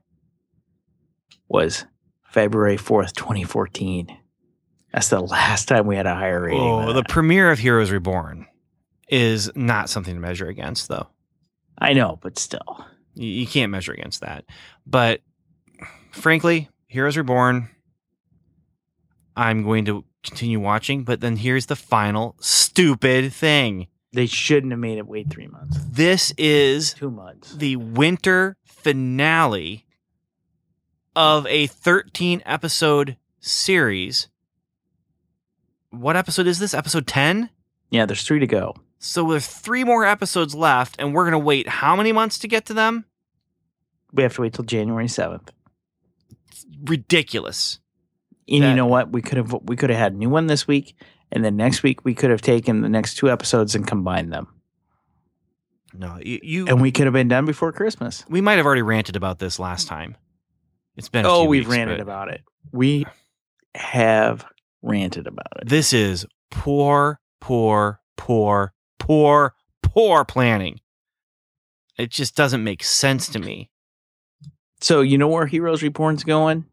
[1.49, 1.87] was
[2.25, 4.09] February 4th, 2014.
[4.93, 6.61] That's the last time we had a higher rating.
[6.61, 8.47] Oh, the premiere of Heroes Reborn
[9.09, 11.09] is not something to measure against, though.
[11.79, 12.85] I know, but still.
[13.15, 14.45] You, you can't measure against that.
[14.87, 15.21] But
[16.13, 17.71] frankly, Heroes Reborn,
[19.37, 21.03] I'm going to continue watching.
[21.03, 25.77] But then here's the final stupid thing They shouldn't have made it wait three months,
[25.91, 27.53] this is two months.
[27.57, 29.87] the winter finale
[31.17, 34.29] of a 13 episode series.
[35.91, 36.75] What episode is this?
[36.75, 37.51] Episode 10?
[37.91, 38.77] Yeah, there's three to go.
[39.01, 42.67] So there's three more episodes left, and we're gonna wait how many months to get
[42.67, 43.05] to them?
[44.13, 45.49] We have to wait till January 7th.
[46.85, 47.81] Ridiculous.
[48.49, 49.11] And That- you know what?
[49.13, 50.95] We could have we could have had a new one this week,
[51.33, 54.49] and then next week we could have taken the next two episodes and combined them,
[55.95, 56.41] No, you.
[56.43, 58.25] you and we could have been done before Christmas.
[58.29, 60.17] we might have already ranted about this last time.
[60.97, 61.25] It's been.
[61.25, 62.43] A Oh, few we've weeks, ranted but about it.
[62.73, 63.07] We
[63.75, 64.45] have
[64.83, 65.69] ranted about it.
[65.69, 70.81] This is poor, poor, poor, poor, poor planning.
[71.97, 73.71] It just doesn't make sense to me.
[74.85, 76.67] So you know where Heroes Reborn's going?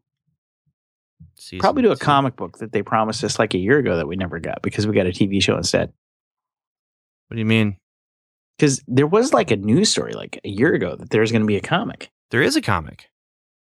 [1.38, 2.04] Season Probably to a two.
[2.04, 4.86] comic book that they promised us like a year ago that we never got because
[4.86, 5.90] we got a TV show instead.
[7.28, 7.78] What do you mean?
[8.58, 11.46] Because there was like a news story like a year ago that there's going to
[11.46, 12.10] be a comic.
[12.30, 13.08] There is a comic,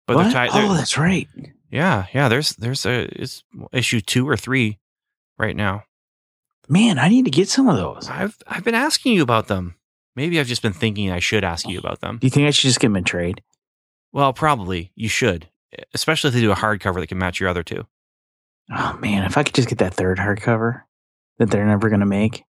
[0.08, 0.24] but What?
[0.24, 0.52] they're tied.
[0.54, 1.28] oh, that's right.
[1.70, 2.30] yeah, yeah.
[2.30, 3.44] There's there's a it's
[3.74, 4.80] issue two or three
[5.38, 5.84] right now.
[6.70, 8.08] Man, I need to get some of those.
[8.10, 9.76] I've I've been asking you about them.
[10.16, 12.20] Maybe I've just been thinking I should ask you oh, about them.
[12.20, 13.42] Do you think I should just get them in trade?
[14.12, 15.50] Well, probably you should,
[15.94, 17.86] especially if they do a hardcover that can match your other two.
[18.76, 20.82] Oh man, if I could just get that third hardcover
[21.38, 22.44] that they're never going to make.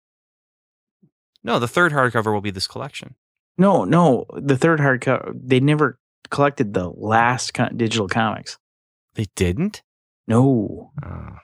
[1.44, 3.16] No, the third hardcover will be this collection.
[3.58, 5.32] No, no, the third hardcover.
[5.36, 5.98] They never
[6.30, 8.58] collected the last co- digital comics.
[9.16, 9.82] They didn't.
[10.28, 11.38] No, Uh,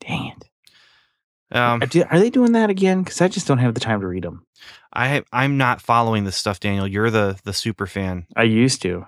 [0.00, 1.56] dang it.
[1.56, 3.02] um, Are do- are they doing that again?
[3.02, 4.46] Because I just don't have the time to read them.
[4.92, 6.86] I I'm not following this stuff, Daniel.
[6.86, 8.26] You're the the super fan.
[8.36, 9.06] I used to,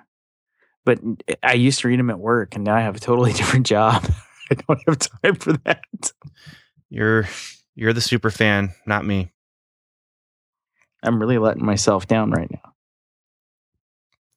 [0.85, 0.99] but
[1.43, 4.05] I used to read them at work, and now I have a totally different job.
[4.51, 6.13] I don't have time for that.
[6.89, 7.29] You're
[7.75, 9.33] you're the super fan, not me.
[11.03, 12.73] I'm really letting myself down right now.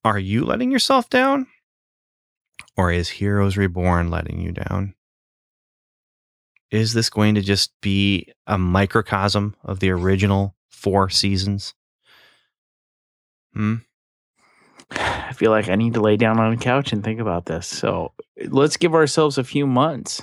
[0.03, 1.47] Are you letting yourself down?
[2.75, 4.95] Or is Heroes Reborn letting you down?
[6.71, 11.73] Is this going to just be a microcosm of the original four seasons?
[13.53, 13.75] Hmm.
[14.91, 17.67] I feel like I need to lay down on a couch and think about this.
[17.67, 18.13] So
[18.47, 20.21] let's give ourselves a few months.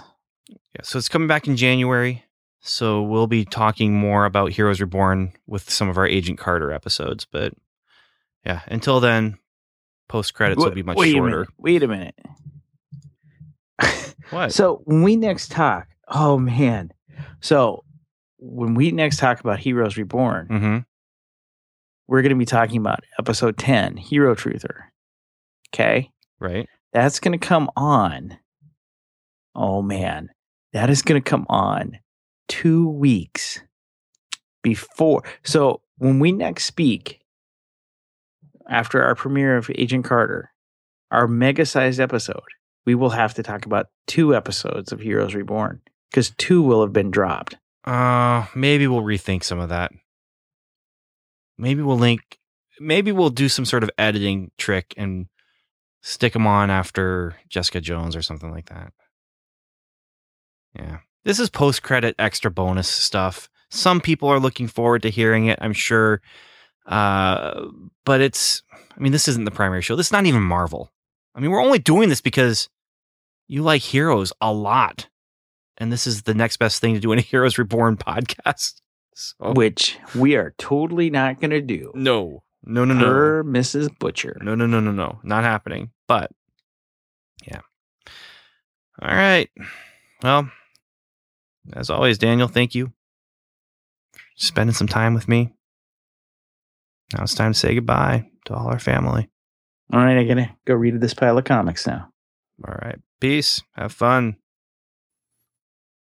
[0.49, 0.83] Yeah.
[0.83, 2.25] So it's coming back in January.
[2.61, 7.27] So we'll be talking more about Heroes Reborn with some of our Agent Carter episodes.
[7.31, 7.53] But
[8.47, 9.39] yeah, until then,
[10.09, 11.31] post credits will be much wait shorter.
[11.31, 12.15] minute, wait a minute.
[14.31, 14.53] What?
[14.53, 16.93] So when we next talk, oh man.
[17.41, 17.84] So
[18.47, 20.79] when we next talk about Heroes Reborn, hmm
[22.07, 24.83] we're going to be talking about episode 10, Hero Truther.
[25.71, 26.11] Okay?
[26.39, 26.69] Right.
[26.93, 28.37] That's going to come on.
[29.55, 30.29] Oh man.
[30.75, 31.99] That is going to come on
[32.49, 33.63] 2 weeks
[34.63, 35.23] before.
[35.45, 37.21] So when we next speak
[38.69, 40.51] after our premiere of Agent Carter,
[41.11, 42.43] our mega-sized episode,
[42.85, 45.81] we will have to talk about two episodes of Heroes Reborn
[46.11, 47.57] because two will have been dropped.
[47.85, 49.93] Uh, maybe we'll rethink some of that.
[51.59, 52.39] Maybe we'll link.
[52.81, 55.27] Maybe we'll do some sort of editing trick and
[56.03, 58.93] stick them on after Jessica Jones or something like that.
[60.75, 63.49] Yeah, this is post credit extra bonus stuff.
[63.71, 65.59] Some people are looking forward to hearing it.
[65.61, 66.21] I'm sure,
[66.87, 67.67] uh,
[68.05, 68.63] but it's.
[68.73, 69.97] I mean, this isn't the primary show.
[69.97, 70.93] This is not even Marvel.
[71.35, 72.69] I mean, we're only doing this because
[73.49, 75.09] you like heroes a lot
[75.79, 78.81] and this is the next best thing to do in a Heroes Reborn podcast.
[79.15, 81.93] So, which we are totally not going to do.
[81.95, 83.07] no, no, no, no,
[83.49, 83.97] Mrs.
[83.99, 84.37] Butcher.
[84.43, 85.91] no, no, no, no, no, not happening.
[86.09, 86.33] But
[87.47, 87.61] yeah.
[89.01, 89.49] All right.
[90.23, 90.51] Well,
[91.75, 92.87] as always, Daniel, thank you
[94.15, 95.55] for spending some time with me.
[97.15, 99.29] Now it's time to say goodbye to all our family.
[99.93, 102.09] All right, I gotta go read this pile of comics now.
[102.67, 102.99] All right.
[103.21, 103.63] Peace.
[103.73, 104.37] Have fun.